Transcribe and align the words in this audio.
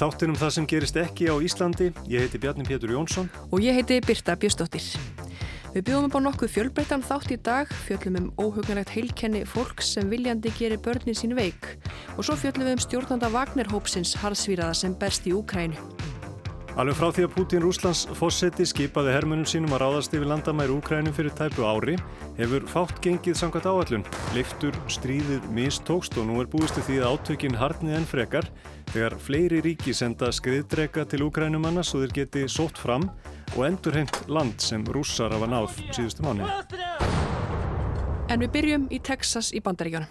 Þáttir 0.00 0.30
um 0.32 0.36
það 0.40 0.52
sem 0.54 0.64
gerist 0.64 0.96
ekki 0.96 1.26
á 1.28 1.36
Íslandi. 1.44 1.90
Ég 2.08 2.22
heiti 2.24 2.38
Bjarni 2.40 2.64
Pétur 2.64 2.94
Jónsson. 2.94 3.26
Og 3.52 3.60
ég 3.60 3.76
heiti 3.76 3.98
Birta 4.00 4.32
Bjöstóttir. 4.32 4.86
Við 5.74 5.84
bjóðum 5.90 6.06
upp 6.08 6.16
á 6.16 6.20
nokkuð 6.24 6.52
fjölbreyttan 6.54 7.04
þátt 7.04 7.34
í 7.34 7.36
dag, 7.36 7.68
fjöllum 7.84 8.16
um 8.16 8.30
óhugnalegt 8.40 8.94
heilkenni 8.94 9.44
fólks 9.44 9.92
sem 9.98 10.08
viljandi 10.08 10.54
gerir 10.56 10.80
börnin 10.80 11.14
sín 11.14 11.36
veik 11.36 11.76
og 12.16 12.24
svo 12.24 12.38
fjöllum 12.40 12.70
við 12.70 12.78
um 12.78 12.82
stjórnanda 12.86 13.28
Wagner-hópsins 13.36 14.16
harðsvíraða 14.22 14.80
sem 14.80 14.96
berst 14.96 15.28
í 15.28 15.36
Úkrænu. 15.36 15.76
Alveg 16.78 16.96
frá 16.96 17.10
því 17.12 17.24
að 17.26 17.32
Putin 17.34 17.64
Rúslands 17.64 18.04
fósetti 18.16 18.64
skipaði 18.64 19.12
hermunum 19.12 19.46
sínum 19.48 19.72
að 19.74 19.82
ráðast 19.82 20.14
yfir 20.14 20.28
landamæri 20.30 20.72
Úkrænum 20.78 21.14
fyrir 21.16 21.34
tæpu 21.36 21.66
ári 21.66 21.96
hefur 22.38 22.64
fátt 22.70 23.02
gengið 23.04 23.36
samkvæmt 23.36 23.66
áallun. 23.66 24.04
Leiftur 24.36 24.78
stríðið 24.88 25.48
mistókst 25.54 26.14
og 26.16 26.30
nú 26.30 26.38
er 26.40 26.48
búistu 26.48 26.80
því 26.86 27.02
að 27.02 27.16
átökinn 27.18 27.58
harnið 27.58 27.98
en 27.98 28.06
frekar 28.08 28.48
þegar 28.90 29.16
fleiri 29.22 29.60
ríki 29.64 29.92
senda 29.94 30.30
skriðdrega 30.34 31.04
til 31.10 31.22
Úkrænumanna 31.28 31.84
svo 31.86 32.02
þeir 32.02 32.14
geti 32.16 32.46
sótt 32.50 32.78
fram 32.80 33.06
og 33.56 33.66
endurheimt 33.66 34.16
land 34.30 34.62
sem 34.62 34.82
rússar 34.86 35.34
hafa 35.34 35.48
náð 35.50 35.76
síðustu 35.94 36.24
mánu. 36.26 36.48
En 38.30 38.42
við 38.42 38.50
byrjum 38.56 38.88
í 38.90 38.98
Texas 39.02 39.52
í 39.54 39.62
Bandaríkjónum. 39.62 40.10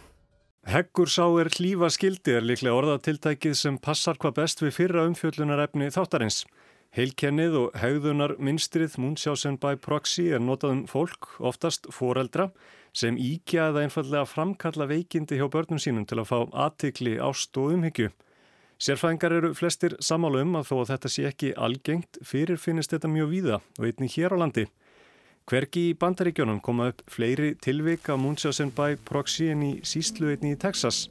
Heggur 0.69 1.09
sá 1.09 1.23
er 1.39 1.47
hlýfa 1.55 1.87
skildi 1.91 2.35
er 2.35 2.43
líklega 2.45 2.75
orðatiltækið 2.75 3.55
sem 3.55 3.77
passar 3.79 4.19
hvað 4.19 4.41
best 4.41 4.63
við 4.63 4.75
fyrra 4.75 5.05
umfjöllunarefni 5.07 5.87
þáttarins. 5.95 6.43
Heilkennið 6.95 7.55
og 7.55 7.77
hegðunar 7.79 8.35
minstrið 8.41 8.97
Munchausen 8.99 9.59
by 9.61 9.75
proxy 9.79 10.31
er 10.33 10.41
notað 10.41 10.73
um 10.73 10.81
fólk, 10.89 11.29
oftast 11.39 11.87
foreldra, 11.93 12.49
sem 12.93 13.17
íkja 13.17 13.69
eða 13.69 13.85
einfallega 13.85 14.25
framkalla 14.25 14.87
veikindi 14.89 15.37
hjá 15.37 15.45
börnum 15.53 15.79
sínum 15.81 16.07
til 16.09 16.19
að 16.19 16.31
fá 16.31 16.39
aðtikli, 16.65 17.19
ást 17.21 17.55
og 17.61 17.75
umhyggju. 17.77 18.09
Sérfæðingar 18.79 19.33
eru 19.35 19.49
flestir 19.51 19.97
samála 19.99 20.45
um 20.45 20.53
að 20.55 20.69
þó 20.69 20.75
að 20.77 20.91
þetta 20.93 21.09
sé 21.11 21.23
ekki 21.27 21.49
algengt, 21.59 22.19
fyrir 22.23 22.55
finnist 22.55 22.93
þetta 22.93 23.09
mjög 23.11 23.33
víða 23.33 23.57
og 23.75 23.87
einni 23.89 24.07
hér 24.13 24.31
á 24.31 24.37
landi. 24.39 24.63
Hvergi 25.51 25.83
í 25.89 25.97
bandaríkjónum 25.99 26.61
koma 26.63 26.87
upp 26.93 27.03
fleiri 27.11 27.55
tilvik 27.59 28.07
af 28.07 28.21
Munchausen 28.23 28.71
by 28.77 28.95
proxy 29.03 29.49
en 29.51 29.65
í 29.67 29.71
sístlu 29.83 30.31
einni 30.31 30.53
í 30.55 30.59
Texas. 30.61 31.09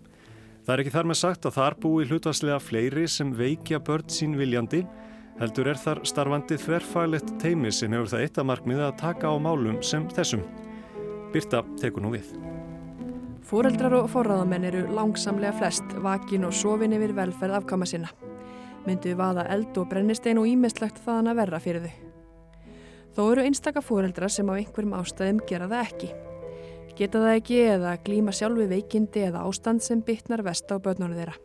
Það 0.65 0.75
er 0.75 0.83
ekki 0.84 0.95
þar 0.97 1.11
með 1.11 1.21
sagt 1.21 1.49
að 1.49 1.59
þar 1.59 1.77
búi 1.83 2.09
hlutvarslega 2.09 2.59
fleiri 2.62 3.05
sem 3.05 3.37
veikja 3.37 3.83
börn 3.84 4.09
sín 4.17 4.39
viljandi, 4.41 4.87
heldur 5.37 5.69
er 5.69 5.83
þar 5.83 6.01
starfandi 6.09 6.57
þverfælett 6.65 7.34
teimi 7.43 7.69
sem 7.69 7.93
hefur 7.93 8.15
það 8.15 8.25
eitt 8.25 8.41
að 8.41 8.49
markmiða 8.55 8.89
að 8.89 9.01
taka 9.05 9.28
á 9.28 9.37
málum 9.37 9.83
sem 9.84 10.09
þessum. 10.17 10.47
Birta 11.37 11.67
tekur 11.83 12.07
nú 12.07 12.17
við. 12.17 12.33
Fóreldrar 13.48 13.94
og 13.97 14.10
forraðamenn 14.12 14.66
eru 14.69 14.82
langsamlega 14.92 15.54
flest 15.56 15.94
vakin 16.04 16.42
og 16.44 16.53
sofin 16.53 16.92
yfir 16.92 17.14
velferð 17.16 17.54
afkama 17.56 17.86
sinna. 17.88 18.10
Myndu 18.84 19.14
vaða 19.16 19.47
eld 19.54 19.78
og 19.81 19.86
brennistein 19.88 20.36
og 20.36 20.50
ímestlegt 20.50 21.00
þaðan 21.06 21.31
að 21.32 21.38
verra 21.38 21.60
fyrir 21.64 21.86
þau. 21.86 21.94
Þó 23.16 23.22
eru 23.32 23.47
einstaka 23.48 23.81
fóreldrar 23.81 24.34
sem 24.34 24.50
á 24.53 24.53
einhverjum 24.53 24.92
ástæðum 24.98 25.41
gera 25.48 25.69
það 25.70 25.84
ekki. 25.86 26.10
Geta 26.98 27.22
það 27.25 27.38
ekki 27.38 27.62
eða 27.70 27.94
glíma 28.04 28.36
sjálfi 28.36 28.69
veikindi 28.69 29.25
eða 29.31 29.47
ástand 29.48 29.86
sem 29.86 30.04
bytnar 30.04 30.44
vest 30.44 30.69
á 30.69 30.76
börnunum 30.76 31.16
þeirra. 31.16 31.38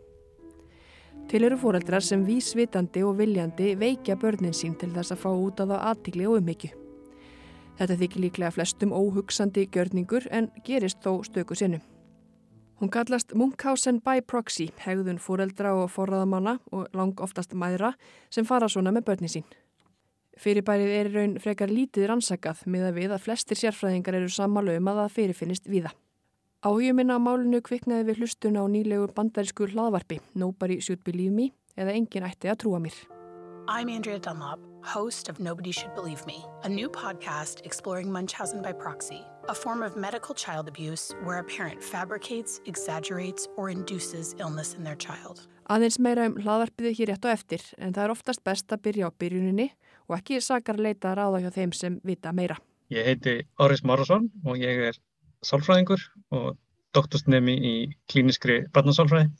Til 1.31 1.43
eru 1.47 1.61
fóreldrar 1.63 2.03
sem 2.03 2.27
vísvitandi 2.27 3.05
og 3.07 3.15
viljandi 3.21 3.77
veikja 3.79 4.19
börnin 4.19 4.51
sín 4.51 4.75
til 4.75 4.91
þess 4.91 5.15
að 5.15 5.23
fá 5.23 5.31
út 5.31 5.63
á 5.63 5.71
þá 5.71 5.75
aðtikli 5.93 6.27
og 6.27 6.41
umhyggju. 6.41 6.75
Þetta 7.79 7.99
þykir 8.03 8.27
líklega 8.27 8.53
flestum 8.59 8.91
óhugsandi 8.91 9.69
gjörningur 9.71 10.27
en 10.35 10.51
gerist 10.67 10.99
þó 10.99 11.23
stöku 11.23 11.55
sinnum. 11.55 11.92
Hún 12.83 12.91
kallast 12.91 13.31
Munchausen 13.31 14.01
by 14.03 14.19
proxy, 14.27 14.65
hegðun 14.83 15.15
fóreldra 15.15 15.69
og 15.71 15.85
forraðamanna 15.93 16.57
og 16.75 16.89
lang 16.91 17.21
oftast 17.23 17.53
mæðra 17.55 17.93
sem 18.27 18.43
fara 18.43 18.67
svona 18.67 18.91
með 18.91 19.05
börnin 19.07 19.31
sín. 19.31 19.45
Fyrirbærið 20.35 20.91
er 20.91 21.07
í 21.07 21.13
raun 21.13 21.37
frekar 21.39 21.71
lítið 21.71 22.09
rannsakað 22.11 22.65
með 22.67 22.89
að 22.89 22.97
við 22.99 23.13
að 23.15 23.23
flestir 23.23 23.61
sérfræðingar 23.61 24.17
eru 24.19 24.33
sammála 24.35 24.75
um 24.75 24.89
að 24.91 24.99
það 24.99 25.15
fyrirfinnist 25.15 25.71
víða. 25.71 25.93
Áhuguminn 26.59 27.15
á 27.15 27.23
málinu 27.23 27.63
kviknaði 27.63 28.09
við 28.09 28.19
hlustun 28.19 28.59
á 28.59 28.67
nýlegu 28.67 29.07
bandarísku 29.15 29.69
hlaðvarpi 29.71 30.19
Nobody 30.35 30.81
Should 30.83 31.07
Believe 31.07 31.31
Me 31.31 31.53
eða 31.79 31.95
Engin 31.95 32.27
ætti 32.27 32.51
að 32.51 32.65
trúa 32.65 32.83
mér. 32.83 32.99
I'm 33.71 33.87
Andrea 33.87 34.19
Dunlop, 34.19 34.59
host 34.83 35.29
of 35.31 35.39
Nobody 35.39 35.71
Should 35.71 35.95
Believe 35.95 36.27
Me, 36.27 36.43
a 36.65 36.67
new 36.67 36.89
podcast 36.89 37.63
exploring 37.63 38.11
Munchausen 38.11 38.61
by 38.61 38.73
proxy, 38.73 39.23
a 39.49 39.53
form 39.53 39.83
of 39.83 39.95
medical 39.95 40.35
child 40.35 40.67
abuse 40.67 41.13
where 41.23 41.39
a 41.39 41.43
parent 41.43 41.83
fabricates, 41.83 42.61
exaggerates, 42.65 43.47
or 43.57 43.69
induces 43.69 44.35
illness 44.39 44.73
in 44.73 44.83
their 44.83 44.95
child. 44.95 45.47
Aðeins 45.69 45.99
meira 45.99 46.27
um 46.27 46.35
hlaðvarpiði 46.43 46.91
hér 46.97 47.11
rétt 47.13 47.25
og 47.27 47.33
eftir, 47.33 47.63
en 47.79 47.93
það 47.95 48.05
er 48.05 48.13
oftast 48.13 48.43
best 48.43 48.71
að 48.75 48.83
byrja 48.87 49.07
á 49.07 49.11
byrjuninni 49.19 49.69
og 50.09 50.17
ekki 50.17 50.41
sakar 50.43 50.79
að 50.79 50.87
leita 50.89 51.11
að 51.11 51.19
ráða 51.21 51.43
hjá 51.43 51.51
þeim 51.57 51.73
sem 51.75 51.99
vita 52.03 52.33
meira. 52.35 52.59
Ég 52.91 53.07
heiti 53.07 53.37
Áris 53.59 53.83
Márasson 53.87 54.27
og 54.43 54.59
ég 54.59 54.89
er 54.89 54.99
sálfræðingur 55.43 56.03
og 56.35 56.57
doktorsnemi 56.95 57.55
í 57.55 57.73
klíniskri 58.11 58.63
barnasálfræði. 58.75 59.31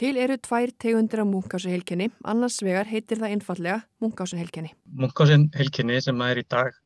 Til 0.00 0.16
eru 0.18 0.38
tvær 0.40 0.70
tegundir 0.80 1.20
af 1.22 1.28
Munchausen-heilkenni, 1.28 2.08
annars 2.24 2.62
vegar 2.64 2.88
heitir 2.88 3.20
það 3.20 3.34
einfallega 3.36 3.82
Munchausen-heilkenni. 4.02 4.72
Munchausen-heilkenni 4.98 6.00
sem 6.02 6.24
er 6.26 6.40
í 6.40 6.46
dag 6.48 6.78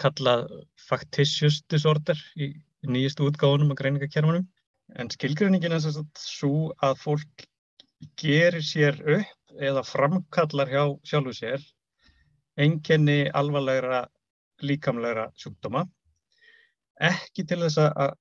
kallað 0.00 0.46
factitious 0.88 1.62
disorder 1.70 2.18
í 2.36 2.52
nýjastu 2.84 3.28
útgáðunum 3.28 3.72
af 3.74 3.80
greiningakerfunum. 3.80 4.46
En 5.00 5.10
skilgreiningin 5.10 5.74
er 5.76 5.84
svo 6.20 6.72
að 6.84 6.98
fólk 7.00 7.46
gerir 8.20 8.62
sér 8.64 8.98
upp 9.18 9.62
eða 9.62 9.84
framkallar 9.86 10.70
hjá 10.70 10.82
sjálfu 11.06 11.32
sér 11.38 11.62
einkenni 12.60 13.30
alvarlegra 13.34 14.04
líkamlegra 14.62 15.30
sjúkdóma. 15.38 15.84
Ekki 17.02 17.46
til 17.48 17.62
þess 17.64 17.80
að 17.80 18.14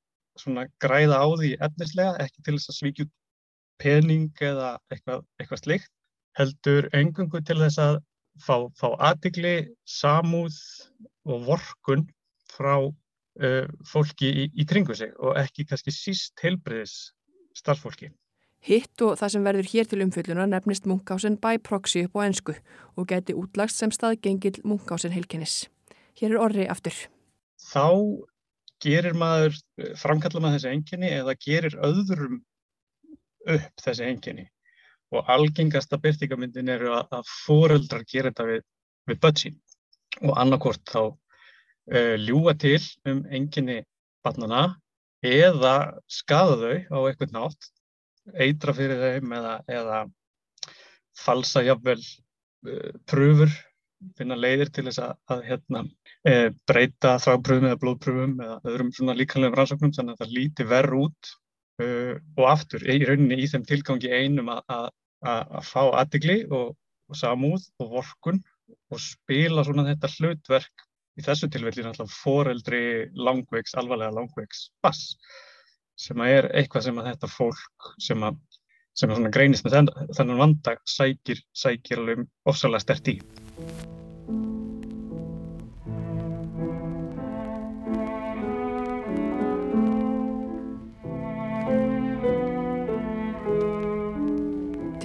græða 0.81 1.19
á 1.22 1.28
því 1.38 1.52
efnislega, 1.68 2.16
ekki 2.23 2.41
til 2.46 2.56
þess 2.57 2.72
að 2.72 2.79
svíkja 2.79 3.06
pening 3.81 4.31
eða 4.41 4.78
eitthvað, 4.90 5.25
eitthvað 5.40 5.62
slikt, 5.62 5.91
heldur 6.38 6.90
engungu 6.97 7.41
til 7.46 7.59
þess 7.62 7.82
að 7.82 7.99
fá, 8.41 8.55
fá 8.79 8.87
aðtikli, 9.11 9.55
samúð 9.85 10.58
og 11.29 11.46
vorkun 11.47 12.08
frá 12.53 12.75
uh, 12.84 13.67
fólki 13.90 14.29
í, 14.29 14.49
í 14.53 14.66
kringu 14.70 14.96
sig 14.97 15.14
og 15.20 15.37
ekki 15.40 15.67
kannski 15.70 15.93
síst 15.96 16.43
heilbriðis 16.43 17.14
starfsfólki. 17.58 18.11
Hitt 18.64 19.02
og 19.03 19.17
það 19.20 19.34
sem 19.34 19.47
verður 19.47 19.70
hér 19.73 19.87
til 19.91 20.03
umfyllunar 20.05 20.47
nefnist 20.47 20.85
Munchausen 20.87 21.35
by 21.43 21.58
proxy 21.59 22.05
upp 22.08 22.16
á 22.16 22.20
ennsku 22.23 22.55
og 22.96 23.08
geti 23.09 23.35
útlagst 23.35 23.81
sem 23.81 23.91
staðgengil 23.91 24.61
Munchausen 24.64 25.11
heilkennis. 25.11 25.66
Hér 26.20 26.37
er 26.37 26.43
orri 26.46 26.67
aftur. 26.72 26.96
Þá 27.59 27.87
gerir 28.84 29.16
maður, 29.20 29.58
framkallar 29.99 30.43
maður 30.43 30.59
þessi 30.59 30.72
enginni 30.72 31.11
eða 31.11 31.35
gerir 31.43 31.75
öðrum 31.84 32.40
upp 33.52 33.84
þessi 33.84 34.08
enginni 34.08 34.47
og 35.14 35.29
algengasta 35.29 35.99
byrtingamyndin 36.02 36.72
eru 36.73 36.93
að, 36.96 37.11
að 37.20 37.31
fóreldrar 37.43 38.05
gera 38.09 38.31
þetta 38.31 38.47
við, 38.49 38.64
við 39.11 39.20
börn 39.25 39.40
sín 39.43 39.59
og 40.21 40.37
annarkort 40.39 40.83
þá 40.89 41.01
uh, 41.03 42.15
ljúa 42.21 42.55
til 42.59 42.81
um 43.09 43.23
enginni 43.31 43.81
barnana 44.23 44.75
eða 45.23 45.99
skada 46.11 46.57
þau 46.59 46.75
á 46.93 46.97
eitthvað 47.07 47.35
nátt 47.35 47.69
eitra 48.39 48.75
fyrir 48.75 49.01
þeim 49.01 49.35
eða, 49.39 49.53
eða 49.67 49.99
falsa 51.25 51.63
jafnvel 51.65 51.99
uh, 51.99 52.91
pröfur 53.09 53.51
finna 54.17 54.35
leiðir 54.37 54.71
til 54.73 54.85
þess 54.87 55.01
að, 55.03 55.13
að 55.31 55.43
hérna, 55.47 55.83
e, 56.27 56.33
breyta 56.67 57.13
þrápröfum 57.23 57.69
eða 57.69 57.79
blóðpröfum 57.79 58.33
eða 58.43 58.57
öðrum 58.67 58.91
svona 58.95 59.15
líkanlegum 59.15 59.57
rannsóknum 59.59 59.93
þannig 59.95 60.17
að 60.17 60.23
það 60.23 60.33
líti 60.37 60.65
verð 60.67 60.97
út 60.99 61.31
uh, 61.83 62.15
og 62.37 62.49
aftur 62.51 62.83
í 62.83 62.97
rauninni 63.07 63.39
í 63.39 63.49
þeim 63.51 63.63
tilgangi 63.69 64.11
einum 64.11 64.51
að, 64.53 64.89
að 65.23 65.69
fá 65.69 65.81
aðdegli 65.85 66.41
og, 66.49 66.73
og 67.09 67.19
samúð 67.19 67.69
og 67.79 67.95
vorkun 67.97 68.41
og 68.91 69.02
spila 69.02 69.64
svona 69.66 69.87
þetta 69.91 70.11
hlutverk 70.17 70.87
í 71.20 71.25
þessu 71.25 71.49
tilfelli 71.53 71.85
náttúrulega 71.85 72.17
foreldri 72.17 72.84
langveiks, 73.14 73.75
alvarlega 73.78 74.16
langveiks 74.17 74.67
bass 74.84 75.16
sem 75.99 76.22
að 76.25 76.35
er 76.40 76.49
eitthvað 76.58 76.87
sem 76.87 76.99
að 76.99 77.09
þetta 77.11 77.31
fólk 77.35 77.90
sem 78.02 78.25
að, 78.25 78.40
sem 78.97 79.14
að 79.14 79.31
greinist 79.37 79.67
með 79.67 79.93
þennan 80.17 80.41
vanda 80.41 80.78
sækir, 80.90 81.41
sækir 81.53 82.02
alveg 82.02 82.28
ofsalega 82.49 82.87
stert 82.87 83.14
í. 83.14 83.20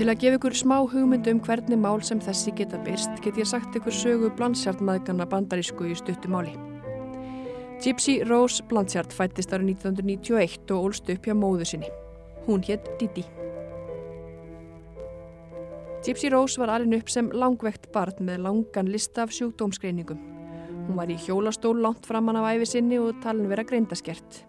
Til 0.09 0.15
að 0.15 0.23
gefa 0.23 0.37
ykkur 0.39 0.55
smá 0.57 0.77
hugmyndu 0.89 1.33
um 1.35 1.41
hvernig 1.45 1.77
mál 1.77 1.99
sem 2.01 2.21
þessi 2.25 2.55
geta 2.57 2.79
byrst 2.81 3.19
get 3.21 3.37
ég 3.37 3.45
sagt 3.51 3.75
ykkur 3.77 3.93
sögu 3.93 4.31
blansjartmaðgana 4.39 5.27
bandarísku 5.29 5.85
í 5.85 5.97
stuttumáli. 6.01 6.55
Gypsy 7.85 8.15
Rose 8.25 8.65
Blanchard 8.71 9.13
fættist 9.13 9.53
ára 9.53 9.69
1991 9.69 10.73
og 10.73 10.89
ólst 10.89 11.13
upp 11.13 11.29
hjá 11.29 11.37
móðu 11.37 11.69
sinni. 11.69 11.93
Hún 12.49 12.65
hétt 12.65 12.89
Didi. 12.97 13.27
Gypsy 16.09 16.33
Rose 16.33 16.57
var 16.65 16.73
alveg 16.79 17.03
upp 17.05 17.13
sem 17.13 17.29
langvegt 17.29 17.93
barn 17.93 18.25
með 18.33 18.47
langan 18.49 18.89
lista 18.89 19.29
af 19.29 19.37
sjúkdómsgreiningum. 19.37 20.25
Hún 20.87 20.97
var 20.97 21.13
í 21.13 21.21
hjólastól 21.21 21.77
langt 21.85 22.09
framann 22.09 22.41
af 22.41 22.55
æfi 22.55 22.73
sinni 22.79 22.97
og 22.97 23.21
talin 23.21 23.53
vera 23.53 23.61
greindaskert. 23.61 24.48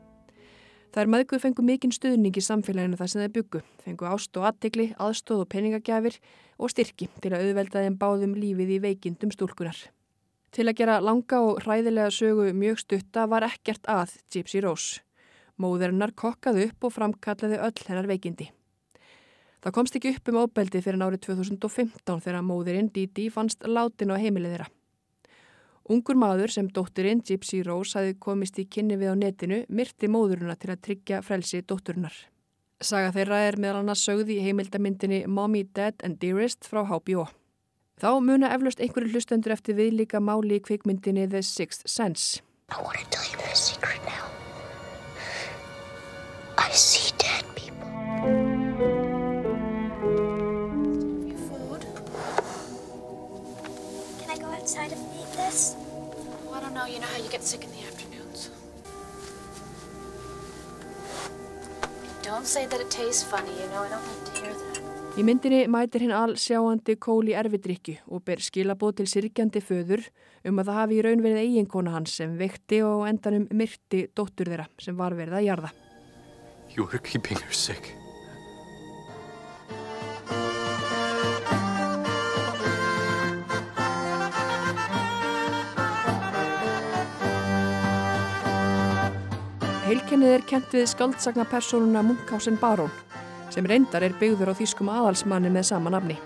Það 0.89 1.03
er 1.03 1.09
maðguð 1.13 1.41
fengu 1.43 1.63
mikinn 1.65 1.91
stuðning 1.93 2.37
í 2.39 2.41
samfélaginu 2.41 2.97
þar 2.97 3.09
sem 3.11 3.21
þeir 3.21 3.33
byggu, 3.35 3.59
fengu 3.83 4.07
ást 4.09 4.37
og 4.39 4.47
aðtegli, 4.49 4.87
aðstóð 4.97 5.43
og 5.43 5.49
peningagjafir 5.51 6.15
og 6.57 6.71
styrki 6.73 7.05
til 7.21 7.29
að 7.29 7.43
auðvelda 7.45 7.83
þeim 7.85 7.97
báðum 8.01 8.33
lífið 8.33 8.71
í 8.73 8.79
veikindum 8.87 9.33
stúlkunar. 9.35 9.77
Til 10.49 10.65
að 10.65 10.79
gera 10.79 10.97
langa 11.05 11.43
og 11.45 11.61
hræðilega 11.61 12.09
sögu 12.09 12.47
mjög 12.57 12.81
stutta 12.81 13.27
var 13.29 13.45
ekkert 13.45 13.85
að 13.85 14.15
Gypsy 14.33 14.63
Rose. 14.65 15.03
Móðurinnar 15.61 16.15
kokkaði 16.17 16.71
upp 16.71 16.89
og 16.89 16.95
framkallaði 16.95 17.61
öll 17.61 17.85
hennar 17.85 18.09
veikindi. 18.09 18.49
Það 19.61 19.75
komst 19.75 19.99
ekki 19.99 20.15
upp 20.15 20.33
um 20.33 20.41
óbeldi 20.41 20.81
fyrir 20.81 21.05
árið 21.05 21.21
2015 21.27 22.25
þegar 22.25 22.45
móðurinn 22.47 22.89
Didi 22.95 23.29
fannst 23.29 23.61
látin 23.67 24.09
á 24.09 24.17
heimilið 24.17 24.55
þeirra. 24.55 24.69
Ungur 25.89 26.17
maður 26.21 26.51
sem 26.53 26.67
dótturinn 26.69 27.23
Gypsy 27.25 27.63
Rose 27.65 27.97
hafi 27.97 28.13
komist 28.21 28.59
í 28.61 28.67
kynni 28.69 28.93
við 29.01 29.09
á 29.09 29.15
netinu 29.17 29.63
myrti 29.73 30.05
móðurina 30.05 30.53
til 30.53 30.69
að 30.69 30.83
tryggja 30.85 31.21
frelsi 31.25 31.63
dótturinnar. 31.65 32.13
Saga 32.79 33.09
þeirra 33.15 33.39
er 33.47 33.57
meðal 33.57 33.81
annars 33.81 34.03
sögði 34.05 34.37
í 34.37 34.43
heimildamindinni 34.45 35.23
Mommy, 35.27 35.63
Dad 35.65 35.97
and 36.05 36.21
Dearest 36.21 36.69
frá 36.69 36.83
HBO. 36.85 37.25
Þá 37.99 38.11
muna 38.21 38.53
eflaust 38.53 38.79
einhverju 38.79 39.15
hlustendur 39.15 39.57
eftir 39.57 39.75
viðlíka 39.81 40.21
máli 40.21 40.61
í 40.61 40.63
kvikmyndinni 40.63 41.25
The 41.27 41.41
Sixth 41.41 41.89
Sense. 41.89 42.43
I 42.69 42.83
want 42.85 43.01
to 43.01 43.09
tell 43.09 43.25
you 43.33 43.41
a 43.51 43.55
secret 43.55 44.08
You 57.29 57.37
get 57.37 57.45
sick 57.45 57.63
in 57.63 57.69
the 57.69 57.83
afternoons. 57.85 58.49
Don't 62.23 62.47
say 62.47 62.65
that 62.65 62.81
it 62.81 62.89
tastes 62.89 63.21
funny. 63.21 63.51
You 63.51 63.67
know 63.69 63.83
I 63.83 63.89
don't 63.89 64.07
like 64.07 64.33
to 64.33 64.41
hear 64.41 64.53
that. 64.53 64.79
Í 65.13 65.25
myndinni 65.27 65.59
mætir 65.69 66.07
hinn 66.07 66.15
all 66.15 66.33
sjáandi 66.41 66.95
kóli 66.97 67.37
erfidrykju 67.37 67.99
og 68.09 68.25
ber 68.25 68.41
skilabóð 68.41 68.95
til 68.97 69.07
sirkjandi 69.13 69.61
föður 69.61 70.07
um 70.41 70.57
að 70.57 70.71
það 70.71 70.81
hafi 70.81 70.97
í 70.97 71.05
raun 71.05 71.23
verið 71.27 71.43
eiginkona 71.43 71.93
hans 71.99 72.17
sem 72.17 72.33
vekti 72.39 72.81
og 72.87 73.05
endanum 73.11 73.45
myrti 73.53 74.07
dóttur 74.17 74.49
þeirra 74.49 74.65
sem 74.81 74.97
var 74.97 75.13
verið 75.13 75.37
að 75.43 75.49
jarða. 75.51 75.73
You 76.73 76.89
were 76.89 76.97
keeping 76.97 77.37
her 77.37 77.53
sick. 77.53 77.93
Heilkennið 89.89 90.29
er 90.35 90.43
kent 90.45 90.73
við 90.75 90.83
skaldsagna 90.91 91.47
persónuna 91.49 92.03
Munkhausen 92.05 92.59
Barón 92.61 92.91
sem 93.49 93.65
reyndar 93.65 94.03
er 94.05 94.13
byggður 94.19 94.51
á 94.53 94.59
þýskum 94.59 94.91
aðalsmanni 94.93 95.49
með 95.49 95.65
sama 95.71 95.89
nafni. 95.89 96.17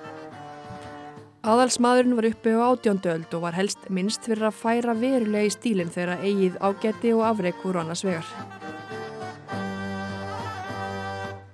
Aðalsmaðurinn 1.47 2.17
var 2.17 2.27
uppi 2.27 2.57
á 2.59 2.59
átjóndöld 2.59 3.37
og 3.37 3.45
var 3.45 3.55
helst 3.55 3.87
minnst 3.87 4.27
fyrir 4.27 4.49
að 4.49 4.59
færa 4.59 4.97
verulega 4.99 5.47
í 5.47 5.55
stílinn 5.55 5.95
þegar 5.95 6.25
eigið 6.27 6.59
ágætti 6.59 7.15
og 7.15 7.23
afreik 7.29 7.63
úr 7.63 7.79
annars 7.85 8.03
vegar. 8.03 8.27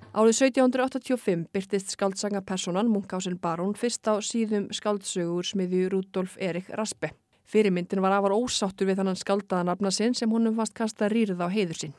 Árið 0.09 0.33
1785 0.49 1.45
byrtist 1.53 1.93
skaldsanga 1.93 2.41
personan 2.41 2.89
Munkhausen 2.89 3.37
Barón 3.37 3.77
fyrst 3.77 4.09
á 4.09 4.17
síðum 4.17 4.71
skaldsögur 4.73 5.45
smiðju 5.45 5.93
Rudolf 5.93 6.41
Erik 6.41 6.73
Raspe. 6.73 7.13
Fyrirmyndin 7.49 8.03
var 8.05 8.13
afar 8.13 8.35
ósáttur 8.37 8.89
við 8.89 9.01
þannan 9.01 9.17
skaldaðanabna 9.17 9.91
sinn 9.91 10.13
sem 10.13 10.29
honum 10.29 10.57
fast 10.59 10.77
kasta 10.77 11.09
rýrð 11.09 11.41
á 11.41 11.47
heiður 11.49 11.81
sinn 11.81 11.97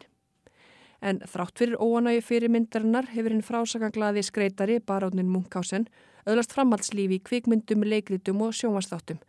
en 1.00 1.20
þrátt 1.24 1.56
fyrir 1.56 1.80
óanægi 1.80 2.22
fyrir 2.24 2.52
myndarinnar 2.52 3.08
hefur 3.14 3.32
hinn 3.32 3.44
frásakanglaði 3.44 4.22
skreitari 4.26 4.78
barónin 4.84 5.30
Munkhausen 5.32 5.86
öðlast 6.28 6.52
framhaldslífi 6.54 7.18
í 7.18 7.24
kvikmyndum, 7.24 7.84
leikritum 7.88 8.42
og 8.44 8.54
sjónvastáttum, 8.56 9.20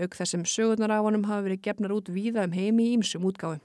auk 0.00 0.16
þessum 0.18 0.46
sögurnar 0.48 0.96
af 0.96 1.06
honum 1.06 1.26
hafa 1.28 1.46
verið 1.46 1.62
gefnar 1.66 1.94
út 1.94 2.10
víða 2.10 2.46
um 2.48 2.56
heimi 2.56 2.88
í 2.88 2.96
ýmsum 2.96 3.26
útgáfum. 3.30 3.62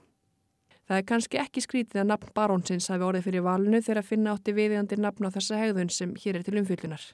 Það 0.86 1.00
er 1.00 1.06
kannski 1.10 1.40
ekki 1.42 1.64
skrítið 1.66 2.04
að 2.04 2.10
nafn 2.12 2.34
barónsins 2.38 2.92
hafi 2.94 3.08
orðið 3.08 3.26
fyrir 3.26 3.46
valinu 3.48 3.80
þegar 3.82 4.02
að 4.04 4.10
finna 4.12 4.36
átti 4.36 4.54
viðjandi 4.54 5.00
nafn 5.02 5.26
á 5.26 5.34
þessa 5.34 5.58
hegðun 5.58 5.90
sem 5.90 6.12
hér 6.22 6.38
er 6.38 6.46
til 6.46 6.60
umfyllunar. 6.62 7.08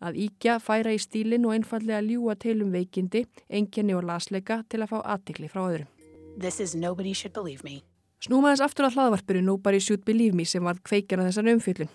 Að 0.00 0.20
íkja, 0.26 0.58
færa 0.58 0.94
í 0.94 1.00
stílin 1.00 1.46
og 1.46 1.54
einfallega 1.54 2.02
ljúa 2.02 2.38
til 2.38 2.62
um 2.62 2.72
veikindi, 2.72 3.26
enginni 3.48 3.94
og 3.94 4.04
lasleika 4.08 4.62
til 4.68 4.82
að 4.82 4.94
fá 4.94 5.02
aðtikli 5.16 5.50
frá 5.52 5.66
öðrum. 5.66 5.90
This 6.38 6.60
is 6.60 6.74
nobody 6.74 7.12
should 7.12 7.34
believe 7.34 7.62
me. 7.62 7.82
Snúma 8.24 8.54
þess 8.54 8.64
aftur 8.64 8.86
að 8.86 8.94
hlaðvarpuru 8.96 9.40
Nobody 9.44 9.78
Should 9.84 10.04
Believe 10.08 10.32
Me 10.32 10.46
sem 10.48 10.64
var 10.64 10.78
kveikjana 10.80 11.26
þessar 11.26 11.50
umfjöldun. 11.52 11.90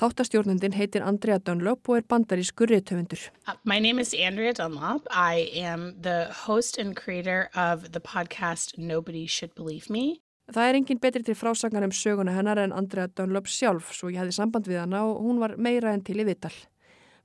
Þáttastjórnundin 0.00 0.74
heitir 0.74 1.04
Andrea 1.06 1.36
Dunlop 1.38 1.86
og 1.86 2.00
er 2.00 2.06
bandarískur 2.08 2.72
reytöfundur. 2.72 3.28
Uh, 3.46 3.54
my 3.62 3.78
name 3.78 4.00
is 4.00 4.14
Andrea 4.14 4.52
Dunlop. 4.56 5.06
I 5.10 5.52
am 5.54 5.92
the 6.02 6.32
host 6.46 6.78
and 6.78 6.96
creator 6.96 7.48
of 7.54 7.92
the 7.92 8.00
podcast 8.00 8.78
Nobody 8.78 9.26
Should 9.26 9.54
Believe 9.54 9.86
Me. 9.92 10.18
Það 10.50 10.68
er 10.68 10.80
engin 10.80 11.00
betri 11.00 11.22
til 11.22 11.38
frásagan 11.38 11.86
um 11.86 11.94
söguna 11.94 12.34
hennar 12.34 12.58
en 12.58 12.72
Andrea 12.72 13.06
Dunlop 13.06 13.46
sjálf 13.46 13.92
svo 13.94 14.10
ég 14.10 14.18
hefði 14.18 14.34
samband 14.40 14.66
við 14.66 14.82
hana 14.82 15.04
og 15.06 15.22
hún 15.22 15.38
var 15.38 15.54
meira 15.56 15.94
en 15.94 16.02
til 16.02 16.18
í 16.18 16.26
vittal. 16.26 16.52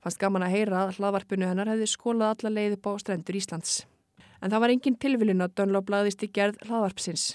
Fannst 0.02 0.20
gaman 0.22 0.44
að 0.46 0.54
heyra 0.54 0.84
að 0.84 0.98
hlaðvarpunu 0.98 1.48
hennar 1.48 1.70
hefði 1.72 1.88
skólað 1.90 2.34
alla 2.36 2.54
leið 2.54 2.76
upp 2.78 2.86
á 2.86 2.92
strendur 3.02 3.38
Íslands. 3.38 3.74
En 4.38 4.52
það 4.52 4.62
var 4.62 4.74
engin 4.74 4.98
tilvilin 5.02 5.42
að 5.42 5.54
Dunlop 5.58 5.90
laðist 5.90 6.22
í 6.22 6.30
gerð 6.30 6.60
hlaðvarpsins. 6.68 7.32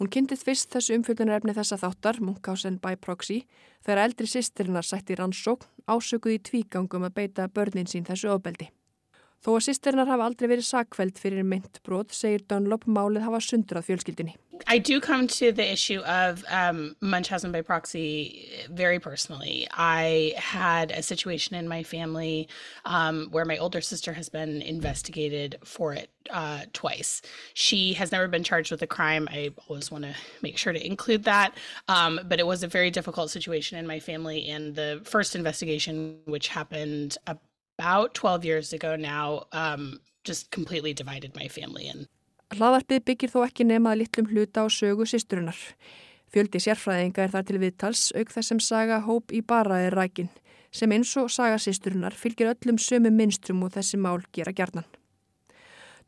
Hún 0.00 0.08
kynntist 0.08 0.46
fyrst 0.48 0.72
þessu 0.72 0.96
umfjöldunarefni 0.96 1.54
þessa 1.54 1.76
þáttar, 1.76 2.18
Munkhausen 2.24 2.80
by 2.80 2.96
proxy, 2.96 3.42
þegar 3.84 4.06
eldri 4.06 4.30
sýstirinnar 4.32 4.86
sætti 4.88 5.18
rannsókn 5.18 5.68
ásökuð 5.86 6.38
í 6.38 6.42
tvígangum 6.48 7.04
að 7.04 7.16
beita 7.20 7.48
börnin 7.52 7.90
sín 7.90 8.08
þessu 8.08 8.32
ofbeldi. 8.32 8.70
Þó 9.40 9.56
að 9.56 10.10
hafa 10.12 10.24
aldrei 10.26 10.48
verið 10.50 10.66
sakveld 10.68 11.16
fyrir 11.16 11.46
myndbrot, 11.48 12.12
segir 12.12 12.42
Dunlop 12.44 12.84
málið 12.84 13.24
hafa 13.24 13.40
sundrað 13.40 13.86
fjölskyldinni. 13.88 14.36
I 14.66 14.78
do 14.78 15.00
come 15.00 15.26
to 15.28 15.52
the 15.52 15.72
issue 15.72 16.00
of 16.00 16.44
um, 16.50 16.94
Munchausen 17.00 17.50
by 17.50 17.62
proxy 17.62 18.50
very 18.70 18.98
personally. 18.98 19.66
I 19.72 20.34
had 20.36 20.90
a 20.90 21.02
situation 21.02 21.56
in 21.56 21.66
my 21.66 21.82
family 21.82 22.48
um, 22.84 23.28
where 23.30 23.46
my 23.46 23.56
older 23.56 23.80
sister 23.80 24.12
has 24.12 24.28
been 24.28 24.60
investigated 24.60 25.56
for 25.64 25.94
it 25.94 26.10
uh, 26.30 26.64
twice. 26.74 27.22
She 27.54 27.94
has 27.94 28.12
never 28.12 28.28
been 28.28 28.44
charged 28.44 28.70
with 28.70 28.82
a 28.82 28.86
crime. 28.86 29.26
I 29.30 29.52
always 29.68 29.90
want 29.90 30.04
to 30.04 30.14
make 30.42 30.58
sure 30.58 30.74
to 30.74 30.86
include 30.86 31.24
that. 31.24 31.54
Um, 31.88 32.20
but 32.24 32.38
it 32.38 32.46
was 32.46 32.62
a 32.62 32.68
very 32.68 32.90
difficult 32.90 33.30
situation 33.30 33.78
in 33.78 33.86
my 33.86 34.00
family. 34.00 34.48
And 34.50 34.74
the 34.74 35.00
first 35.04 35.34
investigation, 35.34 36.18
which 36.26 36.48
happened 36.48 37.16
about 37.80 38.14
12 38.14 38.44
years 38.44 38.72
ago 38.72 38.96
now, 38.96 39.44
um, 39.52 40.00
just 40.24 40.50
completely 40.50 40.92
divided 40.92 41.34
my 41.34 41.48
family. 41.48 41.88
And 41.88 42.06
Hlaðarpið 42.50 43.04
byggir 43.06 43.30
þó 43.30 43.44
ekki 43.46 43.64
nemaða 43.64 44.00
litlum 44.00 44.26
hluta 44.32 44.64
á 44.64 44.66
sögu 44.66 45.06
sýsturinnar. 45.06 45.58
Fjöldi 46.34 46.58
sérfræðinga 46.62 47.22
er 47.22 47.30
þar 47.30 47.44
til 47.46 47.60
viðtals 47.62 48.08
auk 48.18 48.32
þess 48.34 48.50
sem 48.50 48.60
saga 48.62 48.98
Hóp 49.06 49.30
í 49.30 49.40
bara 49.42 49.78
er 49.86 49.94
rækin, 49.94 50.28
sem 50.74 50.90
eins 50.90 51.14
og 51.18 51.30
saga 51.30 51.60
sýsturinnar 51.62 52.16
fylgir 52.18 52.50
öllum 52.50 52.78
sömu 52.82 53.14
minnstrum 53.14 53.62
og 53.62 53.70
þessi 53.76 54.02
mál 54.02 54.18
gera 54.34 54.50
gerðnan. 54.50 54.88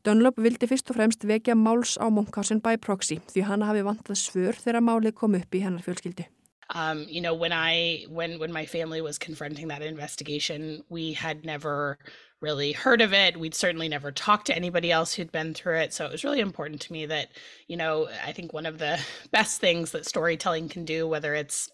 Dunlop 0.02 0.43
vildi 0.43 0.67
fyrst 0.67 0.91
og 0.91 0.99
fremst 0.99 1.23
vekja 1.31 1.55
máls 1.55 1.95
á 1.95 2.11
Munkhausen 2.11 2.59
by 2.62 2.75
proxy 2.83 3.21
því 3.31 3.47
hann 3.47 3.62
hafi 3.62 3.87
vantað 3.87 4.19
svör 4.19 4.59
þegar 4.59 4.83
málið 4.83 5.14
kom 5.14 5.38
upp 5.38 5.55
í 5.55 5.62
hennar 5.62 5.87
fjölskyldu. 5.87 6.26
Um, 6.73 7.07
you 7.09 7.21
know, 7.21 7.35
when 7.35 7.52
I 7.52 8.07
when 8.09 8.38
when 8.38 8.52
my 8.52 8.67
family 8.67 9.00
was 9.00 9.19
confronting 9.19 9.69
that 9.69 9.83
investigation, 9.83 10.83
we 10.88 11.12
had 11.12 11.45
never 11.45 11.99
really 12.41 12.73
heard 12.73 13.00
of 13.00 13.12
it. 13.12 13.38
We'd 13.38 13.55
certainly 13.55 13.88
never 13.88 14.11
talked 14.11 14.47
to 14.47 14.57
anybody 14.57 14.91
else 14.91 15.14
who'd 15.14 15.31
been 15.31 15.55
through 15.55 15.79
it. 15.79 15.93
So 15.93 16.07
it 16.07 16.12
was 16.12 16.25
really 16.25 16.41
important 16.41 16.81
to 16.83 16.93
me 16.93 17.07
that, 17.07 17.29
you 17.69 17.76
know, 17.76 18.09
I 18.26 18.33
think 18.33 18.52
one 18.52 18.67
of 18.67 18.79
the 18.79 18.99
best 19.31 19.61
things 19.61 19.93
that 19.93 20.07
storytelling 20.07 20.69
can 20.69 20.85
do, 20.85 21.07
whether 21.07 21.35
it's 21.35 21.71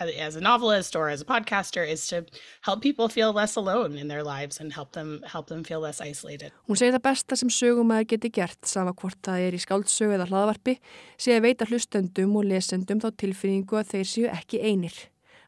as 0.00 0.36
a 0.36 0.40
novelist 0.40 0.96
or 0.96 1.08
as 1.08 1.20
a 1.20 1.24
podcaster 1.24 1.86
is 1.86 2.06
to 2.08 2.24
help 2.62 2.82
people 2.82 3.08
feel 3.08 3.32
less 3.32 3.56
alone 3.56 3.98
in 3.98 4.08
their 4.08 4.22
lives 4.22 4.60
and 4.60 4.72
help 4.72 4.92
them 4.92 5.22
help 5.26 5.46
them 5.48 5.64
feel 5.64 5.80
less 5.80 6.00
isolated. 6.00 6.52
Hún 6.68 6.76
segir 6.76 6.96
það 6.96 7.04
besta 7.08 7.36
sem 7.36 7.52
sögumæður 7.52 8.10
geti 8.14 8.32
gert 8.40 8.66
sama 8.66 8.94
hvort 8.94 9.20
það 9.22 9.46
er 9.46 9.58
í 9.58 9.62
skáldsögu 9.62 10.16
eða 10.18 10.28
hlaðvarpi 10.30 10.78
sé 11.18 11.36
að 11.36 11.46
veita 11.48 11.68
hlustendum 11.68 12.36
og 12.38 12.48
lesendum 12.48 13.00
þá 13.02 13.10
tilfinningu 13.16 13.80
að 13.80 13.94
þeir 13.94 14.10
séu 14.12 14.28
ekki 14.32 14.62
einir, 14.62 14.98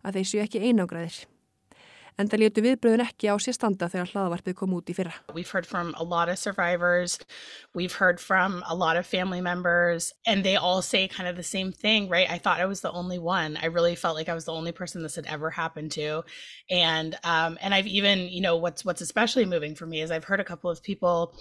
að 0.04 0.20
þeir 0.20 0.30
séu 0.32 0.44
ekki 0.46 0.64
einangræðir. 0.64 1.20
En 2.20 2.28
það 2.28 2.42
létu 2.44 2.64
viðbröðun 2.64 3.02
ekki 3.04 3.30
á 3.32 3.36
sér 3.40 3.56
standa 3.56 3.88
þegar 3.90 4.54
kom 4.54 4.74
út 4.76 4.90
í 4.90 4.94
fyrra. 4.96 5.14
We've 5.32 5.50
heard 5.50 5.66
from 5.66 5.94
a 5.98 6.04
lot 6.04 6.28
of 6.28 6.38
survivors, 6.38 7.18
we've 7.74 7.94
heard 7.94 8.20
from 8.20 8.62
a 8.68 8.74
lot 8.74 8.96
of 8.96 9.06
family 9.06 9.40
members, 9.40 10.12
and 10.26 10.44
they 10.44 10.56
all 10.56 10.82
say 10.82 11.08
kind 11.08 11.28
of 11.28 11.36
the 11.36 11.42
same 11.42 11.72
thing, 11.72 12.08
right? 12.08 12.30
I 12.30 12.38
thought 12.38 12.60
I 12.60 12.66
was 12.66 12.80
the 12.80 12.92
only 12.92 13.18
one. 13.18 13.56
I 13.60 13.66
really 13.66 13.94
felt 13.94 14.16
like 14.16 14.28
I 14.28 14.34
was 14.34 14.44
the 14.44 14.52
only 14.52 14.72
person 14.72 15.02
this 15.02 15.16
had 15.16 15.26
ever 15.26 15.50
happened 15.50 15.92
to. 15.92 16.22
And 16.68 17.16
um, 17.24 17.58
and 17.60 17.74
I've 17.74 17.86
even, 17.86 18.28
you 18.28 18.40
know, 18.40 18.56
what's 18.56 18.84
what's 18.84 19.00
especially 19.00 19.46
moving 19.46 19.74
for 19.74 19.86
me 19.86 20.00
is 20.00 20.10
I've 20.10 20.24
heard 20.24 20.40
a 20.40 20.44
couple 20.44 20.70
of 20.70 20.82
people 20.82 21.34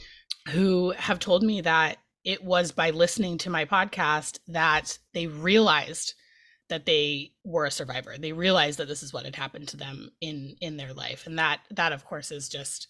who 0.49 0.91
have 0.97 1.19
told 1.19 1.43
me 1.43 1.61
that 1.61 1.97
it 2.23 2.43
was 2.43 2.71
by 2.71 2.89
listening 2.91 3.37
to 3.39 3.49
my 3.49 3.65
podcast 3.65 4.39
that 4.47 4.97
they 5.13 5.27
realized 5.27 6.13
that 6.69 6.85
they 6.85 7.31
were 7.43 7.65
a 7.65 7.71
survivor. 7.71 8.15
They 8.17 8.31
realized 8.31 8.79
that 8.79 8.87
this 8.87 9.03
is 9.03 9.13
what 9.13 9.25
had 9.25 9.35
happened 9.35 9.67
to 9.69 9.77
them 9.77 10.11
in 10.21 10.55
in 10.61 10.77
their 10.77 10.93
life, 10.93 11.27
and 11.27 11.37
that 11.37 11.61
that 11.71 11.91
of 11.91 12.05
course 12.05 12.31
is 12.31 12.49
just 12.49 12.87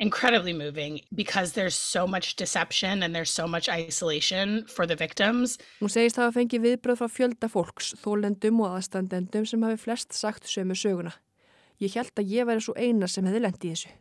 incredibly 0.00 0.54
moving 0.54 1.02
because 1.14 1.52
there's 1.52 1.74
so 1.74 2.06
much 2.06 2.34
deception 2.36 3.02
and 3.02 3.14
there's 3.14 3.30
so 3.30 3.46
much 3.46 3.68
isolation 3.68 4.64
for 4.66 4.86
the 4.86 4.96
victims. 4.96 5.58
Hún 5.80 5.92
segist 5.92 6.16
hafa 6.16 6.40
fengið 6.40 6.64
viðbröð 6.64 7.02
frá 7.02 7.08
fjölda 7.12 7.50
fólks, 7.52 7.92
þólendum 8.00 8.62
og 8.64 8.78
aðstandendum 8.78 9.46
sem 9.46 9.66
hafi 9.68 9.82
flest 9.84 10.16
sagt 10.16 10.48
sömu 10.48 10.74
söguna. 10.74 11.12
Ég 11.80 11.92
held 11.96 12.16
að 12.16 12.32
ég 12.32 12.48
væri 12.48 12.64
svo 12.64 12.74
eina 12.76 13.08
sem 13.08 13.28
hefði 13.28 13.44
lendið 13.44 13.68
í 13.68 13.74
þessu. 13.74 13.92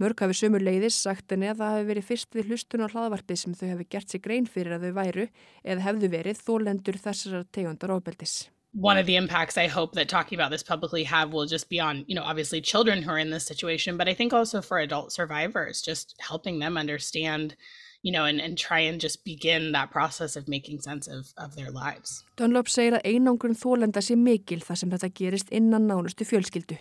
Mörg 0.00 0.22
hafi 0.24 0.32
sömur 0.38 0.62
leiðis 0.64 0.96
sagt 0.96 1.28
henni 1.28 1.50
að 1.50 1.58
það 1.60 1.74
hefði 1.74 1.88
verið 1.90 2.04
fyrst 2.08 2.36
við 2.36 2.46
hlustun 2.48 2.84
á 2.88 2.88
hlaðvarpið 2.88 3.36
sem 3.36 3.56
þau 3.58 3.66
hefði 3.68 3.84
gert 3.92 4.08
sig 4.14 4.22
grein 4.24 4.46
fyrir 4.48 4.78
að 4.78 4.86
þau 4.86 4.94
væru 4.96 5.26
eða 5.60 5.84
hefðu 5.84 6.08
verið 6.14 6.40
þólendur 6.46 6.98
þessar 7.02 7.44
tegundar 7.52 7.92
ofbeldis. 7.92 8.48
One 8.72 8.96
of 8.96 9.04
the 9.04 9.16
impacts 9.16 9.58
I 9.58 9.66
hope 9.66 9.92
that 9.96 10.08
talking 10.08 10.38
about 10.38 10.50
this 10.50 10.62
publicly 10.62 11.04
have 11.04 11.34
will 11.34 11.44
just 11.44 11.68
be 11.68 11.80
on, 11.80 12.04
you 12.06 12.14
know, 12.14 12.22
obviously 12.22 12.62
children 12.62 13.02
who 13.02 13.10
are 13.10 13.18
in 13.18 13.28
this 13.28 13.44
situation, 13.44 13.98
but 13.98 14.08
I 14.08 14.14
think 14.14 14.32
also 14.32 14.62
for 14.62 14.78
adult 14.78 15.12
survivors, 15.12 15.82
just 15.82 16.14
helping 16.18 16.60
them 16.60 16.78
understand, 16.78 17.56
you 18.02 18.12
know, 18.12 18.24
and, 18.24 18.40
and 18.40 18.56
try 18.56 18.78
and 18.80 19.02
just 19.02 19.22
begin 19.24 19.72
that 19.72 19.90
process 19.90 20.34
of 20.34 20.48
making 20.48 20.80
sense 20.80 21.08
of, 21.08 21.34
of 21.36 21.56
their 21.56 21.70
lives. 21.70 22.24
Dunlop 22.40 22.72
segir 22.72 22.96
að 22.96 23.04
einangrun 23.04 23.58
þólenda 23.58 24.00
sé 24.00 24.16
mikil 24.16 24.64
þar 24.64 24.80
sem 24.80 24.94
þetta 24.94 25.12
gerist 25.12 25.52
innan 25.52 25.90
nánustu 25.90 26.24
fjölskyldu. 26.24 26.78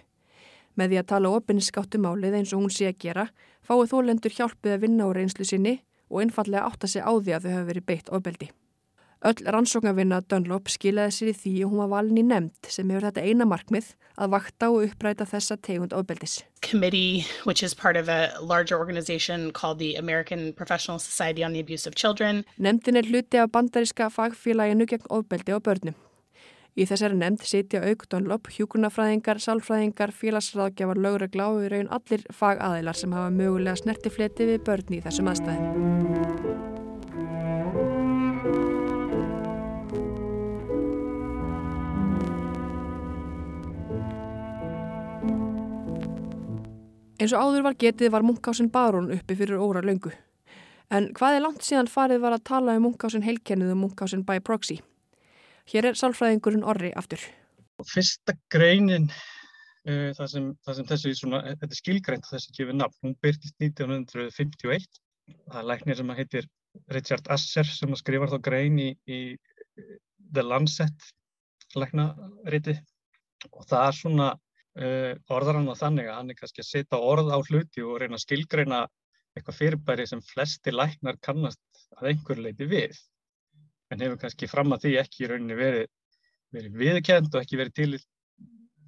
Með 0.80 0.94
því 0.94 1.00
að 1.02 1.10
tala 1.12 1.34
ofinskáttu 1.36 2.00
málið 2.00 2.40
eins 2.40 2.56
og 2.56 2.64
hún 2.64 2.72
sé 2.72 2.88
að 2.88 3.02
gera, 3.04 3.28
fáið 3.68 3.92
þólendur 3.92 4.36
hjálpið 4.38 4.76
að 4.78 4.84
vinna 4.86 5.10
á 5.12 5.16
reynslu 5.18 5.48
sinni 5.48 5.76
og 6.08 6.24
einfallega 6.24 6.70
átta 6.70 6.88
sig 6.88 7.04
á 7.04 7.12
því 7.12 7.36
að 7.36 7.46
þau 7.46 7.54
hafa 7.58 7.70
verið 7.74 7.88
beitt 7.90 8.12
ofbeldi. 8.16 8.50
Öll 9.20 9.42
rannsóknarvinna 9.52 10.22
Dunlop 10.32 10.70
skilaði 10.72 11.12
sér 11.12 11.32
í 11.34 11.36
því 11.36 11.54
og 11.66 11.74
hún 11.74 11.82
var 11.84 11.90
valin 11.92 12.22
í 12.22 12.24
nefnd 12.24 12.70
sem 12.72 12.88
hefur 12.88 13.10
þetta 13.10 13.26
eina 13.28 13.48
markmið 13.52 13.90
að 14.16 14.32
vakta 14.38 14.70
og 14.72 14.86
uppræta 14.88 15.28
þessa 15.28 15.58
tegund 15.60 15.92
ofbeldis. 15.98 16.40
Committee, 16.64 17.26
which 17.44 17.60
is 17.60 17.76
part 17.76 18.00
of 18.00 18.08
a 18.08 18.32
larger 18.40 18.80
organization 18.80 19.52
called 19.52 19.84
the 19.84 19.98
American 20.00 20.54
Professional 20.54 21.00
Society 21.04 21.44
on 21.44 21.52
the 21.52 21.60
Abuse 21.60 21.86
of 21.86 22.00
Children. 22.00 22.46
Nefndin 22.56 22.96
er 22.96 23.12
hluti 23.12 23.44
af 23.44 23.52
bandariska 23.52 24.08
fagfélaginu 24.08 24.88
gegn 24.88 25.12
ofbeldi 25.12 25.52
og 25.52 25.68
börnum. 25.68 26.00
Í 26.78 26.86
þessari 26.86 27.18
nefnd 27.18 27.48
sitja 27.50 27.82
aukdónlopp, 27.90 28.52
hjúkunafræðingar, 28.54 29.42
sálfræðingar, 29.42 30.14
félagsráðgjafar, 30.16 31.02
lögregla 31.02 31.50
og 31.50 31.66
í 31.66 31.72
raun 31.74 31.90
allir 31.96 32.26
fagaðilar 32.30 32.98
sem 33.00 33.16
hafa 33.16 33.34
mögulega 33.34 33.80
snertifleti 33.82 34.48
við 34.52 34.62
börni 34.68 35.00
í 35.00 35.04
þessum 35.04 35.32
aðstæðum. 35.34 36.70
Eins 47.20 47.34
og 47.36 47.42
áður 47.44 47.66
var 47.66 47.76
getið 47.76 48.14
var 48.14 48.24
Munkásin 48.24 48.70
Barón 48.72 49.10
uppi 49.12 49.36
fyrir 49.36 49.60
óra 49.60 49.82
löngu. 49.84 50.14
En 50.90 51.10
hvað 51.18 51.36
er 51.36 51.44
langt 51.44 51.66
síðan 51.68 51.92
farið 51.92 52.24
var 52.24 52.38
að 52.38 52.46
tala 52.48 52.78
um 52.80 52.88
Munkásin 52.88 53.26
heilkennið 53.26 53.74
og 53.74 53.82
Munkásin 53.82 54.24
by 54.24 54.40
proxy? 54.40 54.80
Hér 55.70 55.92
er 55.92 55.98
sálfræðingurinn 56.00 56.66
Orri 56.66 56.90
aftur. 56.98 57.22
Fyrsta 57.86 58.34
greinin, 58.52 59.06
uh, 59.86 60.10
það, 60.18 60.26
sem, 60.32 60.48
sem 60.66 60.88
þessi 60.90 61.14
svona, 61.20 61.44
þetta 61.52 61.70
er 61.70 61.80
skilgrænt 61.82 62.30
þessi 62.30 62.56
gefið 62.58 62.80
nafn, 62.80 62.98
hún 63.06 63.16
byrtist 63.22 63.56
1951. 63.62 64.88
Það 65.30 65.60
er 65.62 65.70
læknir 65.70 66.00
sem 66.00 66.16
heitir 66.18 66.50
Richard 66.96 67.30
Asser 67.34 67.70
sem 67.70 67.94
skrifar 67.98 68.34
þá 68.34 68.40
grein 68.50 68.80
í, 68.82 68.90
í 69.06 69.20
The 70.34 70.46
Lancet 70.46 71.10
læknariti 71.78 72.76
og 73.54 73.66
það 73.70 73.84
er 73.84 73.98
svona 74.00 74.30
uh, 74.34 75.14
orðar 75.38 75.60
hann 75.60 75.70
á 75.70 75.76
þannig 75.78 76.10
að 76.10 76.18
hann 76.18 76.34
er 76.34 76.40
kannski 76.40 76.64
að 76.64 76.70
setja 76.70 77.02
orð 77.12 77.30
á 77.30 77.38
hluti 77.38 77.86
og 77.86 78.00
reyna 78.02 78.18
að 78.18 78.26
skilgræna 78.26 78.82
eitthvað 79.38 79.60
fyrirbæri 79.60 80.08
sem 80.10 80.22
flesti 80.26 80.74
læknar 80.74 81.20
kannast 81.26 81.62
að 82.00 82.12
einhver 82.14 82.42
leiti 82.42 82.68
við 82.70 82.98
en 83.90 84.04
hefur 84.04 84.22
kannski 84.22 84.50
fram 84.50 84.74
að 84.76 84.86
því 84.86 84.96
ekki 85.02 85.26
í 85.26 85.30
rauninni 85.32 85.58
verið, 85.58 85.86
verið 86.56 86.80
viðkend 86.82 87.34
og 87.34 87.44
ekki 87.44 87.60
verið 87.60 87.78
til 87.80 87.92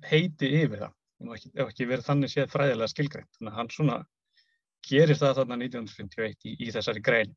heiti 0.08 0.50
yfir 0.62 0.84
það 0.86 0.98
og 1.22 1.36
ekki, 1.38 1.52
ekki 1.66 1.88
verið 1.90 2.08
þannig 2.08 2.34
séð 2.34 2.50
fræðilega 2.54 2.92
skilgrænt. 2.92 3.30
Þannig 3.38 3.52
að 3.52 3.60
hann 3.60 3.72
svona 3.76 3.98
gerir 4.88 5.20
það 5.20 5.38
þarna 5.42 5.60
1951 5.62 6.50
í, 6.50 6.56
í 6.66 6.74
þessari 6.74 7.04
grein 7.06 7.36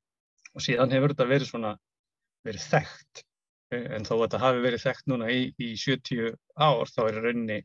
og 0.54 0.64
síðan 0.64 0.94
hefur 0.94 1.12
þetta 1.12 1.28
verið 1.28 1.50
svona 1.50 1.74
verið 2.44 2.66
þekkt 2.72 3.24
en 3.74 4.06
þó 4.06 4.14
að 4.14 4.24
þetta 4.24 4.42
hafi 4.42 4.64
verið 4.64 4.84
þekkt 4.84 5.08
núna 5.10 5.30
í, 5.32 5.40
í 5.58 5.70
70 5.80 6.34
ár 6.60 6.90
þá 6.92 7.00
er 7.08 7.20
rauninni 7.20 7.60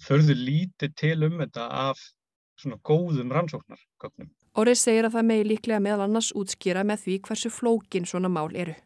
förðu 0.00 0.36
lítið 0.38 0.96
til 1.00 1.16
um 1.26 1.38
þetta 1.40 1.66
af 1.90 2.02
svona 2.60 2.78
góðum 2.84 3.32
rannsóknarköknum. 3.32 4.30
Órið 4.56 4.78
segir 4.80 5.08
að 5.08 5.18
það 5.18 5.28
megi 5.30 5.46
líklega 5.50 5.82
meðal 5.84 6.06
annars 6.06 6.32
útskýra 6.36 6.84
með 6.88 7.02
því 7.04 7.16
hversu 7.26 7.52
flókin 7.52 8.08
svona 8.08 8.30
mál 8.32 8.48
eru. 8.56 8.76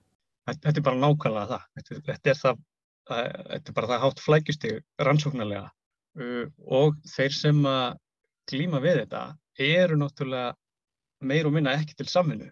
Þetta 0.48 0.72
er 0.72 0.86
bara 0.86 1.00
nákvæmlega 1.00 1.48
það. 1.50 1.66
Þetta, 1.76 1.98
þetta, 2.06 2.30
er, 2.32 2.38
það, 2.40 2.62
þetta 3.10 3.72
er 3.72 3.76
bara 3.76 3.90
það 3.90 4.02
hátt 4.04 4.22
flækjustig 4.24 4.78
rannsóknarlega 5.08 5.66
uh, 5.68 6.46
og 6.80 6.96
þeir 7.14 7.36
sem 7.36 7.60
að 7.68 7.98
glíma 8.50 8.80
við 8.82 9.02
þetta 9.04 9.24
eru 9.60 9.98
náttúrulega 10.00 10.54
meir 11.30 11.46
og 11.46 11.54
minna 11.54 11.76
ekki 11.76 11.96
til 11.98 12.08
saminu. 12.10 12.48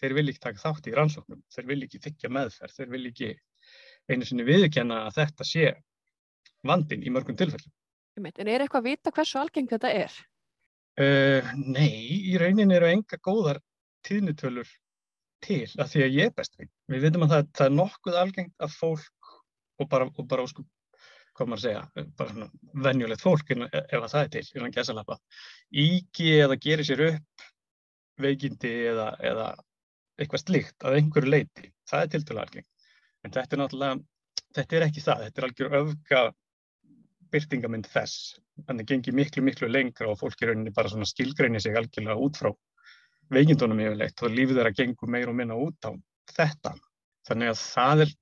Þeir 0.00 0.14
vil 0.18 0.28
ekki 0.28 0.42
taka 0.44 0.60
þátt 0.60 0.88
í 0.90 0.94
rannsóknum, 0.96 1.40
þeir 1.54 1.68
vil 1.70 1.82
ekki 1.86 2.02
þykja 2.04 2.30
meðferð, 2.36 2.74
þeir 2.76 2.90
vil 2.92 3.04
ekki 3.12 3.30
einu 4.12 4.26
sinni 4.28 4.44
viðkenna 4.46 5.06
að 5.06 5.20
þetta 5.22 5.46
sé 5.46 5.70
vandin 6.66 7.04
í 7.06 7.12
mörgum 7.14 7.38
tilfellum. 7.38 7.72
En 8.16 8.48
er 8.48 8.64
eitthvað 8.64 8.82
að 8.82 8.88
vita 8.90 9.12
hversu 9.12 9.38
algengt 9.40 9.72
þetta 9.72 9.92
er? 9.92 10.18
Uh, 10.96 11.48
nei, 11.60 11.92
í 12.32 12.36
raunin 12.40 12.72
eru 12.72 12.88
enga 12.88 13.18
góðar 13.20 13.60
tíðnitölur 14.08 14.68
til 15.44 15.66
að 15.76 15.90
því 15.92 16.04
að 16.06 16.16
ég 16.16 16.30
er 16.30 16.34
best 16.36 16.56
veginn. 16.56 16.72
Við 16.92 17.04
veitum 17.06 17.26
að 17.26 17.34
það, 17.34 17.50
það 17.58 17.68
er 17.68 17.76
nokkuð 17.76 18.18
algengt 18.22 18.66
að 18.66 18.74
fólk 18.76 19.34
og 19.76 19.90
bara, 19.92 20.08
og 20.08 20.28
bara 20.30 20.46
sko, 20.48 20.64
hvað 21.36 21.50
maður 21.50 21.64
segja, 21.66 21.82
bara 22.16 22.32
svona 22.32 22.82
venjulegt 22.86 23.24
fólk 23.24 23.52
ef 23.56 23.98
að 24.00 24.10
það 24.14 24.22
er 24.22 24.32
til, 24.36 24.44
innan 24.56 24.74
gæsalappa, 24.74 25.18
ígi 25.84 26.32
eða 26.40 26.58
gerir 26.66 26.88
sér 26.88 27.04
upp 27.10 27.46
veikindi 28.22 28.72
eða, 28.92 29.10
eða 29.20 29.50
eitthvað 30.16 30.44
slikt 30.46 30.86
að 30.86 30.98
einhverju 31.00 31.32
leiti. 31.32 31.70
Það 31.90 32.02
er 32.02 32.12
tildulega 32.14 32.48
algengt. 32.48 32.90
En 33.24 33.34
þetta 33.34 33.56
er 33.56 33.60
náttúrulega, 33.60 33.98
þetta 34.56 34.76
er 34.78 34.86
ekki 34.86 35.04
það. 35.04 35.24
Þetta 35.26 35.42
er 35.42 35.46
algjör 35.48 35.76
öfga 35.80 36.22
byrtingamind 37.34 37.90
þess. 37.92 38.36
Þannig 38.64 38.88
gengir 38.88 39.16
miklu, 39.18 39.44
miklu 39.44 39.68
lengra 39.68 40.08
og 40.08 40.20
fólk 40.22 40.40
er 40.40 40.52
rauninni 40.52 40.72
bara 40.74 40.88
svona 40.92 41.08
skilgreinir 41.08 41.60
sig 41.60 41.76
algjörlega 41.76 42.16
út 42.24 42.40
frá 42.40 42.54
veikindunum 43.32 43.80
yfirleitt 43.82 44.22
og 44.22 44.34
lífið 44.34 44.60
þeirra 44.60 44.74
gengur 44.76 45.10
meir 45.10 45.30
og 45.30 45.36
minna 45.38 45.58
út 45.58 45.88
á 45.88 45.90
þetta. 46.36 46.74
Þannig 47.26 47.52
að 47.52 47.60
það 47.62 48.04
er 48.04 48.14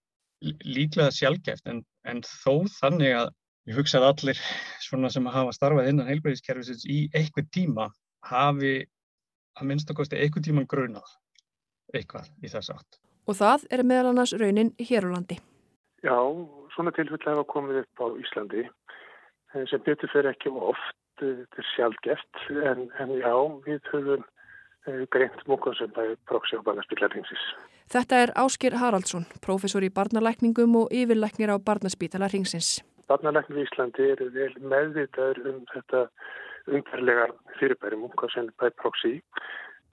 líklega 0.64 1.14
sjálfgeft 1.14 1.68
en, 1.70 1.82
en 2.08 2.22
þó 2.24 2.64
þannig 2.78 3.16
að 3.18 3.30
ég 3.68 3.78
hugsa 3.78 4.00
að 4.00 4.08
allir 4.10 4.40
svona 4.84 5.10
sem 5.12 5.28
hafa 5.32 5.54
starfað 5.56 5.90
innan 5.92 6.10
heilbæðiskerfisins 6.10 6.84
í 6.88 7.04
eitthvað 7.16 7.50
tíma 7.56 7.88
hafi 8.28 8.74
að 9.54 9.70
minnstakosti 9.70 10.20
einhvern 10.20 10.44
tíman 10.44 10.68
grunað 10.68 11.14
eitthvað 11.94 12.28
í 12.42 12.50
þess 12.50 12.72
aft. 12.74 13.00
Og 13.28 13.38
það 13.38 13.68
er 13.72 13.84
meðal 13.86 14.12
annars 14.12 14.34
raunin 14.36 14.74
hér 14.80 15.06
á 15.08 15.14
landi. 15.14 15.38
Já, 16.04 16.16
svona 16.74 16.92
tilfelli 16.92 17.30
hafa 17.30 17.46
komið 17.48 17.84
upp 17.84 18.04
á 18.04 18.06
Íslandi 18.20 18.66
sem 19.70 19.82
betur 19.86 20.10
fyrir 20.12 20.32
ekki 20.32 20.50
oft, 20.52 20.96
þetta 21.20 21.62
er 21.62 21.68
sjálfgeft, 21.72 22.40
en, 22.50 22.88
en 23.00 23.12
já, 23.20 23.34
við 23.64 23.90
höfum 23.92 24.24
greint 24.84 25.44
múkon 25.48 25.76
sem 25.78 25.90
bæði 25.94 26.16
proxy 26.28 26.58
á 26.58 26.62
barnaspítalaringsins. 26.66 27.44
Þetta 27.92 28.20
er 28.24 28.32
Áskir 28.40 28.76
Haraldsson, 28.80 29.26
professor 29.44 29.84
í 29.84 29.90
barnalækningum 29.92 30.76
og 30.82 30.92
yfirlæknir 30.92 31.52
á 31.52 31.56
barnaspítalaringsins. 31.56 32.80
Barnalæknir 33.08 33.62
í 33.62 33.66
Íslandi 33.68 34.08
eru 34.14 34.30
vel 34.34 34.52
meðvitaður 34.60 35.42
um 35.50 35.60
þetta 35.72 36.06
umferðlega 36.72 37.28
fyrirbæri 37.58 38.00
múkon 38.00 38.32
sem 38.32 38.48
bæði 38.60 38.76
proxy. 38.80 39.14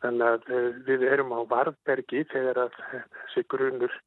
Þannig 0.02 0.28
að 0.28 0.80
við 0.88 1.04
erum 1.08 1.36
á 1.36 1.40
varðbergi 1.46 2.24
þegar 2.32 2.66
að 2.66 2.80
þessi 2.82 3.44
grunur 3.54 4.00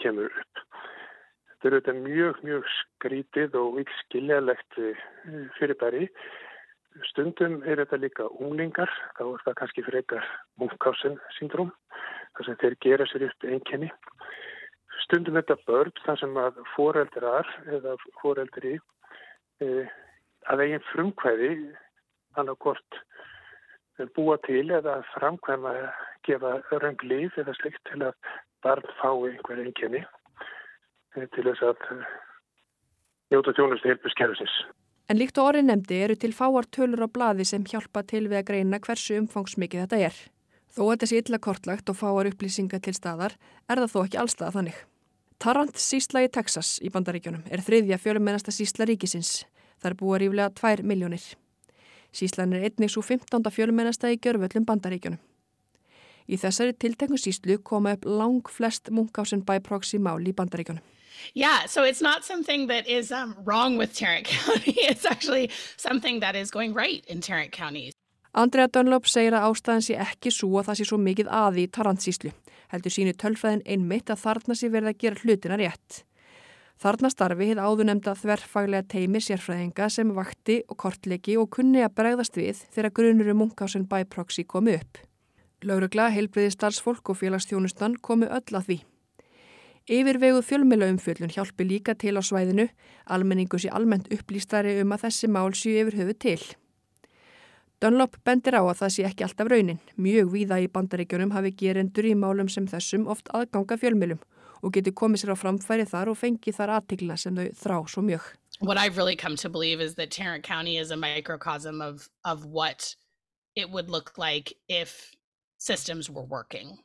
kemur 0.00 0.30
upp. 0.30 0.62
Þetta 1.62 1.68
eru 1.68 1.80
þetta 1.80 1.94
mjög, 2.04 2.38
mjög 2.46 2.70
skrítið 2.76 3.58
og 3.58 3.76
vilskiljalegt 3.80 4.78
fyrirbæri. 5.58 6.08
Stundum 7.08 7.62
er 7.64 7.80
þetta 7.80 7.98
líka 8.00 8.26
unglingar, 8.42 8.90
þá 9.16 9.22
er 9.24 9.44
það 9.46 9.58
kannski 9.60 9.84
frekar 9.86 10.26
munkásen 10.60 11.16
syndrom, 11.38 11.72
þar 12.36 12.48
sem 12.48 12.58
þeir 12.62 12.76
gera 12.84 13.06
sér 13.08 13.26
upp 13.28 13.46
einkenni. 13.48 13.88
Stundum 15.06 15.38
er 15.38 15.46
þetta 15.46 15.70
börn, 15.70 15.94
þar 16.04 16.20
sem 16.20 16.36
að 16.42 16.60
foreldrar 16.74 17.48
eða 17.78 17.96
foreldri 18.20 18.74
eh, 19.64 19.88
að 20.52 20.64
eigin 20.66 20.84
frumkvæði, 20.92 21.52
annarkort 22.40 23.00
búa 24.16 24.38
til 24.46 24.66
eða 24.72 25.00
framkvæma 25.12 25.72
að 25.78 25.88
gefa 26.26 26.52
röng 26.82 27.02
líf 27.04 27.36
eða 27.38 27.54
slikt 27.58 27.82
til 27.90 28.00
að 28.06 28.14
barn 28.64 28.84
fái 29.00 29.32
einhver 29.32 29.60
einkenni 29.64 30.04
til 31.34 31.44
þess 31.48 31.64
að 31.66 31.82
njóta 33.32 33.52
tjónustu 33.56 33.90
helbuskerfisins. 33.90 34.54
En 35.10 35.18
líkt 35.18 35.38
og 35.40 35.50
orðin 35.50 35.68
nefndi 35.70 35.98
eru 36.04 36.16
til 36.16 36.32
fáar 36.36 36.68
tölur 36.70 37.04
á 37.04 37.08
blaði 37.10 37.44
sem 37.48 37.64
hjálpa 37.66 38.04
til 38.06 38.28
við 38.28 38.38
að 38.42 38.46
greina 38.50 38.80
hversu 38.82 39.18
umfangsmikið 39.18 39.84
þetta 39.84 39.98
er. 40.08 40.20
Þó 40.72 40.82
að 40.92 41.06
sé 41.10 41.18
illa 41.20 41.40
kortlagt 41.42 41.90
og 41.92 41.98
fáar 41.98 42.30
upplýsingar 42.30 42.80
til 42.80 42.94
staðar 42.96 43.34
er 43.68 43.82
það 43.82 43.92
þó 43.92 43.98
ekki 44.04 44.20
allstað 44.22 44.54
þannig. 44.56 44.78
Tarrant 45.42 45.80
sísla 45.82 46.22
í 46.22 46.30
Texas 46.32 46.76
í 46.80 46.88
bandaríkjunum 46.94 47.42
er 47.50 47.64
þriðja 47.66 47.98
fjölumennasta 47.98 48.54
sísla 48.54 48.86
ríkisins. 48.86 49.42
Það 49.82 49.90
er 49.90 49.98
búið 49.98 50.22
ríflega 50.22 50.54
2 50.62 50.86
miljónir. 50.86 51.24
Síslan 52.14 52.54
er 52.54 52.68
einnig 52.68 52.92
svo 52.92 53.02
15. 53.02 53.50
fjölumennasta 53.50 54.12
í 54.12 54.20
gjörvöllum 54.22 54.68
bandaríkjunum. 54.68 55.18
Í 56.28 56.38
þessari 56.38 56.74
tilteknu 56.78 57.18
síslu 57.18 57.58
koma 57.62 57.96
upp 57.96 58.06
lang 58.06 58.48
flest 58.48 58.90
munkásin 58.90 59.44
by 59.46 59.60
proxy 59.60 59.98
mál 59.98 60.22
í 60.22 60.34
bandaríkjunum. 60.36 60.82
Yeah, 61.34 61.66
so 61.66 61.84
it's 61.84 62.02
not 62.02 62.24
something 62.24 62.66
that 62.68 62.88
is 62.88 63.12
um, 63.12 63.36
wrong 63.44 63.76
with 63.76 63.94
Tarrant 63.94 64.26
County. 64.36 64.74
It's 64.76 65.06
actually 65.06 65.50
something 65.76 66.20
that 66.20 66.34
is 66.34 66.50
going 66.50 66.74
right 66.74 67.04
in 67.06 67.20
Tarrant 67.20 67.52
County. 67.52 67.92
Andrea 68.34 68.66
Dunlop 68.72 69.06
segir 69.12 69.34
að 69.36 69.50
ástæðan 69.50 69.84
sé 69.84 69.98
ekki 70.00 70.30
svo 70.32 70.56
að 70.56 70.70
það 70.70 70.78
sé 70.78 70.86
svo 70.88 70.98
mikið 70.98 71.28
aði 71.28 71.66
í 71.66 71.68
Tarrantsíslu. 71.68 72.32
Heldur 72.72 72.94
sínu 72.94 73.12
tölfræðin 73.20 73.66
einmitt 73.68 74.08
að 74.08 74.22
þarna 74.22 74.56
sé 74.56 74.70
verið 74.72 74.94
að 74.94 75.02
gera 75.02 75.20
hlutina 75.20 75.58
rétt. 75.60 75.98
Þarna 76.80 77.10
starfi 77.12 77.50
hefði 77.50 77.66
áðunemda 77.68 78.16
þverfaglega 78.18 78.88
teimi 78.90 79.20
sérfræðinga 79.22 79.90
sem 79.92 80.16
vakti 80.16 80.62
og 80.66 80.80
kortlegi 80.80 81.36
og 81.38 81.50
kunni 81.52 81.84
að 81.84 81.92
bregðast 82.00 82.40
við 82.40 82.64
þegar 82.72 82.96
grunur 82.96 83.30
um 83.34 83.42
munkásin 83.44 83.84
by 83.86 84.06
proxy 84.08 84.48
komi 84.48 84.78
upp. 84.80 85.02
Laurugla, 85.66 86.08
heilbriði 86.10 86.52
starfsfólk 86.54 87.12
og 87.12 87.20
félagsþjónustan 87.20 87.98
komu 88.02 88.26
öll 88.26 88.56
að 88.58 88.66
því. 88.68 88.78
Yfirveguð 89.90 90.44
fjölmjölaumfjöllun 90.46 91.32
hjálpi 91.34 91.66
líka 91.66 91.94
til 91.98 92.14
á 92.14 92.22
svæðinu, 92.22 92.68
almenningu 93.06 93.58
sé 93.58 93.70
almennt 93.70 94.10
upplýstari 94.14 94.76
um 94.82 94.94
að 94.94 95.08
þessi 95.08 95.30
mál 95.30 95.54
séu 95.58 95.80
yfir 95.82 95.98
höfu 95.98 96.18
til. 96.22 96.42
Dunlop 97.82 98.14
bendir 98.22 98.54
á 98.54 98.62
að 98.62 98.78
það 98.78 98.92
sé 98.94 99.06
ekki 99.08 99.24
alltaf 99.26 99.48
raunin. 99.50 99.80
Mjög 99.98 100.28
víða 100.30 100.60
í 100.62 100.68
bandaríkjunum 100.70 101.32
hafi 101.34 101.50
gerendur 101.58 102.06
í 102.06 102.14
málum 102.14 102.46
sem 102.46 102.68
þessum 102.70 103.08
oft 103.10 103.26
aðganga 103.34 103.74
fjölmjölum 103.74 104.20
og 104.62 104.74
getur 104.76 104.94
komið 104.94 105.24
sér 105.24 105.34
á 105.34 105.36
framfæri 105.40 105.86
þar 105.90 106.12
og 106.12 106.20
fengið 106.20 106.60
þar 106.60 106.76
aðtiklina 106.76 107.16
sem 107.18 107.34
þau 107.34 107.48
þrá 107.64 107.76
svo 107.90 108.04
mjög. 108.06 108.28
What 108.60 108.78
I've 108.78 108.96
really 108.96 109.16
come 109.16 109.34
to 109.42 109.48
believe 109.48 109.80
is 109.80 109.96
that 109.96 110.10
Tarrant 110.10 110.44
County 110.44 110.76
is 110.76 110.92
a 110.92 110.96
microcosm 110.96 111.82
of, 111.82 112.08
of 112.24 112.44
what 112.44 112.94
it 113.56 113.70
would 113.70 113.90
look 113.90 114.14
like 114.16 114.54
if 114.68 115.10
systems 115.62 116.10
were 116.10 116.24
working. 116.24 116.78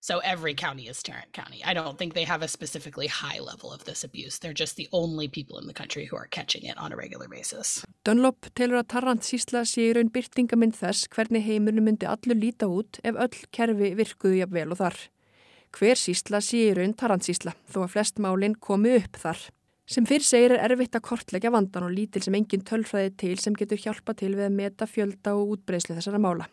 So 0.00 0.18
every 0.18 0.54
county 0.54 0.88
is 0.88 1.02
Tarrant 1.02 1.32
County. 1.32 1.62
I 1.64 1.74
don't 1.74 1.96
think 1.96 2.14
they 2.14 2.24
have 2.24 2.42
a 2.42 2.48
specifically 2.48 3.06
high 3.06 3.38
level 3.38 3.72
of 3.72 3.84
this 3.84 4.02
abuse. 4.02 4.38
They're 4.38 4.60
just 4.64 4.76
the 4.76 4.88
only 4.90 5.28
people 5.28 5.58
in 5.60 5.66
the 5.68 5.74
country 5.80 6.06
who 6.06 6.16
are 6.16 6.26
catching 6.26 6.64
it 6.64 6.76
on 6.76 6.92
a 6.92 6.96
regular 6.96 7.28
basis. 7.28 7.84
Dunlop 8.04 8.48
telur 8.58 8.80
að 8.80 8.88
Tarrant 8.94 9.22
sísla 9.22 9.62
sé 9.68 9.90
í 9.90 9.92
raun 9.94 10.10
byrtingamind 10.10 10.74
þess 10.80 11.06
hvernig 11.12 11.44
heimurinn 11.46 11.86
myndi 11.86 12.08
allur 12.08 12.40
líta 12.40 12.66
út 12.66 12.98
ef 13.04 13.18
öll 13.26 13.36
kerfi 13.54 13.92
virkuðu 14.00 14.40
jafnvel 14.40 14.74
og 14.74 14.80
þar. 14.80 14.96
Hver 15.76 16.00
sísla 16.00 16.40
sé 16.42 16.64
í 16.70 16.72
raun 16.80 16.96
Tarrant 16.98 17.28
sísla 17.28 17.54
þó 17.70 17.84
að 17.84 17.92
flest 17.94 18.18
málinn 18.18 18.56
komi 18.58 18.96
upp 18.96 19.20
þar. 19.22 19.44
Sem 19.86 20.08
fyrr 20.08 20.24
segir 20.24 20.56
er 20.56 20.64
erfitt 20.66 20.96
að 20.98 21.04
kortleggja 21.10 21.52
vandan 21.52 21.86
og 21.86 21.94
lítil 21.94 22.24
sem 22.24 22.34
engin 22.38 22.66
tölfræði 22.66 23.14
til 23.22 23.36
sem 23.38 23.54
getur 23.54 23.78
hjálpa 23.84 24.16
til 24.18 24.32
við 24.34 24.48
að 24.48 24.58
meta 24.58 24.88
fjölda 24.88 25.36
og 25.36 25.58
útbreyslu 25.58 25.94
þessara 25.98 26.22
mála. 26.22 26.48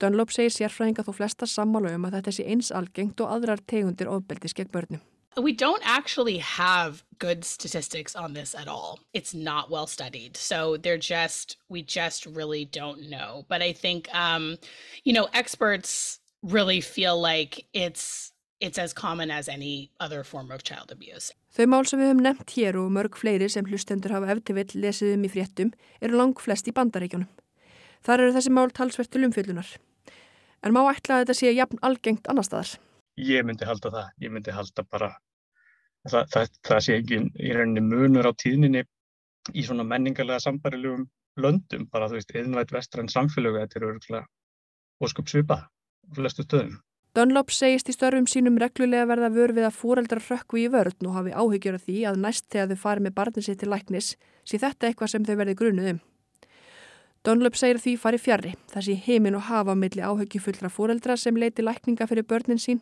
Dunlop 0.00 0.32
segir 0.32 0.52
sérfræðinga 0.54 1.04
þó 1.04 1.12
flesta 1.12 1.46
sammála 1.48 1.92
um 1.92 2.06
að 2.08 2.14
þetta 2.18 2.32
sé 2.32 2.44
eins 2.48 2.70
algengt 2.72 3.20
og 3.20 3.32
aðrar 3.34 3.60
tegundir 3.68 4.08
ofbeldis 4.08 4.56
gegn 4.56 4.70
börnum. 4.72 5.02
We 5.36 5.52
don't 5.52 5.82
actually 5.84 6.38
have 6.38 7.04
good 7.18 7.44
statistics 7.44 8.16
on 8.16 8.32
this 8.32 8.54
at 8.54 8.66
all. 8.66 8.98
It's 9.12 9.32
not 9.32 9.70
well 9.70 9.86
studied. 9.86 10.36
So 10.36 10.76
they're 10.76 10.98
just, 10.98 11.56
we 11.68 11.82
just 11.82 12.26
really 12.26 12.64
don't 12.64 13.08
know. 13.08 13.44
But 13.48 13.62
I 13.62 13.72
think, 13.72 14.08
um, 14.12 14.56
you 15.04 15.12
know, 15.12 15.28
experts 15.32 16.18
really 16.42 16.80
feel 16.80 17.20
like 17.20 17.66
it's, 17.72 18.32
it's 18.58 18.78
as 18.78 18.92
common 18.92 19.30
as 19.30 19.48
any 19.48 19.90
other 20.00 20.24
form 20.24 20.50
of 20.50 20.64
child 20.64 20.90
abuse. 20.90 21.32
Þau 21.54 21.66
mál 21.66 21.86
sem 21.86 22.00
við 22.00 22.10
höfum 22.10 22.24
nefnt 22.24 22.56
hér 22.56 22.80
og 22.80 22.90
mörg 22.94 23.16
fleiri 23.18 23.50
sem 23.50 23.66
hlustendur 23.66 24.16
hafa 24.16 24.32
eftirvill 24.34 24.74
lesið 24.82 25.14
um 25.14 25.28
í 25.28 25.30
fréttum 25.30 25.70
eru 26.00 26.18
lang 26.18 26.34
flest 26.42 26.66
í 26.70 26.74
bandaríkjónum. 26.74 27.30
Þar 28.06 28.24
eru 28.24 28.34
þessi 28.34 28.52
mál 28.56 28.74
talsvert 28.74 29.12
til 29.12 29.26
umfyllunar. 29.28 29.70
En 30.66 30.74
má 30.76 30.82
ætla 30.90 31.18
að 31.18 31.24
þetta 31.24 31.36
sé 31.38 31.52
jafn 31.56 31.80
algengt 31.86 32.28
annar 32.28 32.46
staðar? 32.46 32.74
Ég 33.20 33.44
myndi 33.48 33.68
halda 33.68 33.92
það. 33.94 34.08
Ég 34.20 34.32
myndi 34.32 34.54
halda 34.54 34.84
bara 34.84 35.10
það, 36.08 36.26
það, 36.32 36.50
það 36.68 36.82
sé 36.86 36.98
ekki 37.00 37.22
í 37.40 37.54
rauninni 37.56 37.84
munur 37.84 38.28
á 38.28 38.32
tíðninni 38.32 38.84
í 39.56 39.64
svona 39.64 39.86
menningarlega 39.88 40.42
sambarilegum 40.44 41.08
löndum, 41.40 41.86
bara 41.90 42.10
þú 42.10 42.18
veist, 42.18 42.34
eðinvægt 42.34 42.74
vestræn 42.74 43.08
samfélögu, 43.08 43.62
þetta 43.62 43.80
eru 43.80 43.90
örgulega 43.94 44.26
ósköp 45.00 45.30
svipað 45.32 45.64
á 45.64 46.10
flestu 46.16 46.44
stöðum. 46.44 46.78
Dunlop 47.16 47.50
segist 47.50 47.88
í 47.90 47.94
störfum 47.96 48.28
sínum 48.30 48.58
reglulega 48.60 49.08
verða 49.10 49.32
vör 49.34 49.54
við 49.56 49.66
að 49.66 49.78
fóreldrar 49.80 50.22
rökkvi 50.22 50.66
í 50.66 50.70
vörðn 50.70 51.08
og 51.10 51.16
hafi 51.16 51.32
áhyggjur 51.34 51.78
af 51.80 51.86
því 51.88 52.04
að 52.06 52.20
næst 52.22 52.46
þegar 52.52 52.70
þau 52.70 52.82
fari 52.84 53.04
með 53.06 53.16
barnið 53.16 53.46
sitt 53.48 53.60
til 53.62 53.70
læknis 53.72 54.12
sé 54.46 54.60
þetta 54.62 54.90
eitthvað 54.90 55.12
sem 55.14 55.26
þau 55.26 55.34
verði 55.40 55.56
grunuð 55.58 55.90
um. 55.94 56.00
Dunlop 57.20 57.56
segir 57.60 57.76
því 57.76 57.92
fari 58.00 58.16
fjarrri, 58.16 58.54
það 58.72 58.84
sé 58.86 58.94
heimin 59.04 59.34
og 59.36 59.44
hafa 59.50 59.74
milli 59.76 60.00
áhyggjufullra 60.00 60.70
fóreldra 60.72 61.18
sem 61.20 61.36
leiti 61.36 61.60
lækninga 61.60 62.06
fyrir 62.08 62.24
börnin 62.24 62.60
sín 62.62 62.80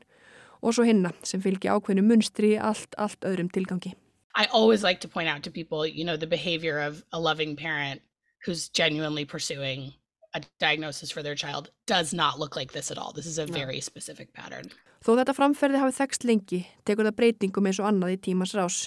og 0.62 0.76
svo 0.76 0.84
hinna 0.86 1.10
sem 1.26 1.42
fylgi 1.42 1.66
ákveðinu 1.66 2.04
munstri 2.06 2.52
í 2.54 2.60
allt, 2.62 2.94
allt 2.98 3.26
öðrum 3.26 3.48
tilgangi. 3.50 3.96
I 4.38 4.46
always 4.54 4.84
like 4.84 5.00
to 5.00 5.08
point 5.08 5.28
out 5.28 5.42
to 5.42 5.50
people, 5.50 5.84
you 5.84 6.04
know, 6.04 6.16
the 6.16 6.30
behavior 6.30 6.78
of 6.78 7.02
a 7.12 7.18
loving 7.18 7.56
parent 7.56 8.00
who's 8.46 8.68
genuinely 8.68 9.24
pursuing 9.24 9.92
a 10.34 10.40
diagnosis 10.60 11.10
for 11.10 11.22
their 11.22 11.34
child 11.34 11.72
does 11.86 12.14
not 12.14 12.38
look 12.38 12.54
like 12.54 12.72
this 12.72 12.92
at 12.92 12.98
all. 12.98 13.12
This 13.12 13.26
is 13.26 13.38
a 13.38 13.46
very 13.46 13.80
specific 13.80 14.32
pattern. 14.34 14.70
Þó 15.02 15.16
þetta 15.18 15.34
framferði 15.34 15.82
hafi 15.82 15.98
þekst 15.98 16.28
lengi, 16.30 16.62
tekur 16.86 17.10
það 17.10 17.18
breytingum 17.18 17.66
eins 17.66 17.82
og 17.82 17.90
annað 17.90 18.14
í 18.14 18.22
tímans 18.28 18.54
rás. 18.54 18.78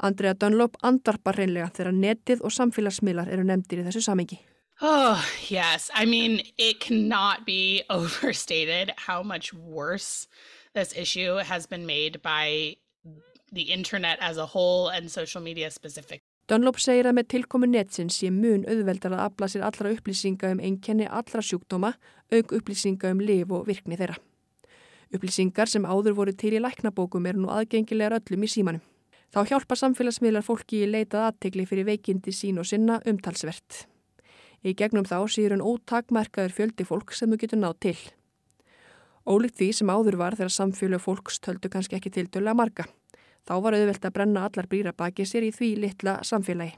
Andrea 0.00 0.32
Dunlop 0.32 0.80
andvarpar 0.80 1.36
reynlega 1.36 1.68
þegar 1.76 1.96
netið 2.00 2.42
og 2.44 2.52
samfélagsmiðlar 2.56 3.28
eru 3.28 3.44
nefndir 3.44 3.84
í 3.84 3.88
þessu 3.90 4.04
samengi. 4.08 4.40
Oh, 4.80 5.24
yes. 5.48 5.90
I 5.94 6.04
mean, 6.04 6.42
it 6.58 6.80
cannot 6.80 7.46
be 7.46 7.82
overstated 7.90 8.92
how 8.96 9.22
much 9.22 9.54
worse 9.54 10.26
this 10.74 10.92
issue 10.96 11.36
has 11.36 11.66
been 11.66 11.86
made 11.86 12.20
by 12.22 12.76
the 13.52 13.62
internet 13.62 14.18
as 14.20 14.36
a 14.36 14.46
whole 14.46 14.88
and 14.88 15.10
social 15.10 15.40
media 15.40 15.70
specific. 15.70 16.22
Dunlop 16.44 16.76
segir 16.76 17.06
að 17.08 17.16
með 17.16 17.28
tilkomu 17.32 17.68
netsins 17.70 18.18
sé 18.20 18.28
mun 18.28 18.66
auðveldar 18.68 19.14
að 19.16 19.22
afla 19.30 19.46
sér 19.48 19.62
allra 19.64 19.94
upplýsinga 19.94 20.50
um 20.52 20.60
einkenni 20.60 21.06
allra 21.08 21.40
sjúkdóma, 21.40 21.94
auk 22.34 22.52
upplýsinga 22.58 23.14
um 23.14 23.22
liv 23.24 23.54
og 23.54 23.64
virkni 23.70 23.96
þeirra. 23.96 24.18
Upplýsingar 25.14 25.70
sem 25.72 25.86
áður 25.88 26.18
voru 26.18 26.34
til 26.36 26.52
í 26.58 26.60
læknabókum 26.60 27.30
eru 27.30 27.46
nú 27.46 27.54
aðgengilegar 27.54 28.18
öllum 28.18 28.44
í 28.44 28.50
símanum. 28.50 28.84
Þá 29.32 29.40
hjálpa 29.54 29.78
samfélagsmiðlar 29.78 30.44
fólki 30.44 30.82
í 30.84 30.90
leitað 30.90 31.30
aðtegli 31.30 31.64
fyrir 31.70 31.88
veikindi 31.88 32.34
sín 32.34 32.60
og 32.60 32.68
sinna 32.68 33.00
umtalsvert. 33.08 33.86
Í 34.64 34.72
gegnum 34.72 35.04
þá 35.04 35.18
síður 35.28 35.58
en 35.58 35.64
ótakmerkaður 35.64 36.54
fjöldi 36.56 36.86
fólk 36.88 37.12
sem 37.12 37.28
þú 37.30 37.40
getur 37.42 37.60
náð 37.60 37.74
til. 37.84 37.98
Ólíkt 39.28 39.58
því 39.60 39.68
sem 39.76 39.92
áður 39.92 40.16
var 40.20 40.36
þegar 40.36 40.54
samfjölu 40.56 41.00
fólks 41.00 41.40
töldu 41.44 41.68
kannski 41.72 41.98
ekki 41.98 42.12
til 42.12 42.26
dölu 42.32 42.52
að 42.52 42.60
marga. 42.62 42.88
Þá 43.44 43.54
var 43.60 43.76
auðvelt 43.76 44.08
að 44.08 44.16
brenna 44.16 44.48
allar 44.48 44.68
brýra 44.68 44.92
baki 44.96 45.28
sér 45.28 45.44
í 45.44 45.52
því 45.52 45.70
litla 45.84 46.18
samfélagi. 46.24 46.76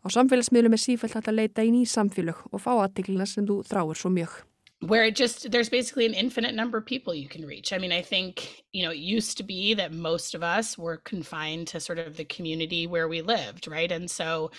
Á 0.00 0.06
samfélagsmiðlum 0.10 0.74
er 0.74 0.82
sífælt 0.82 1.18
að 1.20 1.36
leita 1.36 1.62
í 1.66 1.70
ný 1.74 1.84
samfélag 1.86 2.38
og 2.50 2.62
fá 2.62 2.72
aðtiklina 2.74 3.26
sem 3.28 3.46
þú 3.46 3.62
þráir 3.70 3.98
svo 3.98 4.10
mjög. 4.14 4.40
where 4.80 5.04
it 5.04 5.14
just 5.14 5.50
there's 5.50 5.68
basically 5.68 6.06
an 6.06 6.14
infinite 6.14 6.54
number 6.54 6.78
of 6.78 6.86
people 6.86 7.14
you 7.14 7.28
can 7.28 7.44
reach. 7.44 7.72
I 7.72 7.78
mean, 7.78 7.92
I 7.92 8.00
think, 8.00 8.62
you 8.72 8.82
know, 8.82 8.90
it 8.90 8.96
used 8.96 9.36
to 9.36 9.42
be 9.42 9.74
that 9.74 9.92
most 9.92 10.34
of 10.34 10.42
us 10.42 10.78
were 10.78 10.96
confined 10.96 11.66
to 11.68 11.80
sort 11.80 11.98
of 11.98 12.16
the 12.16 12.24
community 12.24 12.86
where 12.86 13.06
we 13.06 13.20
lived, 13.20 13.68
right? 13.68 13.92
And 13.92 14.10
so 14.10 14.50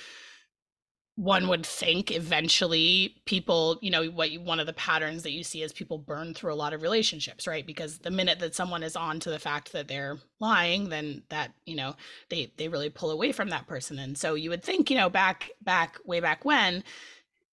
one 1.21 1.47
would 1.47 1.63
think 1.63 2.09
eventually 2.09 3.15
people, 3.27 3.77
you 3.79 3.91
know, 3.91 4.05
what 4.07 4.31
you, 4.31 4.41
one 4.41 4.59
of 4.59 4.65
the 4.65 4.73
patterns 4.73 5.21
that 5.21 5.33
you 5.33 5.43
see 5.43 5.61
is 5.61 5.71
people 5.71 5.99
burn 5.99 6.33
through 6.33 6.51
a 6.51 6.55
lot 6.55 6.73
of 6.73 6.81
relationships, 6.81 7.45
right? 7.45 7.63
Because 7.63 7.99
the 7.99 8.09
minute 8.09 8.39
that 8.39 8.55
someone 8.55 8.81
is 8.81 8.95
on 8.95 9.19
to 9.19 9.29
the 9.29 9.37
fact 9.37 9.71
that 9.71 9.87
they're 9.87 10.17
lying, 10.39 10.89
then 10.89 11.21
that, 11.29 11.51
you 11.63 11.75
know, 11.75 11.93
they 12.29 12.51
they 12.57 12.67
really 12.67 12.89
pull 12.89 13.11
away 13.11 13.31
from 13.31 13.49
that 13.49 13.67
person. 13.67 13.99
And 13.99 14.17
so 14.17 14.33
you 14.33 14.49
would 14.49 14.63
think, 14.63 14.89
you 14.89 14.97
know, 14.97 15.11
back 15.11 15.51
back 15.61 15.99
way 16.05 16.21
back 16.21 16.43
when 16.43 16.83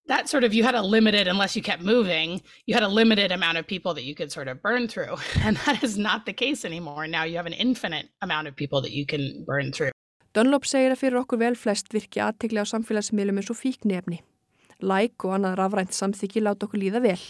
that 0.07 0.31
sort 0.31 0.45
of 0.45 0.55
you 0.55 0.65
had 0.65 0.75
a 0.75 0.81
limited 0.81 1.29
unless 1.29 1.55
you 1.55 1.61
kept 1.61 1.83
moving 1.83 2.41
you 2.65 2.73
had 2.73 2.83
a 2.83 2.89
limited 2.89 3.31
amount 3.31 3.59
of 3.59 3.67
people 3.67 3.93
that 3.93 4.05
you 4.05 4.15
could 4.15 4.33
sort 4.33 4.49
of 4.49 4.63
burn 4.63 4.89
through 4.89 5.15
and 5.43 5.59
that 5.67 5.85
is 5.85 5.99
not 5.99 6.25
the 6.25 6.33
case 6.33 6.65
anymore 6.65 7.07
now 7.07 7.25
you 7.25 7.37
have 7.37 7.45
an 7.45 7.53
infinite 7.53 8.09
amount 8.23 8.49
of 8.49 8.57
people 8.57 8.81
that 8.81 8.93
you 8.93 9.05
can 9.05 9.45
burn 9.47 9.71
through 9.71 9.91
Dunlop 10.37 10.67
segir 10.69 10.93
að 10.93 11.03
fyrir 11.03 11.21
okkur 11.23 11.41
vel 11.41 11.55
flest 11.57 11.93
virki 11.95 12.21
aðtegli 12.21 12.61
á 12.61 12.67
samfélagsmiðlum 12.69 13.41
eins 13.41 13.53
og 13.53 13.59
fíknefni. 13.59 14.23
Like 14.85 15.25
og 15.27 15.39
annað 15.39 15.59
rafrænt 15.59 15.97
samþyggi 15.97 16.45
láta 16.45 16.69
okkur 16.69 16.83
líða 16.85 17.03
vel. 17.03 17.21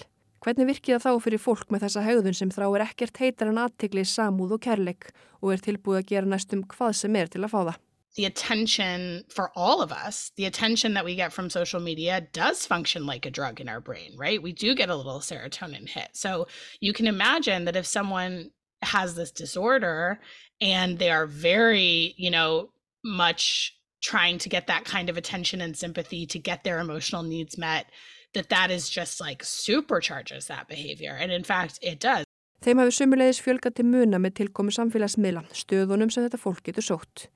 Hvernig 0.44 0.68
virkið 0.68 0.98
það 0.98 1.04
þá 1.06 1.24
fyrir 1.24 1.42
fólk 1.42 1.70
með 1.72 1.84
þessa 1.87 2.06
haugðun 2.06 2.38
sem 2.38 2.54
þráir 2.54 2.84
ekkert 2.87 3.20
heitar 3.22 3.50
en 3.50 3.61
aðtegli 3.64 4.04
samúð 4.06 4.58
og 4.58 4.64
kærleik 4.66 5.11
og 5.40 5.54
er 5.54 5.62
tilbúið 5.64 6.02
að 6.02 6.08
gera 6.12 6.32
næstum 6.34 6.64
hvað 6.70 6.98
sem 7.00 7.18
er 7.18 7.30
til 7.32 7.44
að 7.44 7.54
fá 7.54 7.61
það? 7.61 7.78
the 8.18 8.24
attention 8.24 9.22
for 9.28 9.52
all 9.54 9.80
of 9.80 9.92
us, 9.92 10.32
the 10.34 10.46
attention 10.46 10.94
that 10.94 11.04
we 11.04 11.14
get 11.14 11.32
from 11.32 11.48
social 11.48 11.78
media 11.78 12.20
does 12.32 12.66
function 12.66 13.06
like 13.06 13.26
a 13.26 13.30
drug 13.30 13.61
in 13.61 13.68
our 13.68 13.80
brain, 13.80 14.12
right? 14.16 14.42
We 14.42 14.52
do 14.52 14.74
get 14.74 14.90
a 14.90 14.96
little 14.96 15.20
serotonin 15.20 15.88
hit. 15.88 16.08
So 16.14 16.48
you 16.80 16.92
can 16.92 17.06
imagine 17.06 17.66
that 17.66 17.76
if 17.76 17.87
someone 17.87 18.50
has 18.82 19.14
this 19.14 19.30
disorder 19.30 20.18
and 20.61 20.98
they 20.98 21.12
are 21.12 21.26
very, 21.26 22.12
you 22.16 22.32
know, 22.32 22.70
much 23.09 23.73
trying 24.01 24.38
to 24.38 24.49
get 24.49 24.66
that 24.66 24.85
kind 24.85 25.09
of 25.11 25.16
attention 25.16 25.61
and 25.61 25.77
sympathy 25.77 26.27
to 26.27 26.38
get 26.38 26.62
their 26.62 26.79
emotional 26.79 27.23
needs 27.23 27.59
met, 27.59 27.87
that 28.35 28.49
that 28.51 28.71
is 28.71 28.88
just 28.88 29.21
like 29.21 29.42
supercharges 29.42 30.47
that 30.47 30.68
behavior. 30.68 31.16
And 31.21 31.33
in 31.33 31.44
fact, 31.44 31.79
it 31.83 32.01
does. 32.01 32.25
Þeim 32.59 32.81
hafi 32.83 32.94
sumulegis 32.97 33.38
fjölgat 33.38 33.77
til 33.79 33.87
muna 33.87 34.18
með 34.18 34.40
tilkomi 34.40 34.73
samfélagsmiðla, 34.75 35.44
stöðunum 35.55 36.11
sem 36.11 36.25
þetta 36.25 36.40
fólk 36.42 36.64
getur 36.66 36.83
sótt. 36.83 37.29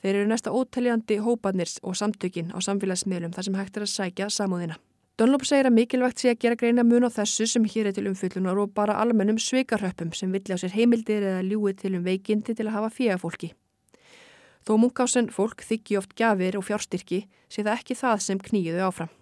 Þeir 0.00 0.22
eru 0.22 0.30
næsta 0.30 0.52
óteljandi 0.56 1.18
hópanir 1.24 1.68
og 1.84 1.96
samtökin 2.00 2.48
á 2.52 2.58
samfélagsmiðlum 2.64 3.34
þar 3.36 3.46
sem 3.48 3.58
hægt 3.60 3.76
er 3.76 3.84
að 3.84 3.92
sækja 3.92 4.30
samúðina. 4.32 4.78
Dunlop 5.20 5.44
segir 5.46 5.68
að 5.68 5.76
mikilvægt 5.76 6.24
sé 6.24 6.32
að 6.32 6.40
gera 6.42 6.58
greina 6.58 6.82
mun 6.82 7.06
á 7.06 7.10
þessu 7.12 7.46
sem 7.46 7.66
hér 7.70 7.90
er 7.90 7.94
til 7.94 8.08
umfyllunar 8.10 8.58
og 8.58 8.72
bara 8.74 8.96
almennum 8.98 9.36
sveikarhöppum 9.38 10.10
sem 10.16 10.32
vilja 10.32 10.56
á 10.56 10.62
sér 10.64 10.74
heimildir 10.74 11.22
eða 11.22 11.44
ljúi 11.44 11.76
til 11.78 11.92
um 12.00 12.02
veikindi 12.02 12.56
til 12.56 12.66
að 12.66 12.74
hafa 12.80 12.90
fíafólki. 12.96 13.52
Þó 14.64 14.78
munkásen 14.80 15.28
fólk 15.28 15.60
þykji 15.60 15.98
oft 16.00 16.14
gafir 16.16 16.56
og 16.56 16.64
fjárstyrki 16.64 17.26
sé 17.52 17.62
það 17.62 17.74
ekki 17.76 17.96
það 18.00 18.22
sem 18.24 18.40
knýjuðu 18.40 18.84
áfram. 18.86 19.12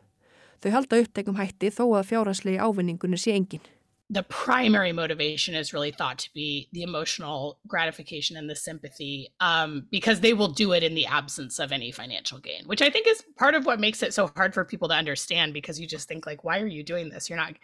Þau 0.63 0.71
halda 0.77 1.01
upptegum 1.03 1.39
hætti 1.41 1.73
þó 1.75 1.85
að 1.99 2.09
fjárhanslegi 2.13 2.61
ávinningunni 2.63 3.19
sé 3.19 3.35
engin. 3.35 3.65
The 4.13 4.23
primary 4.25 4.93
motivation 4.93 5.55
is 5.55 5.73
really 5.73 5.91
thought 5.91 6.19
to 6.19 6.31
be 6.35 6.69
the 6.73 6.83
emotional 6.83 7.59
gratification 7.67 8.37
and 8.37 8.49
the 8.49 8.57
sympathy 8.57 9.33
um, 9.41 9.87
because 9.91 10.21
they 10.21 10.35
will 10.35 10.49
do 10.49 10.73
it 10.73 10.83
in 10.83 10.95
the 10.95 11.07
absence 11.07 11.59
of 11.59 11.73
any 11.73 11.91
financial 11.91 12.39
gain 12.39 12.63
which 12.67 12.83
i 12.83 12.91
think 12.91 13.07
is 13.07 13.23
part 13.37 13.55
of 13.55 13.67
what 13.67 13.81
makes 13.81 14.03
it 14.03 14.13
so 14.15 14.31
hard 14.37 14.55
for 14.55 14.65
people 14.65 14.89
to 14.89 14.95
understand 14.95 15.53
because 15.53 15.81
you 15.81 15.87
just 15.87 16.09
think 16.09 16.27
like 16.27 16.45
why 16.45 16.61
are 16.61 16.67
you 16.67 16.85
doing 16.85 17.09
this? 17.11 17.29
You're 17.29 17.39
not 17.39 17.55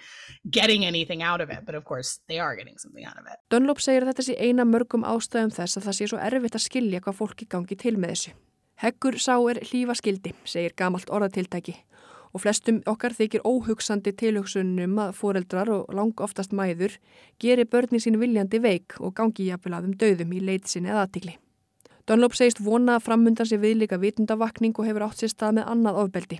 getting 0.58 0.84
anything 0.84 1.22
out 1.22 1.40
of 1.40 1.50
it. 1.50 1.64
But 1.66 1.74
of 1.74 1.84
course 1.84 2.20
they 2.28 2.38
are 2.38 2.56
getting 2.56 2.78
something 2.78 3.04
out 3.04 3.18
of 3.18 3.26
it. 3.26 3.38
Dunlop 3.50 3.82
segir 3.84 4.04
að 4.04 4.12
þetta 4.12 4.26
sé 4.28 4.36
eina 4.38 4.66
mörgum 4.68 5.06
ástæðum 5.08 5.54
þess 5.54 5.78
að 5.78 5.88
það 5.88 5.98
sé 5.98 6.10
svo 6.12 6.22
erfitt 6.28 6.58
að 6.58 6.66
skilja 6.66 7.02
hvað 7.04 7.18
fólki 7.20 7.48
gangi 7.54 7.78
til 7.78 7.96
með 7.96 8.14
þessu. 8.14 8.36
Heggur 8.78 9.18
sá 9.18 9.34
er 9.50 9.58
hlífa 9.66 9.96
skildi, 9.98 10.34
segir 10.46 10.76
gamalt 10.78 11.10
orðatiltæki 11.10 11.74
og 12.38 12.44
flestum 12.44 12.78
okkar 12.86 13.16
þykir 13.18 13.42
óhugsandi 13.42 14.12
tilhugsunum 14.14 14.98
að 15.02 15.16
foreldrar 15.18 15.70
og 15.74 15.90
lang 15.96 16.20
oftast 16.22 16.52
mæður 16.54 16.94
geri 17.42 17.64
börni 17.66 17.98
sín 17.98 18.20
viljandi 18.20 18.60
veik 18.62 18.94
og 19.02 19.16
gangi 19.18 19.48
jafnvel 19.48 19.74
að 19.74 19.88
um 19.88 19.96
döðum 19.98 20.36
í 20.38 20.42
leit 20.46 20.70
sinni 20.70 20.92
eða 20.92 21.08
aðtikli. 21.08 21.34
Dunlop 22.06 22.38
segist 22.38 22.62
vona 22.62 22.94
að 22.96 23.08
framundan 23.08 23.48
sé 23.50 23.58
viðlika 23.58 23.98
vitundavakning 23.98 24.76
og 24.78 24.86
hefur 24.86 25.08
átt 25.08 25.24
sér 25.24 25.34
stað 25.34 25.58
með 25.58 25.72
annað 25.74 26.00
ofbeldi. 26.04 26.38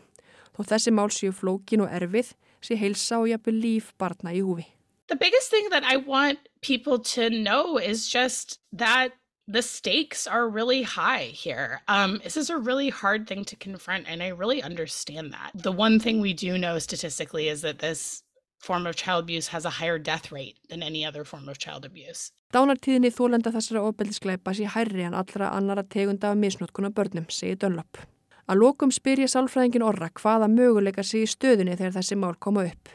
Þó 0.54 0.62
þessi 0.70 0.94
mál 0.94 1.10
séu 1.12 1.34
flókin 1.34 1.82
og 1.82 1.90
erfið 1.98 2.30
sé 2.62 2.78
heilsa 2.78 3.18
og 3.18 3.28
jafnvel 3.32 3.58
líf 3.58 3.90
barna 3.98 4.30
í 4.30 4.44
húfi. 4.46 4.68
The 5.10 5.18
biggest 5.18 5.50
thing 5.50 5.66
that 5.74 5.82
I 5.82 5.98
want 5.98 6.46
people 6.62 7.02
to 7.16 7.28
know 7.30 7.76
is 7.76 8.06
just 8.06 8.60
that 8.70 9.17
the 9.48 9.62
stakes 9.62 10.26
are 10.26 10.46
really 10.46 10.82
high 10.82 11.32
here. 11.32 11.80
Um, 11.88 12.20
this 12.22 12.36
is 12.36 12.50
a 12.50 12.58
really 12.58 12.90
hard 12.90 13.26
thing 13.26 13.44
to 13.46 13.56
confront, 13.56 14.06
and 14.06 14.22
I 14.22 14.28
really 14.28 14.62
understand 14.62 15.32
that. 15.32 15.50
The 15.54 15.72
one 15.72 15.98
thing 15.98 16.20
we 16.20 16.34
do 16.34 16.58
know 16.58 16.78
statistically 16.78 17.48
is 17.48 17.62
that 17.62 17.78
this 17.78 18.22
form 18.58 18.86
of 18.86 18.94
child 18.96 19.24
abuse 19.24 19.48
has 19.48 19.64
a 19.64 19.70
higher 19.70 19.98
death 19.98 20.30
rate 20.30 20.56
than 20.68 20.82
any 20.82 21.04
other 21.04 21.24
form 21.24 21.48
of 21.48 21.58
child 21.58 21.86
abuse. 21.86 22.30
Dánartíðinni 22.52 23.10
þólenda 23.12 23.52
þessara 23.54 23.82
ofbeldisgleipa 23.88 24.54
sé 24.56 24.68
hærri 24.68 25.04
en 25.06 25.16
allra 25.16 25.50
annara 25.56 25.84
tegunda 25.84 26.32
af 26.32 26.36
misnótkuna 26.36 26.90
börnum, 26.92 27.28
segir 27.30 27.58
Dunlop. 27.60 28.00
Að 28.48 28.62
lokum 28.62 28.92
spyr 28.92 29.20
ég 29.24 29.32
sálfræðingin 29.32 29.84
orra 29.84 30.08
hvaða 30.08 30.48
möguleikar 30.48 31.04
sé 31.04 31.22
í 31.24 31.28
stöðunni 31.28 31.76
þegar 31.76 31.98
þessi 32.00 32.16
mál 32.16 32.36
koma 32.40 32.64
upp. 32.68 32.88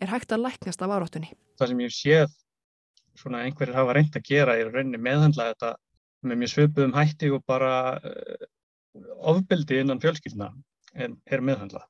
Er 0.00 0.10
hægt 0.10 0.32
að 0.32 0.46
læknast 0.46 0.82
af 0.82 0.94
áróttunni? 0.94 1.34
Það 1.58 1.72
sem 1.72 1.82
ég 1.84 1.94
séð 1.94 2.36
svona 3.18 3.42
einhverjir 3.44 3.76
hafa 3.76 3.96
reynd 3.98 4.16
að 4.16 4.28
gera 4.30 4.54
er 4.56 4.70
rauninni 4.70 5.02
meðhandla 5.02 5.50
þetta 5.50 5.74
með 6.26 6.42
mjög 6.42 6.52
svipuðum 6.54 6.96
hætti 6.96 7.30
og 7.34 7.44
bara 7.48 7.74
uh, 7.98 8.48
ofbeldi 9.32 9.80
innan 9.80 10.00
fjölskylduna 10.02 10.50
en 10.94 11.16
er 11.30 11.44
meðhandla. 11.44 11.84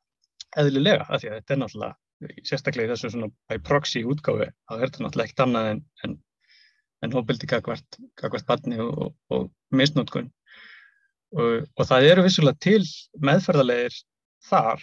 Eðlilega, 0.60 1.06
af 1.08 1.22
því 1.22 1.30
að 1.30 1.36
þetta 1.38 1.54
er 1.54 1.60
náttúrulega, 1.62 1.96
sérstaklega 2.46 2.88
í 2.88 2.92
þessu 2.92 3.12
svona 3.14 3.30
by 3.48 3.60
proxy 3.64 4.02
útgáfi, 4.04 4.50
þá 4.68 4.74
er 4.76 4.84
þetta 4.84 5.04
náttúrulega 5.04 5.30
ekkert 5.30 5.44
annað 5.46 5.70
en, 5.70 5.82
en, 6.04 6.16
en 7.06 7.16
ofbeldi 7.20 7.48
kakvart, 7.50 7.98
kakvart 8.20 8.48
barni 8.48 8.80
og, 8.82 8.92
og, 9.06 9.12
og 9.36 9.76
misnótkun. 9.76 10.30
Og, 11.38 11.68
og 11.78 11.86
það 11.86 12.08
eru 12.10 12.24
vissulega 12.26 12.58
til 12.66 12.82
meðferðarlegir 13.22 14.00
þar, 14.48 14.82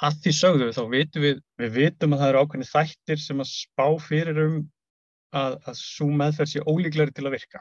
að 0.00 0.20
því 0.24 0.34
sögðu 0.38 0.70
þá 0.76 0.82
vitum 0.94 1.26
við, 1.26 1.40
við 1.60 1.74
vitum 1.76 2.14
að 2.14 2.22
það 2.22 2.30
eru 2.32 2.44
ákveðni 2.44 2.70
þættir 2.70 3.20
sem 3.20 3.42
að 3.42 3.50
spá 3.50 3.86
fyrir 4.00 4.38
um 4.46 4.54
að, 5.36 5.58
að 5.66 5.74
svo 5.82 6.08
meðferð 6.14 6.52
sé 6.54 6.62
ólíklegri 6.64 7.14
til 7.16 7.26
að 7.26 7.36
virka 7.36 7.60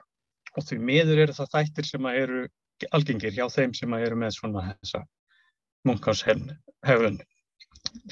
og 0.58 0.66
því 0.66 0.80
miður 0.90 1.24
eru 1.26 1.38
það 1.38 1.54
þættir 1.56 1.90
sem 1.90 2.10
eru 2.12 2.44
algengir 2.96 3.36
hjá 3.36 3.46
þeim 3.52 3.74
sem 3.76 3.96
eru 4.00 4.20
með 4.20 4.36
svona 4.38 4.66
þessa 4.72 5.04
munkánsheflun 5.88 7.20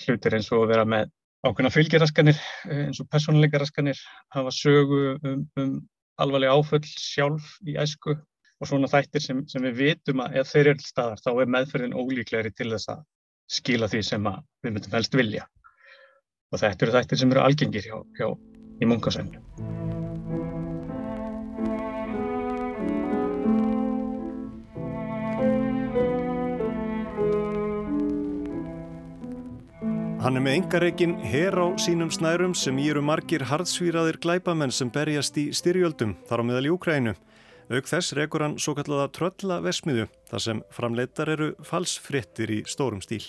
hlutir 0.04 0.38
eins 0.38 0.50
og 0.52 0.65
að 0.65 0.73
vera 0.73 0.88
með 0.88 1.12
ákveðna 1.47 1.71
fylgjiraskanir 1.73 2.39
eins 2.73 3.02
og 3.04 3.10
personleikaraskanir 3.13 4.00
hafa 4.36 4.54
sögu 4.54 5.04
um, 5.21 5.45
um 5.60 5.78
alvarlega 6.17 6.58
áföll 6.58 6.84
sjálf 6.88 7.58
í 7.67 7.78
æsku 7.80 8.15
og 8.58 8.69
svona 8.69 8.89
þættir 8.89 9.23
sem, 9.23 9.43
sem 9.50 9.65
við 9.69 9.82
vitum 9.82 10.23
að 10.26 10.39
ef 10.41 10.52
þeir 10.54 10.71
eru 10.73 10.86
staðar 10.86 11.21
þá 11.21 11.32
er 11.36 11.52
meðferðin 11.56 11.97
ólíklegri 11.97 12.54
til 12.58 12.71
þess 12.73 12.93
að 12.95 13.04
skila 13.58 13.89
því 13.91 14.04
sem 14.04 14.32
við 14.32 14.71
myndum 14.73 14.97
helst 14.97 15.15
vilja. 15.15 15.45
Og 16.52 16.63
þetta 16.63 16.88
eru 16.88 16.97
þættir 16.97 17.21
sem 17.21 17.36
eru 17.36 17.43
algengir 17.43 17.86
hjá, 17.86 18.00
hjá 18.17 18.32
í 18.82 18.89
munkánsheflun 18.89 19.87
Hann 30.28 30.36
er 30.36 30.44
með 30.44 30.58
engareikin 30.58 31.13
her 31.24 31.56
á 31.56 31.72
sínum 31.80 32.10
snærum 32.12 32.52
sem 32.52 32.76
í 32.84 32.90
eru 32.92 33.00
margir 33.00 33.46
hardsvíraðir 33.48 34.18
glæpamenn 34.20 34.74
sem 34.76 34.90
berjast 34.92 35.38
í 35.40 35.46
styrjöldum 35.56 36.18
þar 36.28 36.44
á 36.44 36.48
meðal 36.50 36.68
í 36.68 36.74
Úkrænu. 36.74 37.13
Auk 37.72 37.88
þess 37.88 38.12
rekur 38.18 38.44
hann 38.44 38.58
svo 38.60 38.74
kallaða 38.76 39.06
trölla 39.16 39.62
vesmiðu 39.63 40.10
þar 40.28 40.44
sem 40.44 40.60
framleitar 40.76 41.32
eru 41.32 41.48
falsfrittir 41.70 42.52
í 42.58 42.60
stórum 42.68 43.00
stíl. 43.00 43.24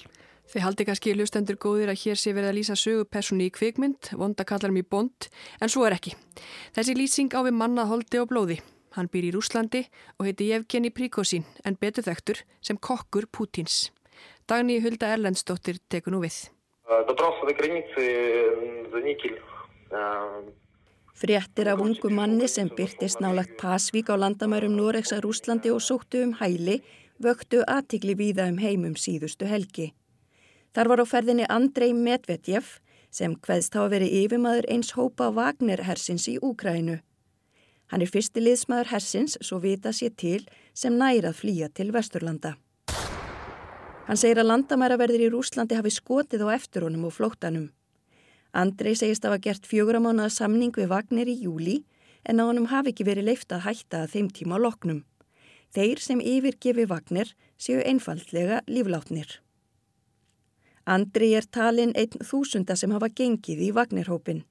Þið 0.51 0.67
haldi 0.67 0.89
kannski 0.91 1.15
hlustendur 1.15 1.61
góðir 1.63 1.95
að 1.95 2.03
hér 2.03 2.19
sé 2.19 2.35
verið 2.35 2.51
að 2.51 2.59
lýsa 2.59 2.79
sögupersonu 2.83 3.47
í 3.47 3.55
kvikmynd, 3.55 4.11
vonda 4.19 4.43
kallar 4.43 4.75
mér 4.75 4.91
bond, 4.91 5.31
en 5.63 5.71
svo 5.71 5.87
er 5.87 6.01
ekki. 6.01 6.17
Þessi 6.75 6.99
lýsing 6.99 7.31
á 7.31 7.47
við 7.47 7.59
mannað 7.63 7.95
holdi 7.95 8.25
og 8.25 8.31
blóði. 8.35 8.59
Hann 8.99 9.07
býr 9.07 9.31
í 9.31 9.35
Rúslandi 9.39 9.87
og 10.19 10.27
heiti 10.27 10.51
Jevgeni 10.51 10.91
Príkosín 10.91 11.47
en 11.63 11.79
betur 11.79 12.11
þektur 12.11 12.43
sem 12.59 12.75
kokkur 12.75 13.31
Pútins. 13.31 13.85
Dagný 14.51 14.83
Hulda 14.83 15.15
Erlendsdóttir 15.15 15.79
tekur 15.87 16.19
nú 16.19 16.27
við. 16.27 16.49
Fréttir 21.19 21.69
af 21.69 21.81
ungu 21.85 22.09
manni 22.09 22.49
sem 22.49 22.69
byrtist 22.73 23.21
nálagt 23.21 23.59
Pasvík 23.61 24.09
á 24.09 24.17
landamærum 24.17 24.73
Noregs 24.73 25.13
að 25.13 25.27
Rúslandi 25.27 25.69
og 25.75 25.83
sóttu 25.85 26.23
um 26.25 26.33
hæli 26.41 26.79
vöktu 27.21 27.61
aðtikli 27.69 28.15
víða 28.17 28.47
um 28.49 28.57
heimum 28.63 28.95
síðustu 28.97 29.45
helgi. 29.51 29.93
Þar 30.73 30.89
var 30.89 31.03
á 31.05 31.07
ferðinni 31.13 31.49
Andrei 31.53 31.93
Medvedjev 31.93 32.79
sem 33.11 33.35
hveðst 33.37 33.77
hafa 33.77 33.93
verið 33.93 34.15
yfirmaður 34.23 34.69
eins 34.73 34.95
hópa 34.97 35.29
Wagner 35.35 35.83
hersins 35.85 36.25
í 36.33 36.39
Úkrænu. 36.41 37.01
Hann 37.93 38.05
er 38.05 38.13
fyrsti 38.15 38.41
liðsmaður 38.41 38.93
hersins 38.95 39.37
svo 39.43 39.61
vita 39.61 39.93
sér 39.93 40.17
til 40.17 40.41
sem 40.73 40.97
nærað 40.97 41.37
flýja 41.43 41.69
til 41.69 41.93
Vesturlanda. 41.93 42.55
Hann 44.09 44.17
segir 44.17 44.39
að 44.41 44.49
landamæraverðir 44.49 45.27
í 45.27 45.33
Rúslandi 45.35 45.77
hafi 45.77 45.91
skotið 45.93 46.47
á 46.49 46.57
eftir 46.57 46.87
honum 46.87 47.05
og 47.11 47.13
flóttanum. 47.13 47.67
Andrei 48.57 48.95
segist 48.97 49.27
að 49.27 49.35
hafa 49.35 49.43
gert 49.45 49.69
fjöguramánaða 49.69 50.33
samning 50.33 50.73
við 50.73 50.89
Wagner 50.89 51.29
í 51.29 51.35
júli 51.43 51.83
en 52.25 52.41
á 52.41 52.49
honum 52.49 52.71
hafi 52.73 52.95
ekki 52.95 53.05
verið 53.05 53.29
leift 53.29 53.53
að 53.53 53.67
hætta 53.67 54.07
að 54.07 54.15
þeim 54.15 54.31
tíma 54.33 54.61
loknum. 54.65 55.03
Þeir 55.77 56.01
sem 56.01 56.23
yfirgefi 56.25 56.89
Wagner 56.89 57.35
séu 57.61 57.83
einfaldlega 57.85 58.63
líflátnir. 58.65 59.29
Andri 60.89 61.35
er 61.37 61.45
talin 61.45 61.93
einn 61.93 62.25
þúsunda 62.25 62.79
sem 62.81 62.95
hafa 62.97 63.13
gengið 63.13 63.61
í 63.61 63.75
Wagnerhópin. 63.77 64.47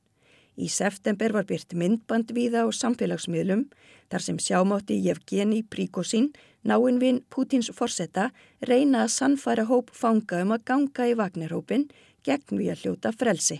Í 0.58 0.68
september 0.74 1.36
var 1.36 1.46
byrt 1.46 1.76
myndband 1.78 2.32
viða 2.34 2.64
á 2.66 2.68
samfélagsmiðlum 2.74 3.68
þar 4.10 4.24
sem 4.26 4.40
sjámátti 4.42 4.98
Jevgeni 5.06 5.62
Príkosín, 5.62 6.32
náinvinn 6.66 7.22
Pútins 7.30 7.70
forsetta, 7.78 8.32
reyna 8.66 9.04
að 9.06 9.14
sannfæra 9.14 9.68
hóp 9.70 9.94
fanga 9.94 10.42
um 10.42 10.56
að 10.56 10.66
ganga 10.66 11.08
í 11.12 11.14
Wagnerhópin 11.20 11.86
gegn 12.26 12.58
við 12.58 12.74
að 12.74 12.82
hljóta 12.82 13.14
frelsi. 13.14 13.60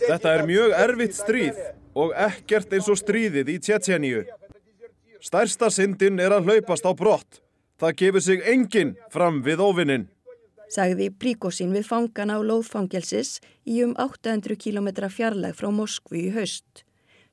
Þetta 0.00 0.34
er 0.34 0.46
mjög 0.48 0.74
erfitt 0.76 1.16
stríð 1.16 1.62
og 1.94 2.14
ekkert 2.18 2.74
eins 2.74 2.90
og 2.90 2.98
stríðið 2.98 3.54
í 3.54 3.58
Tjetjeníu. 3.62 4.24
Stærsta 5.22 5.70
syndin 5.70 6.18
er 6.18 6.34
að 6.34 6.50
hlaupast 6.50 6.82
á 6.82 6.92
brott. 6.96 7.40
Það 7.80 7.96
gefur 8.02 8.24
sig 8.24 8.42
enginn 8.48 8.96
fram 9.12 9.40
við 9.44 9.62
óvinnin. 9.62 10.10
Sagði 10.70 11.08
Príkosín 11.10 11.72
við 11.74 11.88
fangana 11.88 12.36
á 12.38 12.40
loðfangelsis 12.46 13.40
í 13.66 13.80
um 13.82 13.96
800 13.98 14.54
km 14.54 15.08
fjarlæg 15.10 15.56
frá 15.58 15.66
Moskvu 15.74 16.20
í 16.20 16.28
haust. 16.36 16.84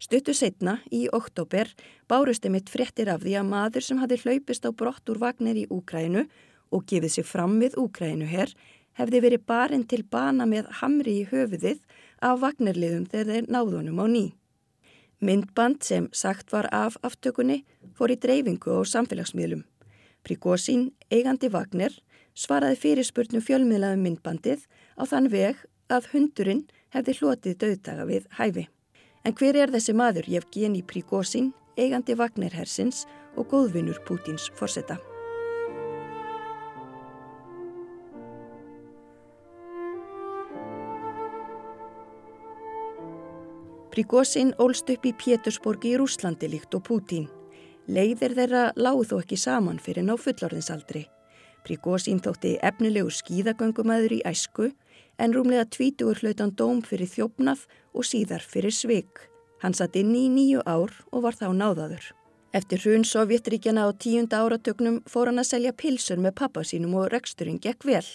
Stuttu 0.02 0.34
setna, 0.34 0.80
í 0.90 1.06
oktober, 1.14 1.70
bárusti 2.10 2.50
mitt 2.54 2.70
fréttir 2.70 3.10
af 3.14 3.22
því 3.22 3.36
að 3.38 3.48
maður 3.52 3.86
sem 3.86 4.02
hafi 4.02 4.18
hlaupist 4.24 4.66
á 4.66 4.74
brott 4.74 5.10
úr 5.10 5.22
vagnir 5.22 5.58
í 5.58 5.68
Úkrænu 5.70 6.26
og 6.74 6.86
gefið 6.90 7.14
sér 7.14 7.30
fram 7.30 7.60
við 7.62 7.78
Úkrænu 7.82 8.26
herr 8.30 8.54
hefði 8.98 9.22
verið 9.22 9.46
barinn 9.46 9.86
til 9.86 10.02
bana 10.02 10.50
með 10.50 10.70
hamri 10.82 11.20
í 11.22 11.28
höfuðið 11.30 11.82
af 12.26 12.42
vagnirliðum 12.42 13.06
þegar 13.12 13.34
þeir 13.34 13.50
náðunum 13.54 14.02
á 14.02 14.06
ný. 14.10 14.26
Myndband 15.22 15.86
sem 15.86 16.10
sagt 16.14 16.54
var 16.54 16.70
af 16.74 16.98
aftökunni 17.06 17.64
fór 17.98 18.14
í 18.14 18.18
dreifingu 18.22 18.74
á 18.74 18.82
samfélagsmiðlum. 18.86 19.64
Prigozín, 20.26 20.92
eigandi 21.10 21.50
Vagner, 21.50 21.94
svaraði 22.38 22.78
fyrirspurnum 22.84 23.42
fjölmiðlaðum 23.42 24.06
myndbandið 24.06 24.66
á 25.02 25.04
þann 25.10 25.30
veg 25.34 25.66
að 25.90 26.10
hundurinn 26.14 26.66
hefði 26.94 27.18
hlotið 27.20 27.60
döðdaga 27.64 28.06
við 28.10 28.28
hæfi. 28.38 28.68
En 29.26 29.36
hver 29.36 29.58
er 29.58 29.74
þessi 29.74 29.96
maður 29.98 30.30
Jevgeni 30.32 30.84
Prigozín, 30.86 31.52
eigandi 31.78 32.16
Vagner 32.16 32.54
hersins 32.54 33.06
og 33.36 33.50
góðvinnur 33.52 34.00
Pútins 34.08 34.48
forsetta? 34.56 35.00
Prigozin 43.98 44.54
ólst 44.62 44.92
upp 44.94 45.06
í 45.10 45.14
Pétursborgi 45.18 45.96
í 45.96 45.98
Rúslandi 45.98 46.46
líkt 46.52 46.76
og 46.78 46.86
Pútín. 46.86 47.26
Leiðir 47.90 48.36
þeirra 48.38 48.66
láð 48.78 49.08
þó 49.10 49.20
ekki 49.24 49.40
saman 49.42 49.80
fyrir 49.82 50.06
ná 50.06 50.14
fullorðinsaldri. 50.22 51.08
Prigozin 51.68 52.22
þótti 52.24 52.56
efnilegu 52.64 53.12
skíðagöngumæður 53.12 54.14
í 54.18 54.22
æsku 54.30 54.70
en 55.20 55.34
rúmlega 55.36 55.66
tvítugur 55.76 56.22
hlautan 56.22 56.54
dóm 56.56 56.80
fyrir 56.86 57.10
þjófnað 57.12 57.66
og 57.94 58.08
síðar 58.08 58.46
fyrir 58.46 58.72
svig. 58.72 59.10
Hann 59.60 59.76
satt 59.76 59.98
inn 60.00 60.14
í 60.16 60.28
nýju 60.32 60.64
ár 60.64 60.94
og 61.12 61.26
var 61.26 61.36
þá 61.36 61.50
náðaður. 61.58 62.06
Eftir 62.56 62.80
hrun 62.86 63.04
Sovjetríkjana 63.04 63.84
á 63.84 63.92
tíunda 63.92 64.40
áratögnum 64.46 65.02
fór 65.10 65.28
hann 65.28 65.42
að 65.42 65.50
selja 65.52 65.74
pilsur 65.76 66.22
með 66.24 66.38
pappa 66.40 66.64
sínum 66.64 66.96
og 67.02 67.12
reksturinn 67.12 67.60
gekk 67.60 67.84
vel. 67.90 68.06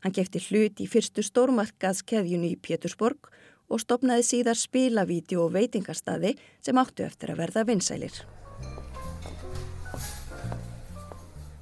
Hann 0.00 0.14
kefti 0.14 0.40
hlut 0.48 0.80
í 0.80 0.88
fyrstu 0.88 1.26
stórmarkaðskeðjunu 1.26 2.54
í 2.54 2.56
Pétursborg 2.56 3.28
og 3.68 3.84
stopnaði 3.84 4.24
síðar 4.30 4.56
spilavíti 4.56 5.36
og 5.36 5.52
veitingarstaði 5.58 6.36
sem 6.64 6.80
áttu 6.80 7.04
eftir 7.04 7.34
að 7.34 7.44
verða 7.44 7.68
vinsælir. 7.68 8.22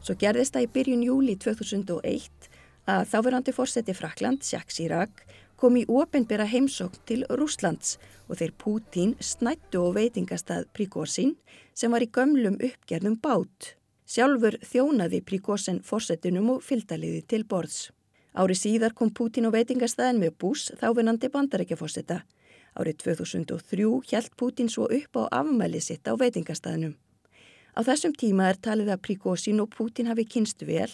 Svo 0.07 0.15
gerðist 0.15 0.55
það 0.55 0.63
í 0.63 0.71
byrjun 0.71 1.01
júli 1.03 1.33
2001 1.43 2.45
að 2.87 3.09
þáverandi 3.11 3.53
fórseti 3.57 3.95
Frakland, 3.97 4.45
Jacques 4.47 4.77
Chirac, 4.79 5.25
kom 5.59 5.75
í 5.81 5.83
ofinbera 5.91 6.45
heimsókn 6.47 7.01
til 7.09 7.25
Rúslands 7.27 7.97
og 8.29 8.39
þeir 8.39 8.53
Pútín 8.63 9.17
snættu 9.19 9.81
og 9.83 9.97
veitingastað 9.97 10.69
Prigozin 10.77 11.33
sem 11.75 11.91
var 11.91 12.05
í 12.07 12.11
gömlum 12.13 12.55
uppgerðum 12.69 13.17
bát. 13.19 13.73
Sjálfur 14.07 14.61
þjónaði 14.63 15.25
Prigozin 15.27 15.81
fórsetunum 15.83 16.53
og 16.55 16.63
fylgdaliði 16.63 17.25
til 17.27 17.43
borðs. 17.43 17.89
Árið 18.39 18.61
síðar 18.61 18.95
kom 18.95 19.11
Pútín 19.11 19.49
á 19.49 19.51
veitingastæðin 19.51 20.21
með 20.23 20.37
bús 20.39 20.69
þávinnandi 20.79 21.33
bandarækjafósita. 21.35 22.21
Árið 22.79 23.03
2003 23.03 23.91
hjælt 24.07 24.39
Pútín 24.39 24.71
svo 24.71 24.87
upp 24.87 25.19
á 25.19 25.43
afmæli 25.43 25.83
sitt 25.83 26.07
á 26.07 26.15
veitingastæðinum. 26.15 26.95
Á 27.77 27.85
þessum 27.85 28.15
tíma 28.17 28.47
er 28.49 28.57
talið 28.57 28.89
að 28.95 29.03
Prigozin 29.05 29.61
og 29.61 29.75
Pútín 29.75 30.09
hafi 30.09 30.25
kynst 30.25 30.63
vel 30.65 30.89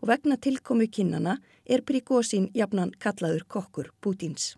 og 0.00 0.08
vegna 0.08 0.38
tilkomu 0.40 0.86
kinnana 0.88 1.36
er 1.68 1.84
Prigozin 1.84 2.48
jafnan 2.56 2.94
kallaður 3.04 3.44
kokkur 3.52 3.90
Pútins. 4.00 4.54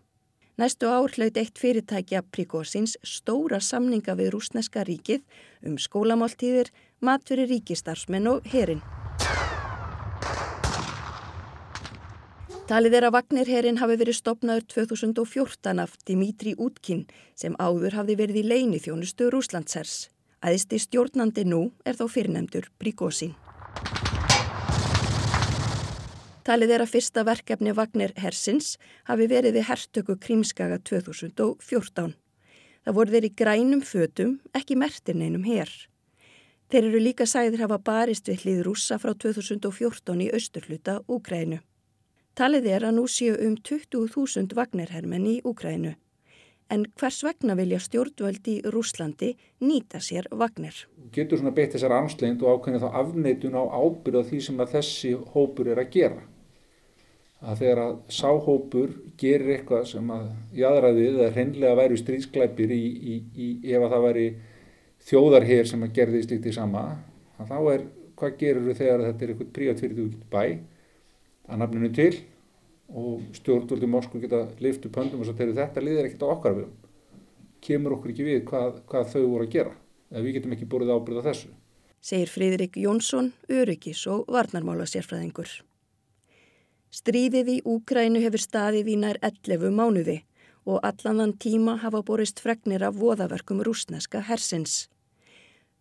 Næstu 0.55 0.87
ár 0.87 1.11
hlaut 1.11 1.35
eitt 1.35 1.59
fyrirtækja 1.59 2.21
Prigozins 2.31 2.95
stóra 3.03 3.59
samninga 3.59 4.15
við 4.15 4.31
rúsneska 4.37 4.85
ríkið 4.87 5.25
um 5.67 5.75
skólamáltíðir, 5.75 6.71
matfyrir 7.03 7.51
ríkistarfsmenn 7.51 8.31
og 8.31 8.47
herin. 8.55 8.79
Talið 12.71 12.95
er 12.97 13.09
að 13.09 13.17
Vagnirherin 13.19 13.83
hafi 13.83 13.99
verið 13.99 14.21
stopnaður 14.23 14.63
2014 14.71 15.83
af 15.83 15.99
Dimitri 16.07 16.55
Útkin 16.55 17.03
sem 17.35 17.59
áður 17.59 17.99
hafði 17.99 18.21
verið 18.23 18.45
í 18.45 18.47
leini 18.47 18.79
þjónustu 18.79 19.27
Rúslandshers. 19.29 20.14
Æðisti 20.43 20.81
stjórnandi 20.81 21.45
nú 21.47 21.61
er 21.85 21.95
þó 21.95 22.07
fyrirnemdur 22.11 22.71
Prigozin. 22.81 23.35
Talið 26.45 26.75
er 26.75 26.83
að 26.83 26.91
fyrsta 26.93 27.23
verkefni 27.25 27.71
Vagnir 27.73 28.11
Hersins 28.21 28.75
hafi 29.07 29.25
verið 29.31 29.55
við 29.57 29.65
hertöku 29.69 30.15
Krímskaga 30.21 30.77
2014. 30.85 32.13
Það 32.85 32.97
voru 32.99 33.15
þeir 33.15 33.25
í 33.25 33.31
grænum 33.33 33.81
fötum, 33.81 34.35
ekki 34.53 34.77
mertir 34.77 35.17
neinum 35.17 35.47
hér. 35.47 35.71
Þeir 36.69 36.89
eru 36.91 37.01
líka 37.01 37.25
sæðir 37.25 37.63
hafa 37.65 37.79
barist 37.81 38.29
við 38.29 38.43
hlið 38.43 38.61
rúsa 38.67 38.99
frá 39.01 39.15
2014 39.17 40.21
í 40.21 40.29
austurhluta 40.37 40.99
Úgrænu. 41.09 41.63
Talið 42.37 42.69
er 42.77 42.85
að 42.85 42.97
nú 42.99 43.07
séu 43.09 43.33
um 43.41 43.57
20.000 43.57 44.53
Vagnirhermenn 44.53 45.25
í 45.25 45.35
Úgrænu. 45.41 45.95
En 46.73 46.85
hvers 46.97 47.19
vegna 47.21 47.53
vilja 47.57 47.77
stjórnvöldi 47.83 48.55
í 48.57 48.71
Rúslandi 48.73 49.35
nýta 49.61 49.99
sér 50.01 50.25
Vagnir? 50.33 50.73
Getur 51.13 51.37
svona 51.37 51.53
beitt 51.53 51.75
þessar 51.75 51.93
anslegnd 51.99 52.41
og 52.41 52.57
ákveðinu 52.57 52.81
þá 52.81 52.97
afneitun 53.01 53.57
á 53.61 53.63
ábyrða 53.69 54.23
því 54.31 54.39
sem 54.47 54.63
að 54.63 54.73
þessi 54.79 55.11
hópur 55.35 55.69
er 55.69 55.81
að 55.83 55.91
gera. 55.93 56.23
Að 57.45 57.61
þegar 57.61 57.81
að 57.83 57.93
sáhópur 58.17 58.95
gerir 59.21 59.59
eitthvað 59.59 59.85
sem 59.91 60.09
að 60.15 60.25
jæðraðið 60.57 61.19
eða 61.19 61.33
hreinlega 61.35 61.79
væri 61.81 61.99
stríðsklæpir 62.01 62.73
í, 62.73 62.83
í, 63.13 63.15
í 63.35 63.49
ef 63.69 63.85
að 63.85 63.93
það 63.93 64.05
væri 64.07 64.27
þjóðarher 65.05 65.69
sem 65.69 65.85
að 65.85 65.93
gerði 65.99 66.23
slíkt 66.25 66.49
í 66.49 66.55
sama, 66.55 66.85
þá 67.37 67.57
er 67.75 67.85
hvað 68.17 68.37
gerur 68.39 68.71
þau 68.71 68.79
þegar 68.79 69.03
þetta 69.05 69.25
er 69.25 69.33
eitthvað 69.33 69.51
príat 69.59 69.83
fyrir 69.83 70.07
út 70.07 70.23
bæ 70.31 70.41
að 71.45 71.61
nafninu 71.61 71.91
til 71.93 72.13
og 72.89 73.21
stjórnvöldi 73.37 73.89
Moskva 73.89 74.21
geta 74.21 74.45
liftu 74.61 74.91
pöndum 74.93 75.23
og 75.23 75.29
svo 75.29 75.35
þegar 75.37 75.57
þetta 75.61 75.83
liðir 75.83 76.09
ekkert 76.09 76.25
á 76.25 76.33
okkar 76.35 76.57
við 76.59 76.73
kemur 77.65 77.97
okkur 77.97 78.13
ekki 78.13 78.25
við 78.27 78.41
hvað, 78.49 78.81
hvað 78.89 79.11
þau 79.13 79.21
voru 79.25 79.47
að 79.47 79.53
gera 79.55 79.75
eða 80.11 80.25
við 80.25 80.35
getum 80.37 80.55
ekki 80.55 80.67
búið 80.69 80.91
ábyrða 80.93 81.23
þessu. 81.29 81.53
Segir 82.05 82.29
Fríðrik 82.29 82.75
Jónsson, 82.77 83.31
öryggis 83.49 84.03
og 84.11 84.27
varnarmála 84.29 84.85
sérfræðingur. 84.85 85.49
Stríðið 86.93 87.49
í 87.49 87.57
Úkrænu 87.65 88.21
hefur 88.21 88.43
staðið 88.43 88.91
í 88.93 88.97
nær 89.01 89.17
11 89.25 89.73
mánuði 89.73 90.19
og 90.69 90.85
allan 90.85 91.21
þann 91.21 91.33
tíma 91.41 91.75
hafa 91.81 92.03
borist 92.05 92.39
fregnir 92.41 92.85
af 92.85 92.97
voðaverkum 93.01 93.63
rúsneska 93.65 94.21
hersins. 94.29 94.85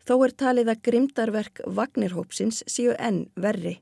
Þó 0.04 0.16
er 0.26 0.34
talið 0.40 0.72
að 0.72 0.82
grimdarverk 0.88 1.62
Vagnirhópsins 1.64 2.64
séu 2.68 2.96
enn 2.98 3.26
verri. 3.36 3.78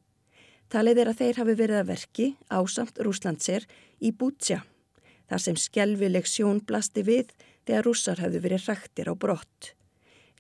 Talið 0.73 1.03
er 1.03 1.09
að 1.11 1.19
þeir 1.19 1.39
hafi 1.43 1.55
verið 1.59 1.79
að 1.83 1.89
verki 1.91 2.27
ásamt 2.49 3.01
Rúslandser 3.05 3.67
í 4.01 4.09
Bútsja, 4.17 4.63
þar 5.29 5.43
sem 5.45 5.59
skjelvileg 5.61 6.25
sjón 6.25 6.63
blasti 6.65 7.03
við 7.05 7.35
þegar 7.67 7.85
rússar 7.85 8.23
hafðu 8.23 8.41
verið 8.47 8.71
rættir 8.71 9.11
á 9.13 9.15
brott. 9.15 9.75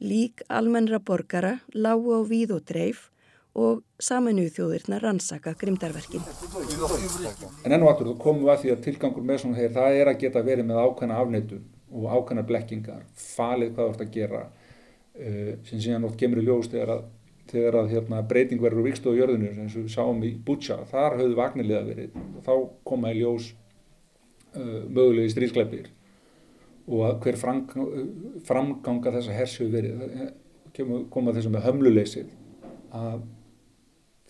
Lík 0.00 0.40
almennra 0.48 1.02
borgara 1.04 1.58
lágu 1.76 2.16
á 2.16 2.20
víð 2.24 2.56
og 2.56 2.64
dreif 2.64 3.10
og 3.52 3.84
saminuð 4.00 4.54
þjóðirna 4.56 5.02
rannsaka 5.02 5.52
grimdarverkin. 5.60 6.24
En 6.24 7.76
enn 7.76 7.84
og 7.84 7.92
aftur, 7.92 8.14
þú 8.14 8.18
komum 8.24 8.48
að 8.48 8.64
því 8.64 8.72
að 8.72 8.84
tilgangur 8.88 9.28
með 9.28 9.44
svona 9.44 9.60
þeir, 9.60 9.74
það 9.76 10.00
er 10.00 10.12
að 10.14 10.20
geta 10.24 10.46
verið 10.48 10.70
með 10.70 10.80
ákveðna 10.86 11.18
afneitun 11.20 11.66
og 11.92 12.08
ákveðna 12.08 12.46
blekkingar, 12.48 13.04
falið 13.20 13.76
hvað 13.76 13.84
þú 13.84 13.92
ert 13.92 14.06
að 14.06 14.14
gera, 14.16 14.46
uh, 14.48 15.50
sem 15.68 15.84
síðan 15.84 16.08
oft 16.08 16.16
kemur 16.16 16.40
í 16.40 16.46
ljós 16.48 16.72
þegar 16.72 16.96
að, 16.96 17.10
þegar 17.52 17.78
að 17.82 17.90
hérna, 17.96 18.22
breyting 18.28 18.62
verður 18.62 18.82
úr 18.82 18.88
vikstofu 18.90 19.18
jörðinu, 19.20 19.50
eins 19.54 19.76
og 19.76 19.86
við 19.86 19.94
sáum 19.94 20.22
í 20.24 20.32
Bútsja, 20.46 20.78
þar 20.90 21.18
höfðu 21.20 21.38
vagniliða 21.38 21.82
verið 21.88 22.16
og 22.20 22.46
þá 22.46 22.54
koma 22.88 23.12
í 23.12 23.20
ljós 23.20 23.50
uh, 24.56 24.80
mögulegi 24.88 25.34
stríðskleipir 25.34 25.90
og 26.88 27.04
að 27.06 27.20
hver 27.22 27.38
framganga 28.48 29.12
þessa 29.14 29.36
hersu 29.36 29.68
verið, 29.70 30.00
koma 31.12 31.34
þessum 31.36 31.54
með 31.54 31.68
hömluleysið 31.68 32.32
að 32.96 33.22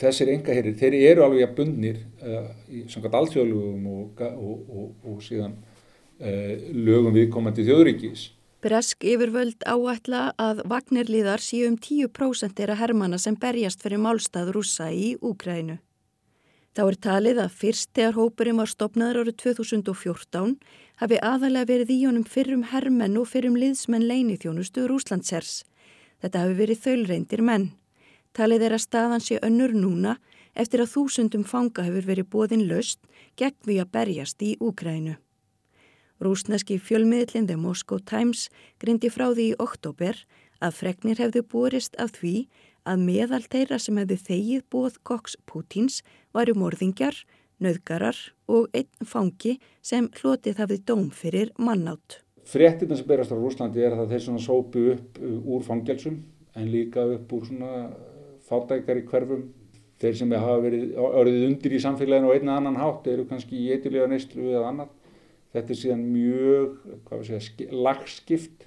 þessir 0.03 0.33
engaherrir, 0.35 0.77
þeir 0.79 0.97
eru 0.99 1.25
alveg 1.27 1.47
að 1.47 1.57
bundnir 1.59 2.01
uh, 2.23 2.51
í 2.69 2.85
samkvæmt 2.91 3.19
alltjóðlugum 3.21 3.89
og, 3.93 4.23
og, 4.33 4.71
og, 4.83 4.89
og 5.09 5.25
síðan 5.25 5.57
uh, 5.57 6.55
lögum 6.75 7.15
viðkomandi 7.17 7.67
þjóðríkis. 7.69 8.29
Bresk 8.63 9.03
yfirvöld 9.03 9.65
áætla 9.67 10.29
að 10.39 10.61
vagnirliðar 10.71 11.43
séu 11.43 11.67
um 11.67 11.75
10% 11.83 12.53
þeirra 12.55 12.77
hermana 12.79 13.19
sem 13.19 13.35
berjast 13.35 13.83
fyrir 13.83 13.99
málstað 13.99 14.53
rúsa 14.55 14.87
í 14.95 15.17
Úgrænu. 15.19 15.81
Þá 16.73 16.83
er 16.85 16.99
talið 17.07 17.41
að 17.43 17.57
fyrst 17.59 17.91
þegar 17.91 18.15
hópurinn 18.21 18.61
var 18.63 18.71
stopnaður 18.71 19.25
árið 19.25 19.37
2014 19.43 20.55
hafi 21.03 21.19
aðalega 21.19 21.71
verið 21.73 21.91
í 21.91 21.99
honum 22.05 22.29
fyrrum 22.37 22.63
hermenn 22.71 23.19
og 23.19 23.27
fyrrum 23.33 23.59
liðsmenn 23.59 24.07
leinithjónustu 24.07 24.87
Rúslandsers. 24.87 25.65
Þetta 26.23 26.45
hafi 26.47 26.57
verið 26.63 26.85
þaulreindir 26.87 27.43
menn. 27.43 27.67
Talið 28.31 28.69
er 28.69 28.79
að 28.79 28.85
staðan 28.87 29.27
sé 29.27 29.43
önnur 29.43 29.75
núna 29.75 30.15
eftir 30.55 30.87
að 30.87 30.95
þúsundum 30.95 31.43
fanga 31.43 31.83
hefur 31.83 32.07
verið 32.15 32.31
bóðin 32.31 32.65
löst 32.71 33.03
gegn 33.35 33.59
við 33.67 33.83
að 33.83 33.93
berjast 33.99 34.47
í 34.47 34.55
Úkrænu. 34.63 35.19
Rúsneski 36.23 36.77
fjölmiðlinn 36.79 37.49
The 37.49 37.57
Moscow 37.59 37.99
Times 37.99 38.47
grindi 38.79 39.09
frá 39.11 39.33
því 39.33 39.47
í 39.51 39.57
oktober 39.63 40.21
að 40.63 40.77
fregnir 40.79 41.19
hefðu 41.19 41.43
búrist 41.51 41.97
af 41.99 42.15
því 42.21 42.47
að 42.87 43.03
meðal 43.09 43.43
þeirra 43.43 43.79
sem 43.83 43.99
hefðu 43.99 44.19
þegið 44.29 44.63
bóð 44.71 44.99
Koks 45.09 45.35
Pútins 45.51 46.03
varu 46.35 46.55
morðingjar, 46.59 47.17
nöðgarar 47.63 48.19
og 48.47 48.71
einn 48.71 49.07
fangi 49.07 49.57
sem 49.83 50.09
hlotið 50.21 50.63
hafði 50.63 50.79
dóm 50.87 51.11
fyrir 51.11 51.51
mannátt. 51.59 52.21
Frettirna 52.47 52.99
sem 52.99 53.11
berast 53.11 53.35
á 53.35 53.39
Rúslandi 53.39 53.83
er 53.83 53.99
að 53.99 54.15
þeir 54.15 54.25
svona 54.29 54.47
sópu 54.47 54.87
upp 54.95 55.19
uh, 55.19 55.37
úr 55.43 55.67
fangjálsum 55.67 56.23
en 56.55 56.71
líka 56.71 57.03
upp 57.17 57.35
úr 57.35 57.47
svona 57.51 57.91
fátækar 58.47 59.03
í 59.03 59.07
hverfum 59.11 59.47
þeir 60.03 60.19
sem 60.19 60.33
hafa 60.35 60.59
verið 60.63 60.99
orðið 61.03 61.47
undir 61.51 61.75
í 61.79 61.83
samfélaginu 61.83 62.31
og 62.31 62.39
einna 62.39 62.59
annan 62.59 62.79
hátt 62.79 63.07
eru 63.11 63.27
kannski 63.27 63.59
í 63.59 63.71
eitthulega 63.75 64.11
neistlu 64.11 64.51
eða 64.51 64.69
annar 64.71 64.91
þetta 65.53 65.75
er 65.75 65.81
síðan 65.81 66.05
mjög 66.11 66.77
segja, 67.29 67.71
lagskipt. 67.73 68.67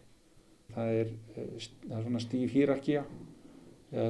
Það 0.75 0.95
er, 1.01 1.11
eh, 1.35 1.67
það 1.85 1.97
er 1.97 2.07
svona 2.07 2.23
stíf 2.23 2.55
hýrakja 2.55 3.05
eða, 3.93 4.09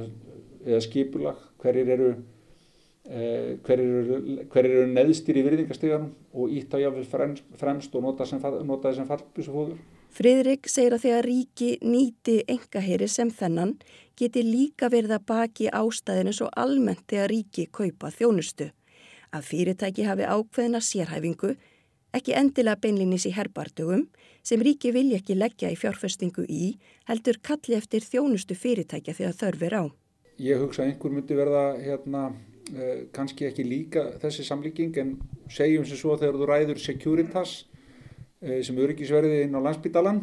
eða 0.64 0.80
skipulag. 0.86 1.44
Hverjir 1.62 1.92
eru 1.96 2.08
eh, 3.06 3.56
hverjir 3.66 3.98
eru, 4.00 4.22
hver 4.52 4.70
eru 4.70 4.86
neðstir 4.90 5.38
í 5.38 5.44
virðingasteganum 5.46 6.14
og 6.34 6.56
ítt 6.56 6.74
á 6.74 6.82
jáfnvel 6.82 7.06
fremst, 7.10 7.44
fremst 7.60 7.94
og 7.94 8.02
nota, 8.08 8.26
sem, 8.26 8.42
nota 8.66 8.90
þessum 8.90 9.10
fallbúsufóður 9.10 9.78
Friðrik 10.16 10.64
segir 10.72 10.94
að 10.96 11.02
þegar 11.02 11.26
ríki 11.28 11.66
nýti 11.84 12.36
engaheyri 12.48 13.04
sem 13.10 13.28
þennan 13.28 13.74
geti 14.16 14.40
líka 14.46 14.88
verið 14.88 15.12
að 15.18 15.26
baki 15.28 15.66
ástæðinu 15.68 16.32
svo 16.32 16.48
almennt 16.56 17.04
þegar 17.04 17.28
ríki 17.34 17.66
kaupa 17.68 18.08
þjónustu. 18.14 18.70
Að 19.36 19.44
fyrirtæki 19.50 20.06
hafi 20.08 20.24
ákveðina 20.24 20.80
sérhæfingu, 20.80 21.52
ekki 22.16 22.34
endilega 22.38 22.80
beinlinis 22.82 23.28
í 23.28 23.34
herbardugum, 23.36 24.06
sem 24.46 24.62
ríki 24.62 24.92
vilja 24.94 25.20
ekki 25.20 25.36
leggja 25.36 25.70
í 25.70 25.78
fjárfestingu 25.78 26.46
í, 26.48 26.74
heldur 27.10 27.38
kalli 27.42 27.76
eftir 27.78 28.04
þjónustu 28.04 28.56
fyrirtækja 28.58 29.14
þegar 29.20 29.38
þörfir 29.42 29.78
á. 29.78 29.84
Ég 30.42 30.60
hugsa 30.60 30.82
að 30.84 30.90
einhver 30.90 31.14
myndi 31.14 31.38
verða 31.38 31.64
hérna, 31.80 32.26
eh, 32.74 33.06
kannski 33.12 33.46
ekki 33.48 33.64
líka 33.64 34.18
þessi 34.20 34.44
samlíking 34.44 34.96
en 34.98 35.16
segjum 35.48 35.86
sem 35.86 35.96
svo 35.96 36.16
þegar 36.16 36.40
þú 36.40 36.50
ræður 36.50 36.82
Securitas 36.82 37.64
Eh, 38.44 38.60
sem 38.60 38.76
öryggisverði 38.76 39.46
inn 39.46 39.56
á 39.56 39.64
landsbytalan 39.64 40.20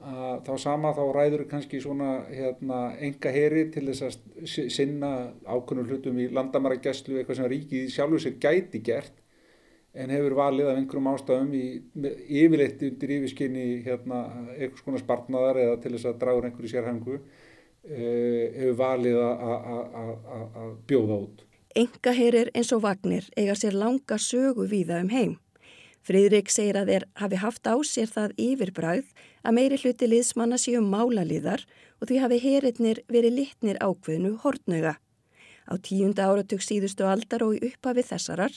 þá 0.00 0.54
sama 0.56 0.94
þá 0.96 1.02
ræður 1.12 1.42
kannski 1.50 1.76
svona 1.84 2.22
hérna, 2.32 2.94
enga 3.04 3.32
heri 3.34 3.66
til 3.68 3.82
þess 3.90 4.06
að 4.06 4.70
sinna 4.72 5.10
ákveðnum 5.44 5.90
hlutum 5.90 6.22
í 6.22 6.30
landamæragjæslu 6.32 7.18
eitthvað 7.20 7.36
sem 7.42 7.50
ríkið 7.52 7.90
sjálfur 7.92 8.22
sér 8.24 8.38
gæti 8.40 8.80
gert 8.80 9.19
en 9.94 10.12
hefur 10.14 10.36
valið 10.38 10.70
af 10.70 10.78
einhverjum 10.78 11.10
ástafum 11.10 11.52
í 11.56 11.64
yfirleitt 12.42 12.82
undir 12.86 13.14
yfirskinni 13.16 13.66
hérna, 13.86 14.22
eitthvað 14.56 14.84
svona 14.84 15.02
spartnaðar 15.02 15.60
eða 15.64 15.76
til 15.82 15.94
þess 15.96 16.10
að 16.10 16.18
dragur 16.22 16.46
einhverju 16.46 16.72
sérhengu 16.72 17.16
eh, 17.18 18.50
hefur 18.54 18.76
valið 18.78 19.20
að 19.20 20.74
bjóða 20.90 21.20
út. 21.26 21.46
Enga 21.78 22.14
herir 22.14 22.50
eins 22.54 22.72
og 22.74 22.82
vagnir 22.82 23.28
eiga 23.38 23.54
sér 23.58 23.76
langa 23.78 24.18
sögu 24.18 24.66
víða 24.70 25.02
um 25.04 25.10
heim. 25.14 25.36
Fridrik 26.06 26.48
segir 26.50 26.78
að 26.80 26.90
þeir 26.90 27.04
hafi 27.20 27.38
haft 27.42 27.68
á 27.68 27.76
sér 27.84 28.08
það 28.10 28.32
yfirbræð 28.40 29.10
að 29.44 29.56
meiri 29.58 29.78
hluti 29.82 30.08
liðsmanna 30.08 30.56
séu 30.58 30.80
málalíðar 30.80 31.66
og 32.00 32.08
því 32.08 32.20
hafi 32.22 32.38
herinnir 32.40 33.02
verið 33.10 33.36
litnir 33.36 33.80
ákveðinu 33.84 34.38
hortnöga. 34.42 34.96
Á 35.70 35.74
tíunda 35.78 36.30
áratug 36.30 36.64
síðustu 36.64 37.04
aldar 37.06 37.44
og 37.44 37.58
í 37.58 37.68
upphafi 37.68 38.06
þessarar 38.08 38.56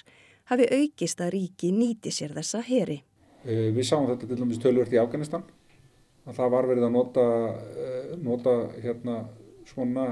hafi 0.51 0.67
aukist 0.77 1.21
að 1.23 1.33
ríki 1.37 1.71
nýti 1.75 2.11
sér 2.13 2.33
þessa 2.35 2.63
heri. 2.67 2.99
Eh, 3.43 3.69
við 3.75 3.87
sáum 3.87 4.07
þetta 4.09 4.27
til 4.27 4.39
dæmis 4.39 4.61
tölvört 4.63 4.93
í 4.95 4.99
Afganistan 5.01 5.43
að 6.23 6.37
það 6.39 6.53
var 6.55 6.67
verið 6.69 6.87
að 6.87 6.93
nota, 6.95 7.25
eh, 7.83 8.11
nota 8.23 8.55
hérna 8.83 9.17
svona 9.67 10.05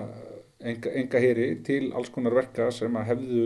enga, 0.59 0.91
enga 0.91 1.19
heri 1.19 1.47
til 1.63 1.91
alls 1.93 2.09
konar 2.09 2.35
verka 2.35 2.71
sem 2.71 2.95
að 2.95 3.07
hefðu 3.11 3.45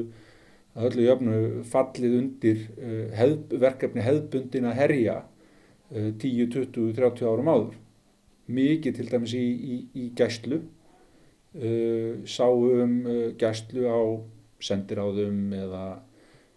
að 0.76 0.88
öllu 0.89 1.06
jöfnu 1.06 1.63
fallið 1.71 2.15
undir 2.19 2.63
hefð, 3.15 3.54
verkefni 3.62 4.04
hefðbundin 4.04 4.65
að 4.67 4.80
herja 4.82 5.13
uh, 5.24 6.10
10, 6.19 6.50
20, 6.52 6.89
30 6.98 7.30
árum 7.30 7.48
áður. 7.48 7.78
Mikið 8.52 8.98
til 8.98 9.06
dæmis 9.08 9.34
í, 9.34 9.45
í, 9.45 9.78
í 9.95 10.10
gæslu, 10.13 10.60
sáum 12.30 12.98
gæslu 13.39 13.88
á 13.88 14.04
sendiráðum 14.62 15.56
eða 15.56 15.86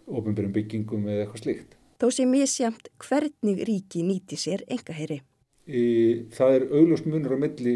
ofinbjörnum 0.09 0.55
byggingum 0.57 1.07
eða 1.09 1.25
eitthvað 1.25 1.43
slíkt. 1.45 1.77
Þó 1.99 2.09
sé 2.15 2.27
misjamt 2.31 2.91
hvernig 3.03 3.63
ríki 3.67 4.05
nýti 4.07 4.39
sér 4.39 4.65
engaheyri. 4.71 5.23
Það 5.69 6.55
er 6.57 6.67
auglust 6.73 7.09
munur 7.09 7.37
á 7.37 7.39
milli 7.39 7.75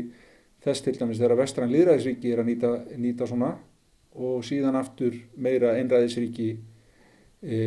þess 0.63 0.85
til 0.85 0.95
dæmis 0.97 1.21
þegar 1.21 1.41
vestran 1.43 1.73
liðræðisríki 1.73 2.33
er 2.33 2.43
að 2.43 2.51
nýta, 2.53 2.71
nýta 2.97 3.29
svona 3.29 3.57
og 4.13 4.45
síðan 4.47 4.79
aftur 4.79 5.17
meira 5.37 5.75
einræðisríki 5.81 6.53
e, 7.43 7.59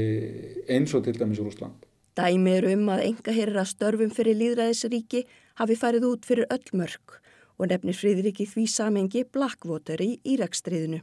eins 0.72 0.94
og 0.96 1.04
til 1.06 1.18
dæmis 1.20 1.42
Úrúsland. 1.44 1.84
Dæmi 2.16 2.54
eru 2.56 2.72
um 2.78 2.88
að 2.94 3.04
engaherra 3.10 3.66
störfum 3.68 4.14
fyrir 4.16 4.38
líðræðisríki 4.40 5.26
hafi 5.60 5.76
farið 5.76 6.08
út 6.14 6.28
fyrir 6.28 6.48
öll 6.54 6.72
mörg 6.80 7.20
og 7.60 7.72
nefnir 7.72 7.98
Fríðriki 7.98 8.48
því 8.48 8.66
samengi 8.72 9.26
Blackwater 9.28 10.02
í 10.04 10.16
Írakstriðinu. 10.24 11.02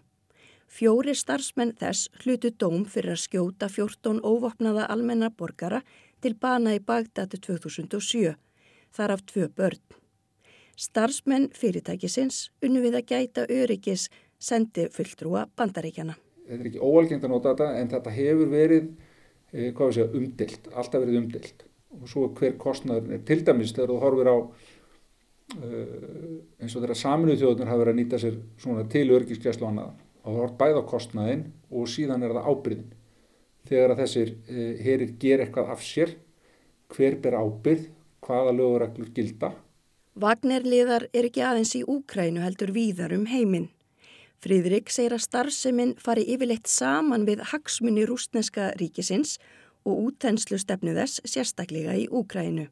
Fjóri 0.73 1.13
starfsmenn 1.13 1.75
þess 1.77 2.07
hlutu 2.23 2.49
dóm 2.57 2.87
fyrir 2.89 3.13
að 3.13 3.21
skjóta 3.27 3.67
14 3.69 4.23
óvapnaða 4.25 4.87
almennaborgara 4.95 5.83
til 6.25 6.33
bana 6.41 6.73
í 6.73 6.79
Bagdati 6.81 7.37
2007, 7.45 8.31
þar 8.97 9.13
af 9.13 9.25
tvö 9.29 9.51
börn. 9.53 9.83
Starfsmenn 10.81 11.51
fyrirtækisins 11.53 12.47
unnu 12.65 12.81
við 12.87 12.97
að 12.97 13.11
gæta 13.11 13.45
öryggis 13.53 14.07
sendi 14.41 14.87
fulltrúa 14.95 15.43
bandaríkjana. 15.61 16.15
Þetta 16.47 16.57
er 16.57 16.71
ekki 16.71 16.81
óalgengt 16.81 17.27
að 17.29 17.35
nota 17.35 17.53
þetta 17.53 17.83
en 17.83 17.91
þetta 17.91 18.15
hefur 18.17 18.49
verið 18.55 18.87
eh, 19.53 19.83
segja, 19.83 20.07
umdilt, 20.09 20.71
alltaf 20.73 21.05
verið 21.05 21.19
umdilt 21.21 21.67
og 21.99 22.09
svo 22.09 22.31
hver 22.39 22.57
kostnaður 22.57 23.13
er 23.19 23.21
til 23.29 23.43
dæmis 23.45 23.75
þegar 23.77 23.93
þú 23.93 23.99
horfir 24.07 24.33
á 24.33 24.37
uh, 24.41 24.49
eins 26.57 26.73
og 26.73 26.81
þeirra 26.81 26.97
saminuð 26.97 27.43
þjóðunar 27.43 27.71
hafa 27.75 27.83
verið 27.83 27.93
að 27.93 28.01
nýta 28.01 28.23
sér 28.23 28.89
til 28.97 29.05
örgiskjæslu 29.19 29.69
annað 29.69 30.01
og 30.23 30.29
það 30.29 30.41
horf 30.41 30.55
bæða 30.61 30.83
kostnaðin 30.91 31.45
og 31.71 31.91
síðan 31.91 32.23
er 32.23 32.35
það 32.37 32.49
ábyrðin. 32.51 32.93
Þegar 33.69 33.95
að 33.95 34.01
þessir 34.03 34.33
uh, 34.33 34.73
herir 34.83 35.13
ger 35.23 35.43
eitthvað 35.45 35.75
af 35.75 35.85
sér, 35.87 36.17
hver 36.93 37.19
ber 37.23 37.39
ábyrð, 37.39 37.87
hvaða 38.23 38.57
lögureglur 38.57 39.13
gilda. 39.15 39.53
Vagnarliðar 40.23 41.07
er 41.17 41.27
ekki 41.31 41.41
aðeins 41.47 41.73
í 41.79 41.87
Úkrænu 41.89 42.43
heldur 42.45 42.75
víðar 42.75 43.15
um 43.17 43.25
heiminn. 43.31 43.71
Fríðrik 44.43 44.91
segir 44.91 45.15
að 45.15 45.25
starfseminn 45.25 45.95
fari 46.03 46.27
yfirleitt 46.35 46.69
saman 46.69 47.25
við 47.29 47.45
hagsmunni 47.53 48.05
rúsneska 48.11 48.73
ríkisins 48.81 49.39
og 49.87 50.09
útenslu 50.09 50.59
stefnu 50.59 50.95
þess 50.97 51.23
sérstaklega 51.25 51.95
í 51.97 52.09
Úkrænu. 52.11 52.67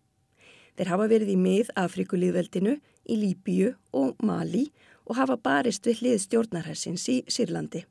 Þeir 0.76 0.90
hafa 0.90 1.06
verið 1.10 1.32
í 1.34 1.38
mið 1.38 1.70
Afrikulíðveldinu, 1.78 2.76
í 3.10 3.14
Líbíu 3.18 3.72
og 3.96 4.18
Mali 4.22 4.66
og 4.68 4.89
hafa 5.18 5.36
barist 5.40 5.86
við 5.86 6.02
hlið 6.02 6.18
stjórnarhersins 6.24 7.06
í 7.12 7.16
Sýrlandi. 7.30 7.84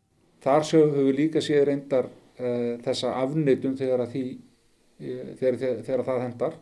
Þar 0.44 0.66
höfum 0.70 1.08
við 1.10 1.16
líka 1.18 1.44
séð 1.44 1.66
reyndar 1.70 2.08
uh, 2.08 2.78
þessa 2.86 3.14
afnöytum 3.24 3.76
þegar, 3.80 4.06
því, 4.12 4.24
uh, 5.02 5.30
þegar, 5.40 5.60
þegar, 5.62 5.80
þegar 5.88 6.06
það 6.10 6.26
hendar. 6.26 6.58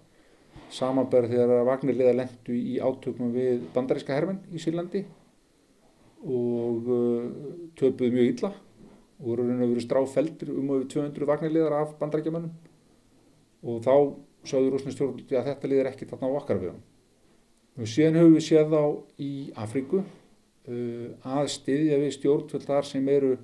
Samanberð 0.73 1.31
þegar 1.31 1.67
Vagnirliða 1.67 2.15
lendu 2.17 2.55
í 2.57 2.77
átökum 2.83 3.31
við 3.35 3.61
bandaríska 3.75 4.15
hermen 4.17 4.41
í 4.51 4.59
Sýrlandi 4.59 5.05
og 6.27 6.89
uh, 6.91 7.27
töpuðu 7.77 8.15
mjög 8.15 8.31
illa 8.33 8.51
og 9.17 9.29
voru 9.31 9.45
raun 9.47 9.63
og 9.63 9.71
veru 9.71 9.83
stráfeldur 9.85 10.51
um 10.53 10.73
over 10.75 10.89
200 10.91 11.29
Vagnirliðar 11.29 11.77
af 11.79 11.95
bandaríkjamönnum 12.01 12.51
og 13.67 13.81
þá 13.85 13.93
sáður 14.47 14.77
rúsnistjórnulti 14.77 15.37
að 15.37 15.51
þetta 15.51 15.71
liðir 15.71 15.89
ekki 15.91 16.07
þarna 16.09 16.29
á 16.29 16.37
okkar 16.39 16.61
við 16.61 16.73
hann. 16.73 16.83
Síðan 17.85 18.19
höfum 18.21 18.35
við 18.37 18.45
séð 18.47 18.71
þá 18.73 18.83
í 19.21 19.31
Afríku 19.57 20.03
að 20.67 21.51
styðja 21.53 22.01
við 22.01 22.15
stjórnvöld 22.17 22.65
þar 22.67 22.87
sem 22.89 23.07
eru 23.09 23.37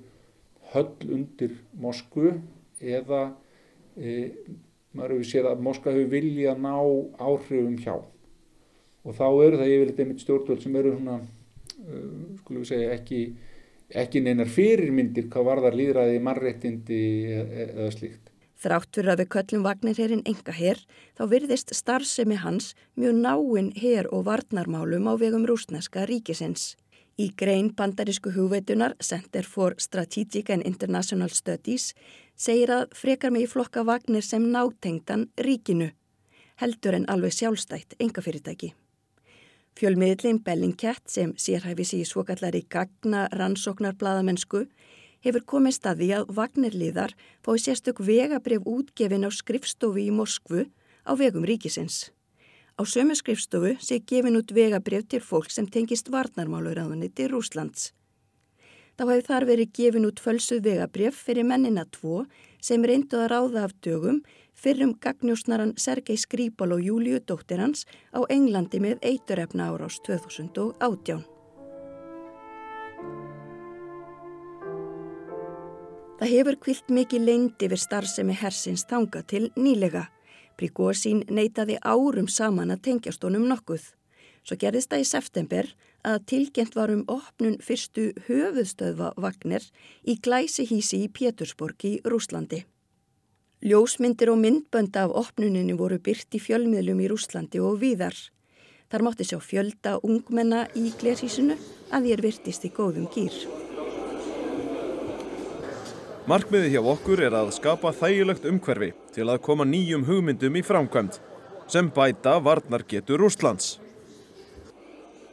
höll 0.74 1.14
undir 1.14 1.54
Moskvu 1.80 2.34
eða 2.84 3.22
e, 3.96 4.32
maður 4.92 5.16
hefur 5.16 5.30
séð 5.30 5.48
að 5.50 5.62
Moskva 5.64 5.94
hefur 5.94 6.10
viljað 6.12 6.52
að 6.54 6.66
ná 6.66 6.74
áhrifum 7.24 7.78
hjá 7.80 7.94
og 9.04 9.16
þá 9.16 9.24
eru 9.46 9.60
það 9.60 9.72
yfirleitt 9.72 10.04
einmitt 10.04 10.22
stjórnvöld 10.24 10.62
sem 10.64 10.76
eru 10.80 10.92
svona, 10.96 11.16
uh, 11.84 12.04
skulum 12.40 12.62
við 12.62 12.70
segja, 12.70 12.92
ekki, 12.96 13.22
ekki 14.04 14.22
neinar 14.24 14.52
fyrirmyndir 14.52 15.28
hvað 15.32 15.48
varðar 15.50 15.76
líðræði, 15.80 16.22
mannréttindi 16.24 17.00
eða, 17.34 17.66
eða 17.66 17.90
slíkt. 17.98 18.30
Þrátt 18.64 18.96
fyrir 18.96 19.12
að 19.12 19.20
við 19.20 19.28
köllum 19.34 19.64
Vagnirherrin 19.66 20.22
enga 20.30 20.54
herr, 20.56 20.78
þá 21.18 21.24
virðist 21.34 21.74
starfsemi 21.76 22.38
hans 22.40 22.70
mjög 22.96 23.18
náinn 23.18 23.74
herr 23.76 24.08
og 24.08 24.24
varnarmálum 24.30 25.10
á 25.10 25.12
vegum 25.20 25.44
rúsneska 25.44 26.06
ríkisins. 26.08 26.72
Í 27.14 27.28
grein 27.38 27.68
bandarísku 27.78 28.32
hugveitunar 28.34 28.96
Center 28.98 29.46
for 29.46 29.76
Strategic 29.78 30.48
and 30.50 30.66
International 30.66 31.30
Studies 31.30 31.92
segir 32.34 32.72
að 32.74 32.88
frekar 32.98 33.30
mig 33.30 33.44
í 33.46 33.50
flokka 33.52 33.84
Vagnir 33.86 34.26
sem 34.26 34.48
nátengdan 34.50 35.28
ríkinu, 35.38 35.92
heldur 36.58 36.98
en 36.98 37.06
alveg 37.06 37.36
sjálfstætt 37.36 37.94
engafyrirtæki. 38.02 38.72
Fjölmiðlin 39.78 40.40
Bellingcat 40.42 41.06
sem 41.10 41.36
sérhæfis 41.38 41.94
í 41.94 42.02
svokallari 42.06 42.64
gagna 42.70 43.28
rannsóknar 43.30 43.94
bladamennsku 43.98 44.64
hefur 45.22 45.46
komið 45.54 45.78
staði 45.78 46.10
að 46.18 46.34
Vagnirliðar 46.34 47.14
fái 47.46 47.62
sérstök 47.62 48.02
vegabref 48.02 48.66
útgefin 48.66 49.26
á 49.26 49.30
skrifstofu 49.30 50.02
í 50.02 50.10
Moskvu 50.10 50.66
á 51.06 51.12
vegum 51.14 51.46
ríkisins. 51.46 52.13
Á 52.74 52.82
sömu 52.82 53.14
skrifstofu 53.14 53.76
sé 53.78 54.00
gefin 54.02 54.34
út 54.34 54.50
vegabref 54.50 55.04
til 55.06 55.22
fólk 55.22 55.50
sem 55.54 55.66
tengist 55.70 56.08
varnarmálauraðunni 56.10 57.12
til 57.14 57.30
Rúslands. 57.30 57.92
Þá 58.98 59.04
hefur 59.10 59.26
þar 59.28 59.44
verið 59.50 59.74
gefin 59.78 60.06
út 60.08 60.22
fölsuð 60.22 60.64
vegabref 60.66 61.20
fyrir 61.26 61.46
mennina 61.46 61.84
tvo 61.94 62.24
sem 62.62 62.82
reyndu 62.82 63.20
að 63.22 63.30
ráða 63.30 63.62
af 63.68 63.76
dögum 63.82 64.22
fyrir 64.54 64.88
um 64.88 64.94
gagnjósnaran 64.98 65.76
Sergei 65.78 66.18
Skripal 66.18 66.74
og 66.74 66.82
Júliu 66.82 67.20
dóttir 67.22 67.62
hans 67.62 67.86
á 68.10 68.26
Englandi 68.30 68.82
með 68.82 68.98
eiturefna 69.02 69.70
árás 69.70 70.00
2018. 70.06 71.22
Það 76.18 76.30
hefur 76.30 76.58
kvilt 76.62 76.90
mikið 76.90 77.26
leyndi 77.26 77.70
við 77.70 77.82
starfsemi 77.82 78.34
hersins 78.38 78.86
þanga 78.90 79.22
til 79.26 79.48
nýlega. 79.58 80.08
Prigozín 80.58 81.24
neytaði 81.28 81.78
árum 81.82 82.28
saman 82.30 82.72
að 82.74 82.82
tengjast 82.88 83.24
honum 83.26 83.46
nokkuð. 83.50 83.84
Svo 84.44 84.58
gerðist 84.60 84.92
það 84.92 85.02
í 85.02 85.08
september 85.08 85.70
að 86.04 86.24
tilgjent 86.30 86.76
var 86.76 86.92
um 86.92 87.02
opnun 87.08 87.56
fyrstu 87.64 88.10
höfuðstöðva 88.26 89.14
Vagner 89.16 89.64
í 90.04 90.18
glæsi 90.20 90.66
hísi 90.68 91.00
í 91.06 91.08
Pétursborg 91.08 91.86
í 91.88 91.94
Rúslandi. 92.04 92.64
Ljósmyndir 93.64 94.28
og 94.28 94.42
myndbönd 94.42 94.96
af 95.00 95.14
opnuninu 95.16 95.78
voru 95.80 95.96
byrt 95.96 96.36
í 96.36 96.42
fjölmiðlum 96.44 97.00
í 97.00 97.08
Rúslandi 97.08 97.62
og 97.64 97.78
víðar. 97.80 98.16
Þar 98.92 99.06
mátti 99.06 99.24
sjá 99.24 99.38
fjölda 99.40 99.96
ungmenna 100.04 100.66
í 100.76 100.90
glerhísinu 101.00 101.56
að 101.88 102.10
þér 102.10 102.24
virtist 102.26 102.68
í 102.68 102.72
góðum 102.76 103.08
gýr. 103.14 103.38
Markmiði 106.28 106.74
hjá 106.74 106.84
okkur 106.92 107.24
er 107.24 107.34
að 107.36 107.54
skapa 107.56 107.92
þægilegt 107.96 108.44
umhverfi 108.48 108.92
til 109.14 109.30
að 109.30 109.40
koma 109.46 109.64
nýjum 109.68 110.04
hugmyndum 110.08 110.58
í 110.58 110.62
framkvæmt 110.66 111.20
sem 111.70 111.88
bæta 111.94 112.36
varnar 112.44 112.84
getur 112.88 113.22
Rústlands. 113.22 113.78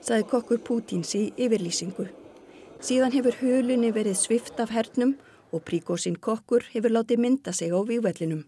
Saði 0.02 0.26
kokkur 0.30 0.62
Pútins 0.66 1.12
í 1.18 1.28
yfirlýsingu. 1.38 2.08
Síðan 2.82 3.14
hefur 3.14 3.36
hulunni 3.42 3.92
verið 3.94 4.18
svift 4.18 4.60
af 4.62 4.72
hernum 4.74 5.16
og 5.52 5.66
príkósinn 5.68 6.18
kokkur 6.18 6.66
hefur 6.74 6.94
látið 6.94 7.22
mynda 7.22 7.54
sig 7.54 7.74
á 7.74 7.80
vývellinum. 7.86 8.46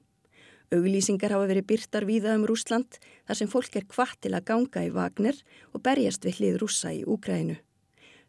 Auglýsingar 0.74 1.36
hafa 1.36 1.50
verið 1.52 1.68
byrtar 1.70 2.08
víða 2.10 2.34
um 2.38 2.48
Rúsland 2.50 2.98
þar 3.28 3.38
sem 3.38 3.50
fólk 3.52 3.76
er 3.78 3.86
kvart 3.86 4.22
til 4.26 4.34
að 4.34 4.48
ganga 4.48 4.86
í 4.88 4.90
Vagner 4.94 5.38
og 5.74 5.84
berjast 5.86 6.26
við 6.26 6.40
hlið 6.40 6.58
rússa 6.64 6.94
í 6.96 7.04
Úkrænu. 7.06 7.60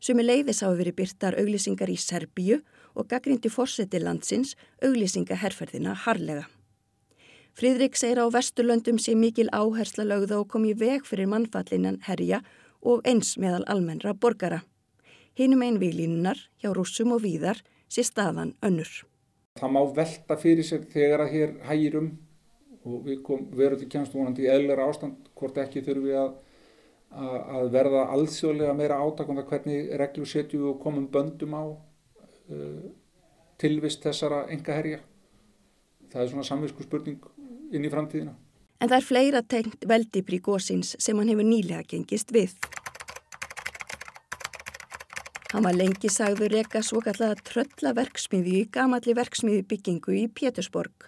Sumi 0.01 0.27
leiðis 0.27 0.61
hafa 0.61 0.77
verið 0.77 0.99
byrtar 0.99 1.39
auglýsingar 1.41 1.89
í 1.89 1.97
Serbíu 1.97 2.61
og 2.93 3.09
gaggrindi 3.09 3.49
fórseti 3.49 4.03
landsins 4.03 4.53
auglýsinga 4.85 5.39
herrferðina 5.41 5.95
harlega. 6.05 6.45
Fríðrik 7.55 7.95
segir 7.95 8.19
á 8.19 8.27
Vesturlöndum 8.35 8.97
sé 8.99 9.13
mikil 9.15 9.47
áhersla 9.55 10.03
lögða 10.03 10.41
og 10.43 10.49
kom 10.51 10.65
í 10.67 10.73
veg 10.75 11.05
fyrir 11.07 11.29
mannfallinan 11.31 12.01
herja 12.03 12.41
og 12.83 13.05
eins 13.07 13.37
meðal 13.39 13.63
almennra 13.71 14.11
borgara. 14.11 14.65
Hinum 15.39 15.63
einn 15.63 15.79
výlínunar 15.79 16.41
hjá 16.59 16.73
rússum 16.75 17.13
og 17.15 17.23
víðar 17.23 17.61
sé 17.87 18.03
staðan 18.03 18.57
önnur. 18.59 18.91
Það 19.61 19.71
má 19.71 19.81
velta 19.95 20.37
fyrir 20.43 20.67
sér 20.67 20.83
þegar 20.91 21.23
að 21.23 21.35
hér 21.37 21.53
hægirum 21.69 22.09
og 22.83 23.07
við 23.07 23.23
verum 23.55 23.79
til 23.79 23.89
kjænst 23.93 24.19
vonandi 24.19 24.49
í 24.49 24.51
eðlera 24.51 24.89
ástand 24.91 25.31
hvort 25.39 25.63
ekki 25.63 25.85
þurfum 25.87 26.09
við 26.09 26.19
að, 26.25 26.35
að 27.55 27.71
verða 27.77 28.03
alþjóðlega 28.17 28.75
meira 28.81 28.99
átak 28.99 29.31
um 29.31 29.39
það 29.39 29.51
hvernig 29.53 29.95
reglu 30.03 30.27
setju 30.27 30.73
og 30.73 30.83
komum 30.83 31.07
böndum 31.07 31.55
á 31.55 31.65
uh, 31.71 32.83
tilvist 33.63 34.03
þessara 34.03 34.49
engaherja. 34.51 34.99
Það 36.11 36.23
er 36.23 36.35
svona 36.35 36.51
samvisku 36.51 36.83
spurning 36.83 37.23
inn 37.73 37.85
í 37.85 37.93
framtíðina. 37.93 38.35
En 38.81 38.91
það 38.91 38.99
er 38.99 39.07
fleira 39.09 39.43
tengt 39.43 39.85
veldi 39.89 40.25
Príkósins 40.27 40.97
sem 41.01 41.19
hann 41.19 41.31
hefur 41.31 41.47
nýlega 41.47 41.87
gengist 41.89 42.35
við. 42.35 42.57
Hann 45.55 45.63
var 45.63 45.77
lengi 45.79 46.11
sagður 46.11 46.51
reyka 46.51 46.83
svo 46.83 46.99
kallaða 47.05 47.39
tröllaverksmiði 47.47 48.57
í 48.59 48.63
gamalli 48.75 49.15
verksmiði 49.15 49.63
byggingu 49.71 50.17
í 50.19 50.25
Pétursborg. 50.27 51.07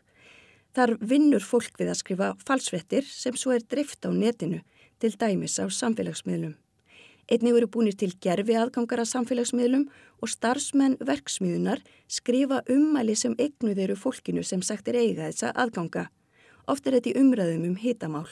Þar 0.77 0.95
vinnur 1.01 1.43
fólk 1.43 1.81
við 1.81 1.91
að 1.91 1.99
skrifa 1.99 2.29
falsvettir 2.47 3.09
sem 3.11 3.35
svo 3.35 3.57
er 3.57 3.65
drift 3.67 4.07
á 4.07 4.11
netinu 4.15 4.61
til 5.03 5.11
dæmis 5.19 5.59
á 5.59 5.67
samfélagsmiðlum. 5.67 6.55
Einni 7.27 7.51
voru 7.51 7.67
búinir 7.67 7.97
til 7.99 8.13
gerfi 8.23 8.55
aðgangar 8.55 9.03
að 9.03 9.11
samfélagsmiðlum 9.17 9.89
og 10.23 10.31
starfsmenn 10.31 10.95
verksmiðunar 11.03 11.83
skrifa 12.07 12.61
ummæli 12.71 13.17
sem 13.19 13.35
eignuð 13.35 13.83
eru 13.83 13.97
fólkinu 13.99 14.47
sem 14.47 14.63
sagt 14.63 14.87
er 14.87 15.01
eiga 15.01 15.27
þessa 15.27 15.51
aðganga. 15.59 16.07
Oft 16.67 16.87
er 16.87 16.99
þetta 16.99 17.13
í 17.13 17.19
umræðum 17.21 17.65
um 17.69 17.79
hitamál. 17.79 18.29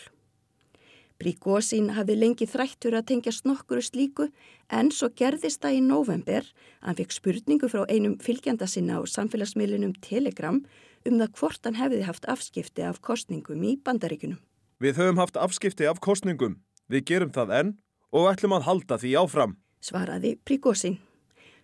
Príkósín 1.15 1.93
hafði 1.95 2.17
lengi 2.19 2.47
þrættur 2.51 2.97
að 2.99 3.07
tengja 3.13 3.33
snokkuru 3.33 3.83
slíku 3.87 4.27
en 4.67 4.91
svo 4.91 5.13
gerðist 5.15 5.63
það 5.63 5.77
í 5.77 5.83
november 5.87 6.43
að 6.43 6.89
hann 6.89 6.99
fekk 6.99 7.15
spurningu 7.15 7.71
frá 7.71 7.85
einum 7.87 8.17
fylgjanda 8.19 8.67
sinna 8.67 8.99
á 8.99 9.01
samfélagsmiðlunum 9.07 9.95
Telegram 10.03 10.59
um 11.07 11.21
það 11.21 11.31
hvort 11.39 11.69
hann 11.69 11.79
hefði 11.79 12.03
haft 12.09 12.27
afskipti 12.27 12.83
af 12.83 12.99
kostningum 12.99 13.63
í 13.63 13.77
bandaríkunum. 13.79 14.41
Við 14.83 14.99
höfum 14.99 15.21
haft 15.23 15.39
afskipti 15.39 15.87
af 15.87 16.03
kostningum. 16.03 16.59
Við 16.91 17.07
gerum 17.13 17.31
það 17.33 17.55
enn 17.61 17.71
og 18.11 18.33
ætlum 18.33 18.57
að 18.59 18.67
halda 18.67 18.99
því 18.99 19.15
áfram. 19.23 19.55
Svaraði 19.85 20.35
Príkósín. 20.43 20.99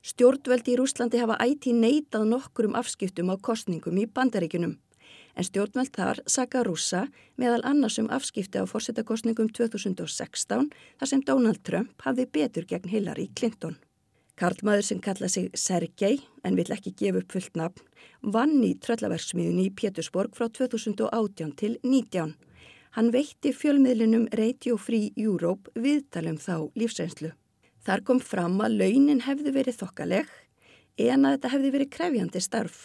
Stjórnveldi 0.07 0.77
í 0.77 0.79
Rúslandi 0.79 1.19
hafa 1.21 1.37
ætti 1.43 1.75
neitað 1.77 2.31
nokkur 2.31 2.71
um 2.71 2.79
afskiptum 2.79 3.35
á 3.35 3.37
kostningum 3.37 3.99
í 3.99 4.07
bandaríkunum. 4.07 4.79
En 5.37 5.47
stjórnveld 5.47 5.93
þar 5.95 6.23
saka 6.27 6.65
rúsa 6.67 7.05
meðal 7.41 7.63
annars 7.69 7.99
um 8.03 8.11
afskipti 8.11 8.59
á 8.59 8.65
fórsetakostningum 8.67 9.53
2016 9.55 10.71
þar 10.99 11.11
sem 11.11 11.23
Donald 11.27 11.63
Trump 11.67 12.03
hafði 12.03 12.27
betur 12.27 12.67
gegn 12.67 12.91
Hillary 12.91 13.31
Clinton. 13.35 13.79
Karlmaður 14.41 14.87
sem 14.87 15.01
kalla 15.05 15.29
sig 15.29 15.51
Sergei, 15.55 16.23
en 16.45 16.57
vill 16.57 16.73
ekki 16.73 16.95
gefa 16.97 17.21
upp 17.21 17.35
fullt 17.35 17.59
nafn, 17.61 17.83
vann 18.23 18.63
í 18.65 18.73
tröllaverksmiðunni 18.81 19.67
í 19.69 19.75
Pétursborg 19.77 20.33
frá 20.37 20.49
2018 20.49 21.53
til 21.61 21.75
19. 21.85 22.33
Hann 22.97 23.11
veitti 23.13 23.53
fjölmiðlinum 23.53 24.31
Radio 24.41 24.79
Free 24.81 25.13
Europe 25.21 25.71
viðtalum 25.77 26.41
þá 26.41 26.71
lífsreynslu. 26.75 27.35
Þar 27.85 28.05
kom 28.09 28.23
fram 28.25 28.57
að 28.65 28.81
launin 28.81 29.21
hefði 29.27 29.53
verið 29.55 29.79
þokkaleg 29.83 30.33
en 31.01 31.25
að 31.25 31.37
þetta 31.37 31.53
hefði 31.55 31.75
verið 31.77 31.93
krefjandi 31.99 32.43
starf 32.45 32.81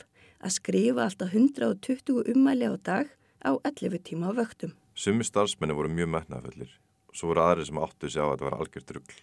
að 0.46 0.54
skrifa 0.60 1.06
alltaf 1.06 1.34
120 1.34 2.30
ummæli 2.34 2.70
á 2.70 2.76
dag 2.78 3.10
á 3.41 3.52
11 3.66 4.04
tíma 4.06 4.30
á 4.30 4.38
vöktum. 4.38 4.74
Sumi 4.93 5.26
starfsmenni 5.26 5.74
voru 5.76 5.89
mjög 5.89 6.12
metnafullir 6.14 6.72
og 7.10 7.18
svo 7.18 7.32
voru 7.32 7.41
aðri 7.41 7.66
sem 7.66 7.82
áttu 7.82 8.10
sig 8.10 8.22
á 8.22 8.26
að 8.26 8.34
þetta 8.36 8.48
var 8.48 8.58
algjört 8.60 8.93
rugl. 8.96 9.18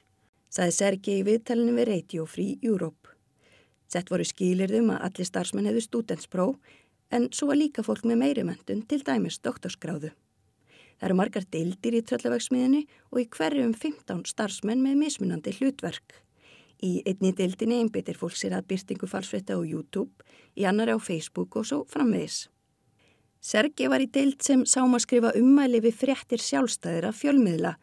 Saði 0.52 0.72
Sergei 0.76 1.18
í 1.20 1.26
viðtalinu 1.26 1.76
við 1.78 1.88
Radio 1.88 2.26
Free 2.26 2.58
Europe. 2.60 3.14
Sett 3.88 4.10
voru 4.10 4.24
skilirðum 4.24 4.90
að 4.92 5.06
allir 5.06 5.28
starfsmenn 5.28 5.68
hefðu 5.70 5.84
stúdentspró 5.86 6.46
en 7.12 7.28
svo 7.32 7.50
var 7.50 7.60
líka 7.60 7.84
fólk 7.86 8.04
með 8.08 8.20
meiri 8.24 8.44
mentun 8.48 8.82
til 8.88 9.02
dæmis 9.04 9.38
doktorskráðu. 9.44 10.12
Það 10.98 11.08
eru 11.08 11.18
margar 11.18 11.46
deildir 11.50 11.96
í 11.98 12.02
tröllavegsmiðinu 12.08 12.82
og 13.10 13.20
í 13.20 13.28
hverjum 13.36 13.72
15 13.74 14.26
starfsmenn 14.32 14.84
með 14.84 15.00
mismunandi 15.00 15.54
hlutverk. 15.58 16.20
Í 16.82 16.96
einni 17.06 17.30
deildinni 17.38 17.78
einbyttir 17.78 18.18
fólk 18.18 18.34
sér 18.34 18.56
að 18.56 18.66
byrtingu 18.72 19.06
falsfetta 19.06 19.54
á 19.54 19.60
YouTube, 19.62 20.10
í 20.58 20.66
annari 20.66 20.94
á 20.94 20.98
Facebook 20.98 21.54
og 21.60 21.68
svo 21.68 21.84
framvegis. 21.86 22.48
Sergi 23.42 23.88
var 23.90 24.02
í 24.02 24.08
deild 24.10 24.42
sem 24.42 24.64
sáum 24.66 24.94
að 24.94 25.04
skrifa 25.04 25.32
ummæli 25.38 25.80
við 25.82 25.96
fréttir 25.98 26.42
sjálfstæðir 26.42 27.08
af 27.08 27.18
fjölmiðla. 27.18 27.76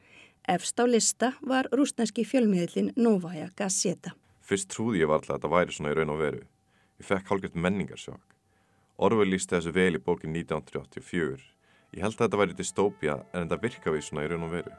Efst 0.48 0.80
á 0.80 0.86
lista 0.88 1.34
var 1.44 1.68
rúsneski 1.76 2.24
fjölmiðlin 2.28 2.94
Novaja 2.96 3.50
Gazeta. 3.56 4.16
Fyrst 4.44 4.72
trúði 4.72 5.04
ég 5.04 5.12
varlega 5.12 5.36
að 5.36 5.40
þetta 5.40 5.54
væri 5.54 5.76
svona 5.76 5.92
í 5.92 5.98
raun 6.00 6.14
og 6.16 6.22
veru. 6.24 6.44
Ég 7.00 7.08
fekk 7.08 7.32
hálfgett 7.32 7.56
menningarsjokk. 7.56 8.36
Orwell 9.00 9.32
lísti 9.32 9.56
þessu 9.56 9.76
vel 9.76 9.94
í 9.96 10.04
bókin 10.04 10.36
1984. 10.36 11.44
Ég 11.96 12.04
held 12.04 12.18
að 12.18 12.26
þetta 12.26 12.40
væri 12.44 12.58
dystopia 12.58 13.20
en 13.32 13.46
þetta 13.46 13.64
virka 13.64 13.96
við 13.96 14.08
svona 14.08 14.28
í 14.28 14.32
raun 14.32 14.48
og 14.48 14.56
veru. 14.58 14.76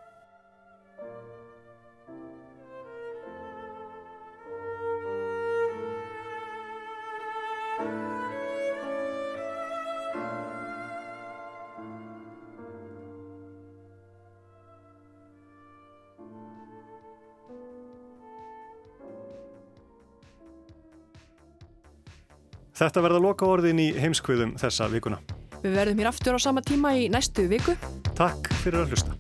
Þetta 22.80 23.02
verða 23.04 23.18
loka 23.20 23.44
orðin 23.44 23.80
í 23.82 23.90
heimskviðum 23.92 24.54
þessa 24.60 24.88
vikuna. 24.88 25.18
Við 25.60 25.74
verðum 25.76 26.00
hér 26.00 26.08
aftur 26.14 26.38
á 26.40 26.40
sama 26.40 26.64
tíma 26.64 26.94
í 26.96 27.10
næstu 27.12 27.44
viku. 27.50 27.76
Takk 28.16 28.48
fyrir 28.62 28.86
að 28.86 28.94
hlusta. 28.94 29.19